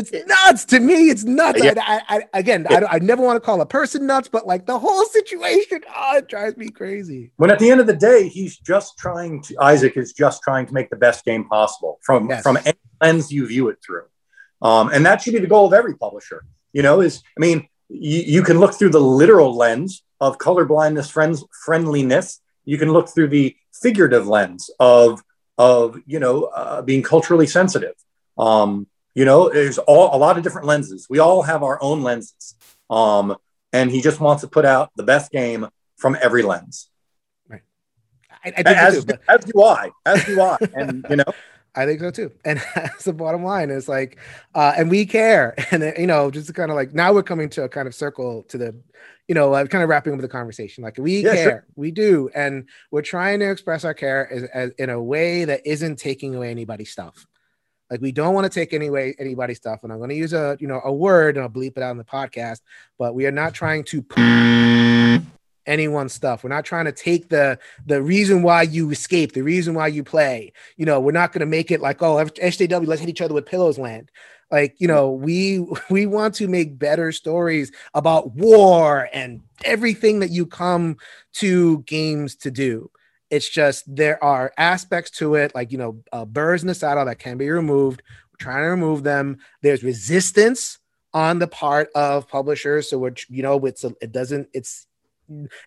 it's 0.00 0.26
nuts 0.26 0.64
to 0.66 0.80
me. 0.80 1.10
It's 1.10 1.24
nuts. 1.24 1.62
Yeah. 1.62 1.74
I, 1.76 2.00
I, 2.08 2.16
I, 2.16 2.38
again, 2.38 2.66
yeah. 2.70 2.84
I, 2.84 2.96
I 2.96 2.98
never 2.98 3.22
want 3.22 3.36
to 3.36 3.40
call 3.40 3.60
a 3.60 3.66
person 3.66 4.06
nuts, 4.06 4.28
but 4.28 4.46
like 4.46 4.66
the 4.66 4.78
whole 4.78 5.04
situation, 5.04 5.82
oh, 5.96 6.16
it 6.16 6.28
drives 6.28 6.56
me 6.56 6.68
crazy. 6.68 7.32
When 7.36 7.50
at 7.50 7.58
the 7.58 7.70
end 7.70 7.80
of 7.80 7.86
the 7.86 7.96
day, 7.96 8.28
he's 8.28 8.58
just 8.58 8.98
trying 8.98 9.42
to. 9.42 9.56
Isaac 9.60 9.96
is 9.96 10.12
just 10.12 10.42
trying 10.42 10.66
to 10.66 10.74
make 10.74 10.90
the 10.90 10.96
best 10.96 11.24
game 11.24 11.48
possible 11.48 11.98
from 12.02 12.28
yes. 12.28 12.42
from 12.42 12.56
any 12.58 12.78
lens 13.00 13.30
you 13.30 13.46
view 13.46 13.68
it 13.68 13.78
through, 13.84 14.04
um, 14.62 14.90
and 14.92 15.04
that 15.06 15.22
should 15.22 15.34
be 15.34 15.40
the 15.40 15.46
goal 15.46 15.66
of 15.66 15.72
every 15.72 15.96
publisher. 15.96 16.44
You 16.72 16.82
know, 16.82 17.00
is 17.00 17.22
I 17.36 17.40
mean, 17.40 17.68
you, 17.88 18.20
you 18.20 18.42
can 18.42 18.58
look 18.58 18.74
through 18.74 18.90
the 18.90 19.00
literal 19.00 19.56
lens 19.56 20.02
of 20.20 20.38
colorblindness, 20.38 21.10
friends, 21.10 21.44
friendliness. 21.64 22.40
You 22.64 22.78
can 22.78 22.92
look 22.92 23.08
through 23.08 23.28
the 23.28 23.56
figurative 23.72 24.26
lens 24.26 24.70
of 24.78 25.22
of 25.58 25.98
you 26.06 26.18
know 26.18 26.44
uh, 26.44 26.82
being 26.82 27.02
culturally 27.02 27.46
sensitive. 27.46 27.94
Um, 28.38 28.86
you 29.14 29.24
know, 29.24 29.48
there's 29.48 29.78
all 29.78 30.14
a 30.14 30.18
lot 30.18 30.36
of 30.36 30.44
different 30.44 30.66
lenses. 30.66 31.06
We 31.10 31.18
all 31.18 31.42
have 31.42 31.62
our 31.62 31.82
own 31.82 32.02
lenses. 32.02 32.54
Um, 32.88 33.36
and 33.72 33.90
he 33.90 34.00
just 34.00 34.20
wants 34.20 34.42
to 34.42 34.48
put 34.48 34.64
out 34.64 34.90
the 34.96 35.02
best 35.02 35.30
game 35.30 35.68
from 35.96 36.16
every 36.20 36.42
lens. 36.42 36.88
Right. 37.48 37.62
I, 38.44 38.52
I 38.56 38.72
as, 38.72 39.04
too, 39.04 39.14
as 39.28 39.44
do 39.44 39.62
I. 39.62 39.90
As 40.04 40.24
do 40.24 40.40
I. 40.40 40.56
And 40.74 41.06
you 41.08 41.16
know. 41.16 41.24
I 41.74 41.86
think 41.86 42.00
so 42.00 42.10
too. 42.10 42.32
And 42.44 42.60
that's 42.74 43.04
the 43.04 43.12
bottom 43.12 43.44
line 43.44 43.70
is 43.70 43.88
like, 43.88 44.18
uh, 44.54 44.72
and 44.76 44.90
we 44.90 45.06
care. 45.06 45.54
And, 45.70 45.94
you 45.96 46.06
know, 46.06 46.30
just 46.30 46.52
kind 46.54 46.70
of 46.70 46.76
like 46.76 46.94
now 46.94 47.12
we're 47.12 47.22
coming 47.22 47.48
to 47.50 47.62
a 47.62 47.68
kind 47.68 47.86
of 47.86 47.94
circle 47.94 48.42
to 48.48 48.58
the, 48.58 48.76
you 49.28 49.34
know, 49.36 49.52
uh, 49.52 49.64
kind 49.66 49.84
of 49.84 49.88
wrapping 49.88 50.12
up 50.12 50.20
the 50.20 50.26
conversation. 50.26 50.82
Like 50.82 50.98
we 50.98 51.22
yeah, 51.22 51.34
care, 51.34 51.44
sure. 51.44 51.66
we 51.76 51.92
do. 51.92 52.28
And 52.34 52.68
we're 52.90 53.02
trying 53.02 53.38
to 53.38 53.50
express 53.50 53.84
our 53.84 53.94
care 53.94 54.30
as, 54.32 54.42
as, 54.52 54.70
in 54.78 54.90
a 54.90 55.00
way 55.00 55.44
that 55.44 55.64
isn't 55.64 55.96
taking 55.96 56.34
away 56.34 56.50
anybody's 56.50 56.90
stuff. 56.90 57.24
Like 57.90 58.00
we 58.00 58.12
don't 58.12 58.34
want 58.34 58.44
to 58.44 58.50
take 58.50 58.72
anyway 58.72 59.14
anybody's 59.18 59.56
stuff, 59.56 59.80
and 59.82 59.92
I'm 59.92 59.98
going 59.98 60.10
to 60.10 60.16
use 60.16 60.32
a 60.32 60.56
you 60.60 60.68
know 60.68 60.80
a 60.84 60.92
word 60.92 61.36
and 61.36 61.42
I'll 61.42 61.50
bleep 61.50 61.76
it 61.76 61.82
out 61.82 61.90
in 61.90 61.98
the 61.98 62.04
podcast. 62.04 62.60
But 62.98 63.14
we 63.14 63.26
are 63.26 63.32
not 63.32 63.52
trying 63.52 63.84
to 63.84 64.02
anyone's 65.66 66.12
stuff. 66.12 66.44
We're 66.44 66.50
not 66.50 66.64
trying 66.64 66.84
to 66.86 66.92
take 66.92 67.28
the 67.28 67.58
the 67.86 68.02
reason 68.02 68.42
why 68.42 68.62
you 68.62 68.90
escape, 68.90 69.32
the 69.32 69.42
reason 69.42 69.74
why 69.74 69.88
you 69.88 70.04
play. 70.04 70.52
You 70.76 70.86
know, 70.86 71.00
we're 71.00 71.12
not 71.12 71.32
going 71.32 71.40
to 71.40 71.46
make 71.46 71.70
it 71.70 71.80
like 71.80 72.02
oh 72.02 72.16
SJW, 72.16 72.86
let's 72.86 73.00
hit 73.00 73.10
each 73.10 73.20
other 73.20 73.34
with 73.34 73.46
pillows 73.46 73.78
land. 73.78 74.10
Like 74.50 74.76
you 74.78 74.88
know, 74.88 75.10
we 75.10 75.64
we 75.90 76.06
want 76.06 76.34
to 76.36 76.48
make 76.48 76.78
better 76.78 77.12
stories 77.12 77.72
about 77.94 78.34
war 78.34 79.08
and 79.12 79.42
everything 79.64 80.20
that 80.20 80.30
you 80.30 80.46
come 80.46 80.96
to 81.34 81.78
games 81.82 82.36
to 82.36 82.50
do. 82.50 82.90
It's 83.30 83.48
just 83.48 83.84
there 83.94 84.22
are 84.22 84.52
aspects 84.58 85.10
to 85.18 85.36
it, 85.36 85.54
like 85.54 85.72
you 85.72 85.78
know, 85.78 86.02
uh, 86.12 86.24
burrs 86.24 86.62
in 86.62 86.68
the 86.68 86.74
saddle 86.74 87.04
that 87.04 87.18
can 87.18 87.38
be 87.38 87.48
removed. 87.50 88.02
We're 88.32 88.44
trying 88.44 88.64
to 88.64 88.70
remove 88.70 89.02
them. 89.02 89.38
There's 89.62 89.82
resistance 89.82 90.78
on 91.12 91.38
the 91.38 91.48
part 91.48 91.88
of 91.94 92.28
publishers. 92.28 92.90
So 92.90 92.98
we're, 92.98 93.14
you 93.28 93.42
know, 93.42 93.64
it's 93.66 93.84
a, 93.84 93.92
it 94.00 94.12
doesn't, 94.12 94.48
it's 94.52 94.86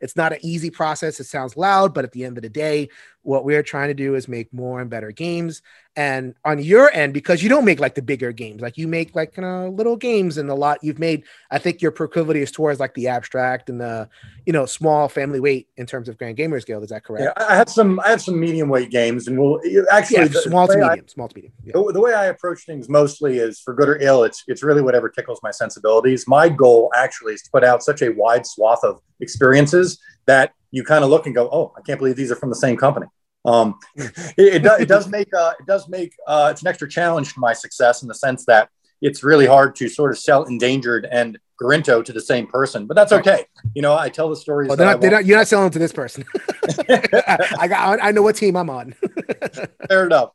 it's 0.01 0.15
not 0.15 0.33
an 0.33 0.39
easy 0.41 0.69
process. 0.69 1.19
It 1.19 1.25
sounds 1.25 1.55
loud, 1.55 1.93
but 1.93 2.03
at 2.03 2.11
the 2.11 2.25
end 2.25 2.37
of 2.37 2.43
the 2.43 2.49
day, 2.49 2.89
what 3.23 3.45
we're 3.45 3.63
trying 3.63 3.87
to 3.87 3.93
do 3.93 4.15
is 4.15 4.27
make 4.27 4.53
more 4.53 4.81
and 4.81 4.89
better 4.89 5.11
games. 5.11 5.61
And 5.95 6.33
on 6.43 6.59
your 6.59 6.91
end, 6.91 7.13
because 7.13 7.43
you 7.43 7.49
don't 7.49 7.65
make 7.65 7.79
like 7.79 7.93
the 7.93 8.01
bigger 8.01 8.31
games, 8.31 8.61
like 8.61 8.77
you 8.77 8.87
make 8.87 9.15
like 9.15 9.37
you 9.37 9.43
know, 9.43 9.69
little 9.69 9.95
games 9.95 10.37
and 10.37 10.49
a 10.49 10.55
lot 10.55 10.79
you've 10.81 10.99
made, 10.99 11.23
I 11.51 11.59
think 11.59 11.81
your 11.81 11.91
proclivity 11.91 12.41
is 12.41 12.51
towards 12.51 12.79
like 12.79 12.93
the 12.95 13.07
abstract 13.09 13.69
and 13.69 13.79
the, 13.79 14.09
you 14.45 14.53
know, 14.53 14.65
small 14.65 15.07
family 15.07 15.39
weight 15.39 15.67
in 15.77 15.85
terms 15.85 16.09
of 16.09 16.17
Grand 16.17 16.37
Gamers 16.37 16.65
Guild. 16.65 16.83
Is 16.83 16.89
that 16.89 17.03
correct? 17.03 17.31
Yeah, 17.37 17.47
I 17.47 17.55
have 17.55 17.69
some, 17.69 17.99
I 17.99 18.09
have 18.09 18.21
some 18.21 18.39
medium 18.39 18.69
weight 18.69 18.89
games 18.89 19.27
and 19.27 19.39
we'll 19.39 19.59
actually 19.91 20.17
yeah, 20.17 20.27
the, 20.27 20.41
small 20.41 20.67
to 20.67 20.73
medium, 20.73 20.89
I, 20.89 21.11
small 21.11 21.27
to 21.27 21.35
medium. 21.35 21.53
Yeah. 21.63 21.73
The, 21.75 21.93
the, 21.93 22.01
way 22.01 22.13
I 22.13 22.25
approach 22.25 22.65
things 22.65 22.89
mostly 22.89 23.37
is 23.37 23.59
for 23.59 23.73
good 23.73 23.87
or 23.87 23.97
ill. 24.01 24.23
It's, 24.23 24.43
it's 24.47 24.63
really 24.63 24.81
whatever 24.81 25.09
tickles 25.09 25.39
my 25.43 25.51
sensibilities. 25.51 26.27
My 26.27 26.49
goal 26.49 26.91
actually 26.95 27.35
is 27.35 27.43
to 27.43 27.51
put 27.51 27.63
out 27.63 27.83
such 27.83 28.01
a 28.01 28.09
wide 28.09 28.47
swath 28.47 28.83
of 28.83 28.99
experiences 29.19 29.99
that 30.25 30.53
you 30.71 30.83
kind 30.83 31.03
of 31.03 31.09
look 31.09 31.25
and 31.25 31.35
go, 31.35 31.49
oh, 31.51 31.73
I 31.77 31.81
can't 31.81 31.99
believe 31.99 32.15
these 32.15 32.31
are 32.31 32.35
from 32.35 32.49
the 32.49 32.55
same 32.55 32.77
company. 32.77 33.07
Um, 33.45 33.77
it, 33.95 34.13
it, 34.37 34.63
does, 34.63 34.79
it 34.81 34.87
does 34.87 35.07
make 35.07 35.27
uh, 35.37 35.53
it 35.59 35.65
does 35.65 35.89
make 35.89 36.13
uh, 36.27 36.49
it's 36.51 36.61
an 36.61 36.67
extra 36.67 36.89
challenge 36.89 37.33
to 37.33 37.39
my 37.39 37.53
success 37.53 38.01
in 38.01 38.07
the 38.07 38.15
sense 38.15 38.45
that 38.45 38.69
it's 39.01 39.21
really 39.21 39.45
hard 39.45 39.75
to 39.75 39.89
sort 39.89 40.11
of 40.11 40.17
sell 40.17 40.43
endangered 40.45 41.05
and 41.11 41.37
Gorinto 41.61 42.03
to 42.03 42.13
the 42.13 42.21
same 42.21 42.47
person, 42.47 42.87
but 42.87 42.95
that's 42.95 43.11
okay. 43.11 43.45
You 43.75 43.81
know, 43.81 43.95
I 43.95 44.09
tell 44.09 44.29
the 44.29 44.35
stories. 44.35 44.71
Oh, 44.71 44.75
they're 44.75 44.87
not, 44.87 45.01
not, 45.01 45.25
you're 45.25 45.37
not 45.37 45.47
selling 45.47 45.69
to 45.71 45.79
this 45.79 45.91
person. 45.91 46.25
I 46.89 47.67
got. 47.67 47.99
I 48.01 48.11
know 48.11 48.21
what 48.21 48.35
team 48.35 48.55
I'm 48.55 48.69
on. 48.69 48.95
Fair 49.87 50.05
enough. 50.05 50.31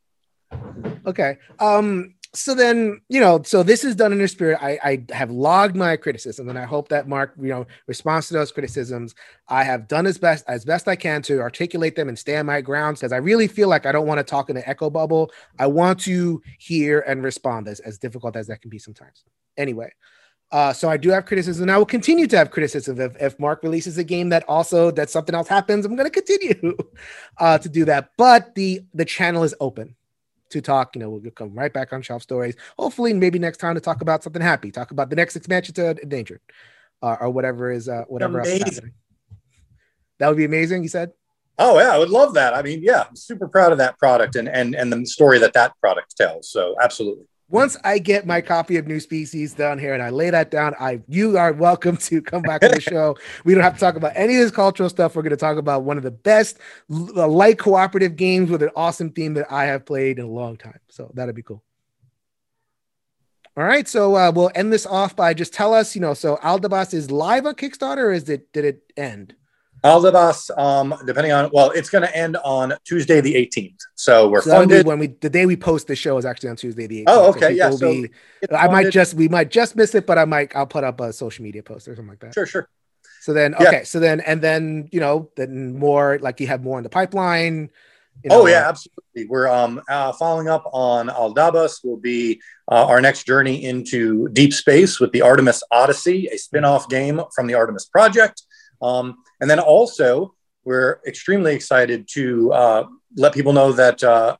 Okay. 1.06 1.38
Um, 1.58 2.14
so 2.34 2.54
then 2.54 3.00
you 3.08 3.20
know 3.20 3.42
so 3.42 3.62
this 3.62 3.84
is 3.84 3.96
done 3.96 4.12
in 4.12 4.20
a 4.20 4.28
spirit. 4.28 4.58
I, 4.60 4.78
I 4.84 5.14
have 5.14 5.30
logged 5.30 5.76
my 5.76 5.96
criticism 5.96 6.48
and 6.48 6.58
i 6.58 6.64
hope 6.64 6.88
that 6.88 7.08
mark 7.08 7.34
you 7.40 7.48
know 7.48 7.66
responds 7.86 8.28
to 8.28 8.34
those 8.34 8.52
criticisms. 8.52 9.14
I 9.48 9.64
have 9.64 9.88
done 9.88 10.06
as 10.06 10.18
best 10.18 10.44
as 10.46 10.64
best 10.64 10.88
i 10.88 10.96
can 10.96 11.22
to 11.22 11.40
articulate 11.40 11.96
them 11.96 12.08
and 12.08 12.18
stand 12.18 12.46
my 12.46 12.60
ground 12.60 12.96
because 12.96 13.12
i 13.12 13.16
really 13.16 13.48
feel 13.48 13.68
like 13.68 13.86
i 13.86 13.92
don't 13.92 14.06
want 14.06 14.18
to 14.18 14.24
talk 14.24 14.50
in 14.50 14.56
an 14.56 14.62
echo 14.66 14.90
bubble. 14.90 15.30
I 15.58 15.66
want 15.66 16.00
to 16.00 16.42
hear 16.58 17.00
and 17.00 17.22
respond 17.22 17.68
as, 17.68 17.80
as 17.80 17.98
difficult 17.98 18.36
as 18.36 18.46
that 18.48 18.60
can 18.60 18.70
be 18.70 18.78
sometimes. 18.78 19.24
Anyway 19.56 19.92
uh, 20.50 20.72
so 20.72 20.88
I 20.88 20.96
do 20.96 21.10
have 21.10 21.26
criticism, 21.26 21.64
and 21.64 21.70
I 21.70 21.76
will 21.76 21.84
continue 21.84 22.26
to 22.26 22.38
have 22.38 22.50
criticism. 22.50 22.98
If, 22.98 23.20
if 23.20 23.38
Mark 23.38 23.62
releases 23.62 23.98
a 23.98 24.04
game 24.04 24.30
that 24.30 24.44
also 24.48 24.90
that 24.92 25.10
something 25.10 25.34
else 25.34 25.46
happens. 25.46 25.84
I'm 25.84 25.94
going 25.94 26.10
to 26.10 26.22
continue 26.22 26.74
uh, 27.38 27.58
to 27.58 27.68
do 27.68 27.84
that, 27.84 28.12
but 28.16 28.54
the 28.54 28.80
the 28.94 29.04
channel 29.04 29.42
is 29.44 29.54
open 29.60 29.94
to 30.50 30.60
talk. 30.60 30.94
You 30.94 31.00
know, 31.00 31.10
we'll 31.10 31.30
come 31.30 31.54
right 31.54 31.72
back 31.72 31.92
on 31.92 32.02
shelf 32.02 32.22
stories. 32.22 32.56
Hopefully, 32.78 33.12
maybe 33.12 33.38
next 33.38 33.58
time 33.58 33.74
to 33.74 33.80
talk 33.80 34.00
about 34.00 34.22
something 34.22 34.42
happy. 34.42 34.70
Talk 34.70 34.90
about 34.90 35.10
the 35.10 35.16
next 35.16 35.36
expansion 35.36 35.74
to 35.76 36.00
Endangered, 36.02 36.40
uh, 37.02 37.16
or 37.20 37.30
whatever 37.30 37.70
is 37.70 37.88
uh, 37.88 38.04
whatever 38.08 38.40
amazing. 38.40 38.62
else. 38.62 38.74
Happening. 38.74 38.94
That 40.18 40.28
would 40.28 40.36
be 40.36 40.44
amazing. 40.44 40.82
You 40.82 40.88
said. 40.88 41.12
Oh 41.60 41.78
yeah, 41.80 41.92
I 41.92 41.98
would 41.98 42.10
love 42.10 42.34
that. 42.34 42.54
I 42.54 42.62
mean, 42.62 42.82
yeah, 42.82 43.04
I'm 43.08 43.16
super 43.16 43.48
proud 43.48 43.72
of 43.72 43.78
that 43.78 43.98
product 43.98 44.36
and 44.36 44.48
and 44.48 44.74
and 44.74 44.92
the 44.92 45.04
story 45.06 45.38
that 45.40 45.54
that 45.54 45.72
product 45.80 46.16
tells. 46.16 46.50
So 46.50 46.76
absolutely 46.80 47.26
once 47.50 47.76
I 47.82 47.98
get 47.98 48.26
my 48.26 48.40
copy 48.40 48.76
of 48.76 48.86
New 48.86 49.00
Species 49.00 49.54
down 49.54 49.78
here 49.78 49.94
and 49.94 50.02
I 50.02 50.10
lay 50.10 50.28
that 50.30 50.50
down, 50.50 50.74
I 50.78 51.00
you 51.08 51.38
are 51.38 51.52
welcome 51.52 51.96
to 51.96 52.20
come 52.20 52.42
back 52.42 52.60
to 52.60 52.68
the 52.68 52.80
show. 52.80 53.16
we 53.44 53.54
don't 53.54 53.62
have 53.62 53.74
to 53.74 53.80
talk 53.80 53.96
about 53.96 54.12
any 54.14 54.36
of 54.36 54.42
this 54.42 54.50
cultural 54.50 54.90
stuff. 54.90 55.16
We're 55.16 55.22
going 55.22 55.30
to 55.30 55.36
talk 55.36 55.56
about 55.56 55.82
one 55.82 55.96
of 55.96 56.02
the 56.02 56.10
best 56.10 56.58
light 56.88 57.58
cooperative 57.58 58.16
games 58.16 58.50
with 58.50 58.62
an 58.62 58.70
awesome 58.76 59.10
theme 59.10 59.34
that 59.34 59.50
I 59.50 59.64
have 59.64 59.86
played 59.86 60.18
in 60.18 60.26
a 60.26 60.30
long 60.30 60.56
time. 60.56 60.80
So 60.88 61.10
that'd 61.14 61.34
be 61.34 61.42
cool. 61.42 61.62
All 63.56 63.64
right, 63.64 63.88
so 63.88 64.14
uh, 64.14 64.30
we'll 64.32 64.52
end 64.54 64.72
this 64.72 64.86
off 64.86 65.16
by 65.16 65.34
just 65.34 65.52
tell 65.52 65.74
us, 65.74 65.96
you 65.96 66.00
know, 66.00 66.14
so 66.14 66.36
Aldabas 66.36 66.94
is 66.94 67.10
live 67.10 67.44
on 67.44 67.56
Kickstarter, 67.56 68.04
or 68.04 68.12
is 68.12 68.28
it 68.28 68.52
did 68.52 68.64
it 68.64 68.92
end? 68.96 69.34
Aldabas, 69.84 70.56
um, 70.58 70.94
depending 71.06 71.32
on 71.32 71.50
well, 71.52 71.70
it's 71.70 71.88
going 71.88 72.02
to 72.02 72.16
end 72.16 72.36
on 72.38 72.74
Tuesday 72.84 73.20
the 73.20 73.34
18th. 73.34 73.78
So 73.94 74.28
we're 74.28 74.42
so 74.42 74.50
funded 74.50 74.86
when 74.86 74.98
we 74.98 75.08
the 75.08 75.30
day 75.30 75.46
we 75.46 75.56
post 75.56 75.86
the 75.86 75.96
show 75.96 76.18
is 76.18 76.24
actually 76.24 76.50
on 76.50 76.56
Tuesday 76.56 76.86
the 76.86 77.00
18th. 77.00 77.04
Oh, 77.06 77.30
okay, 77.30 77.40
so 77.40 77.48
yeah. 77.48 77.70
So 77.70 77.92
be, 77.92 78.10
I 78.54 78.68
might 78.68 78.90
just 78.90 79.14
we 79.14 79.28
might 79.28 79.50
just 79.50 79.76
miss 79.76 79.94
it, 79.94 80.06
but 80.06 80.18
I 80.18 80.24
might 80.24 80.54
I'll 80.56 80.66
put 80.66 80.84
up 80.84 81.00
a 81.00 81.12
social 81.12 81.44
media 81.44 81.62
post 81.62 81.86
or 81.86 81.94
something 81.94 82.10
like 82.10 82.20
that. 82.20 82.34
Sure, 82.34 82.46
sure. 82.46 82.68
So 83.20 83.32
then, 83.32 83.54
okay, 83.54 83.64
yeah. 83.72 83.84
so 83.84 84.00
then 84.00 84.20
and 84.20 84.40
then 84.40 84.88
you 84.90 85.00
know 85.00 85.30
then 85.36 85.78
more 85.78 86.18
like 86.20 86.40
you 86.40 86.46
have 86.48 86.62
more 86.62 86.78
in 86.78 86.82
the 86.82 86.90
pipeline. 86.90 87.70
You 88.24 88.30
know, 88.30 88.42
oh 88.42 88.46
yeah, 88.46 88.68
absolutely. 88.68 89.26
We're 89.28 89.48
um 89.48 89.80
uh, 89.88 90.12
following 90.12 90.48
up 90.48 90.64
on 90.72 91.08
Aldabas 91.08 91.84
will 91.84 91.98
be 91.98 92.40
uh, 92.70 92.86
our 92.86 93.00
next 93.00 93.24
journey 93.24 93.64
into 93.64 94.28
deep 94.30 94.52
space 94.52 94.98
with 94.98 95.12
the 95.12 95.22
Artemis 95.22 95.62
Odyssey, 95.70 96.26
a 96.32 96.36
spin-off 96.36 96.88
game 96.88 97.20
from 97.32 97.46
the 97.46 97.54
Artemis 97.54 97.86
Project. 97.86 98.42
Um, 98.80 99.18
and 99.40 99.50
then 99.50 99.60
also, 99.60 100.34
we're 100.64 101.00
extremely 101.06 101.54
excited 101.54 102.08
to 102.12 102.52
uh, 102.52 102.86
let 103.16 103.34
people 103.34 103.52
know 103.52 103.72
that 103.72 104.02
uh, 104.04 104.36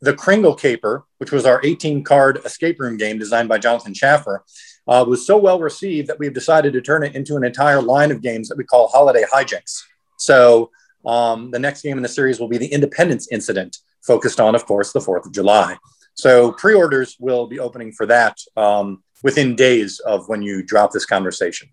the 0.00 0.14
Kringle 0.14 0.54
Caper, 0.54 1.04
which 1.18 1.32
was 1.32 1.46
our 1.46 1.60
18 1.64 2.04
card 2.04 2.40
escape 2.44 2.78
room 2.78 2.96
game 2.96 3.18
designed 3.18 3.48
by 3.48 3.58
Jonathan 3.58 3.94
Schaffer, 3.94 4.44
uh, 4.86 5.04
was 5.06 5.26
so 5.26 5.36
well 5.36 5.58
received 5.58 6.08
that 6.08 6.18
we've 6.18 6.34
decided 6.34 6.72
to 6.72 6.80
turn 6.80 7.02
it 7.02 7.14
into 7.14 7.36
an 7.36 7.44
entire 7.44 7.82
line 7.82 8.10
of 8.10 8.22
games 8.22 8.48
that 8.48 8.58
we 8.58 8.64
call 8.64 8.88
Holiday 8.88 9.24
Hijinks. 9.32 9.82
So 10.18 10.70
um, 11.04 11.50
the 11.50 11.58
next 11.58 11.82
game 11.82 11.96
in 11.96 12.02
the 12.02 12.08
series 12.08 12.38
will 12.38 12.48
be 12.48 12.58
the 12.58 12.72
Independence 12.72 13.28
Incident, 13.30 13.78
focused 14.02 14.40
on, 14.40 14.54
of 14.54 14.66
course, 14.66 14.92
the 14.92 15.00
4th 15.00 15.26
of 15.26 15.32
July. 15.32 15.76
So 16.14 16.52
pre 16.52 16.74
orders 16.74 17.16
will 17.18 17.46
be 17.46 17.58
opening 17.58 17.92
for 17.92 18.06
that 18.06 18.38
um, 18.56 19.02
within 19.22 19.56
days 19.56 19.98
of 20.00 20.28
when 20.28 20.42
you 20.42 20.62
drop 20.62 20.92
this 20.92 21.04
conversation. 21.04 21.68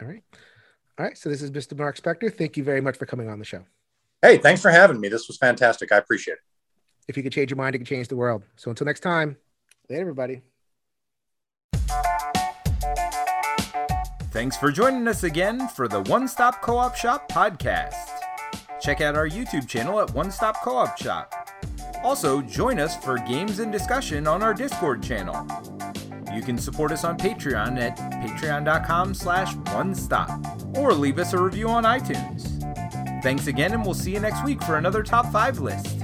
All 0.00 0.08
right. 0.08 0.22
All 0.98 1.04
right. 1.04 1.18
So 1.18 1.28
this 1.28 1.42
is 1.42 1.50
Mr. 1.50 1.76
Mark 1.76 1.98
Spector. 1.98 2.32
Thank 2.32 2.56
you 2.56 2.64
very 2.64 2.80
much 2.80 2.96
for 2.96 3.06
coming 3.06 3.28
on 3.28 3.38
the 3.38 3.44
show. 3.44 3.64
Hey, 4.22 4.38
thanks 4.38 4.62
for 4.62 4.70
having 4.70 5.00
me. 5.00 5.08
This 5.08 5.28
was 5.28 5.36
fantastic. 5.36 5.92
I 5.92 5.98
appreciate 5.98 6.34
it. 6.34 6.40
If 7.08 7.16
you 7.16 7.22
could 7.22 7.32
change 7.32 7.50
your 7.50 7.58
mind, 7.58 7.74
it 7.74 7.78
could 7.78 7.86
change 7.86 8.08
the 8.08 8.16
world. 8.16 8.42
So 8.56 8.70
until 8.70 8.86
next 8.86 9.00
time, 9.00 9.36
later, 9.90 10.00
everybody. 10.00 10.40
Thanks 14.30 14.56
for 14.56 14.72
joining 14.72 15.06
us 15.06 15.22
again 15.22 15.68
for 15.68 15.86
the 15.86 16.02
One 16.02 16.26
Stop 16.26 16.62
Co 16.62 16.76
op 16.76 16.96
Shop 16.96 17.30
podcast. 17.30 17.94
Check 18.80 19.00
out 19.00 19.14
our 19.14 19.28
YouTube 19.28 19.68
channel 19.68 20.00
at 20.00 20.12
One 20.12 20.30
Stop 20.30 20.62
Co 20.62 20.76
op 20.76 20.98
Shop. 20.98 21.32
Also, 22.02 22.42
join 22.42 22.80
us 22.80 22.96
for 22.96 23.18
games 23.18 23.60
and 23.60 23.70
discussion 23.70 24.26
on 24.26 24.42
our 24.42 24.52
Discord 24.52 25.02
channel. 25.02 25.46
You 26.34 26.42
can 26.42 26.58
support 26.58 26.92
us 26.92 27.04
on 27.04 27.16
Patreon 27.16 27.78
at 27.80 27.96
patreon.com 27.96 29.14
slash 29.14 29.54
one 29.72 29.94
stop 29.94 30.30
or 30.76 30.92
leave 30.92 31.18
us 31.18 31.32
a 31.32 31.38
review 31.40 31.68
on 31.68 31.84
iTunes. 31.84 32.50
Thanks 33.22 33.46
again, 33.46 33.72
and 33.72 33.84
we'll 33.84 33.94
see 33.94 34.12
you 34.12 34.20
next 34.20 34.44
week 34.44 34.62
for 34.62 34.76
another 34.76 35.02
top 35.02 35.30
five 35.32 35.60
list. 35.60 35.96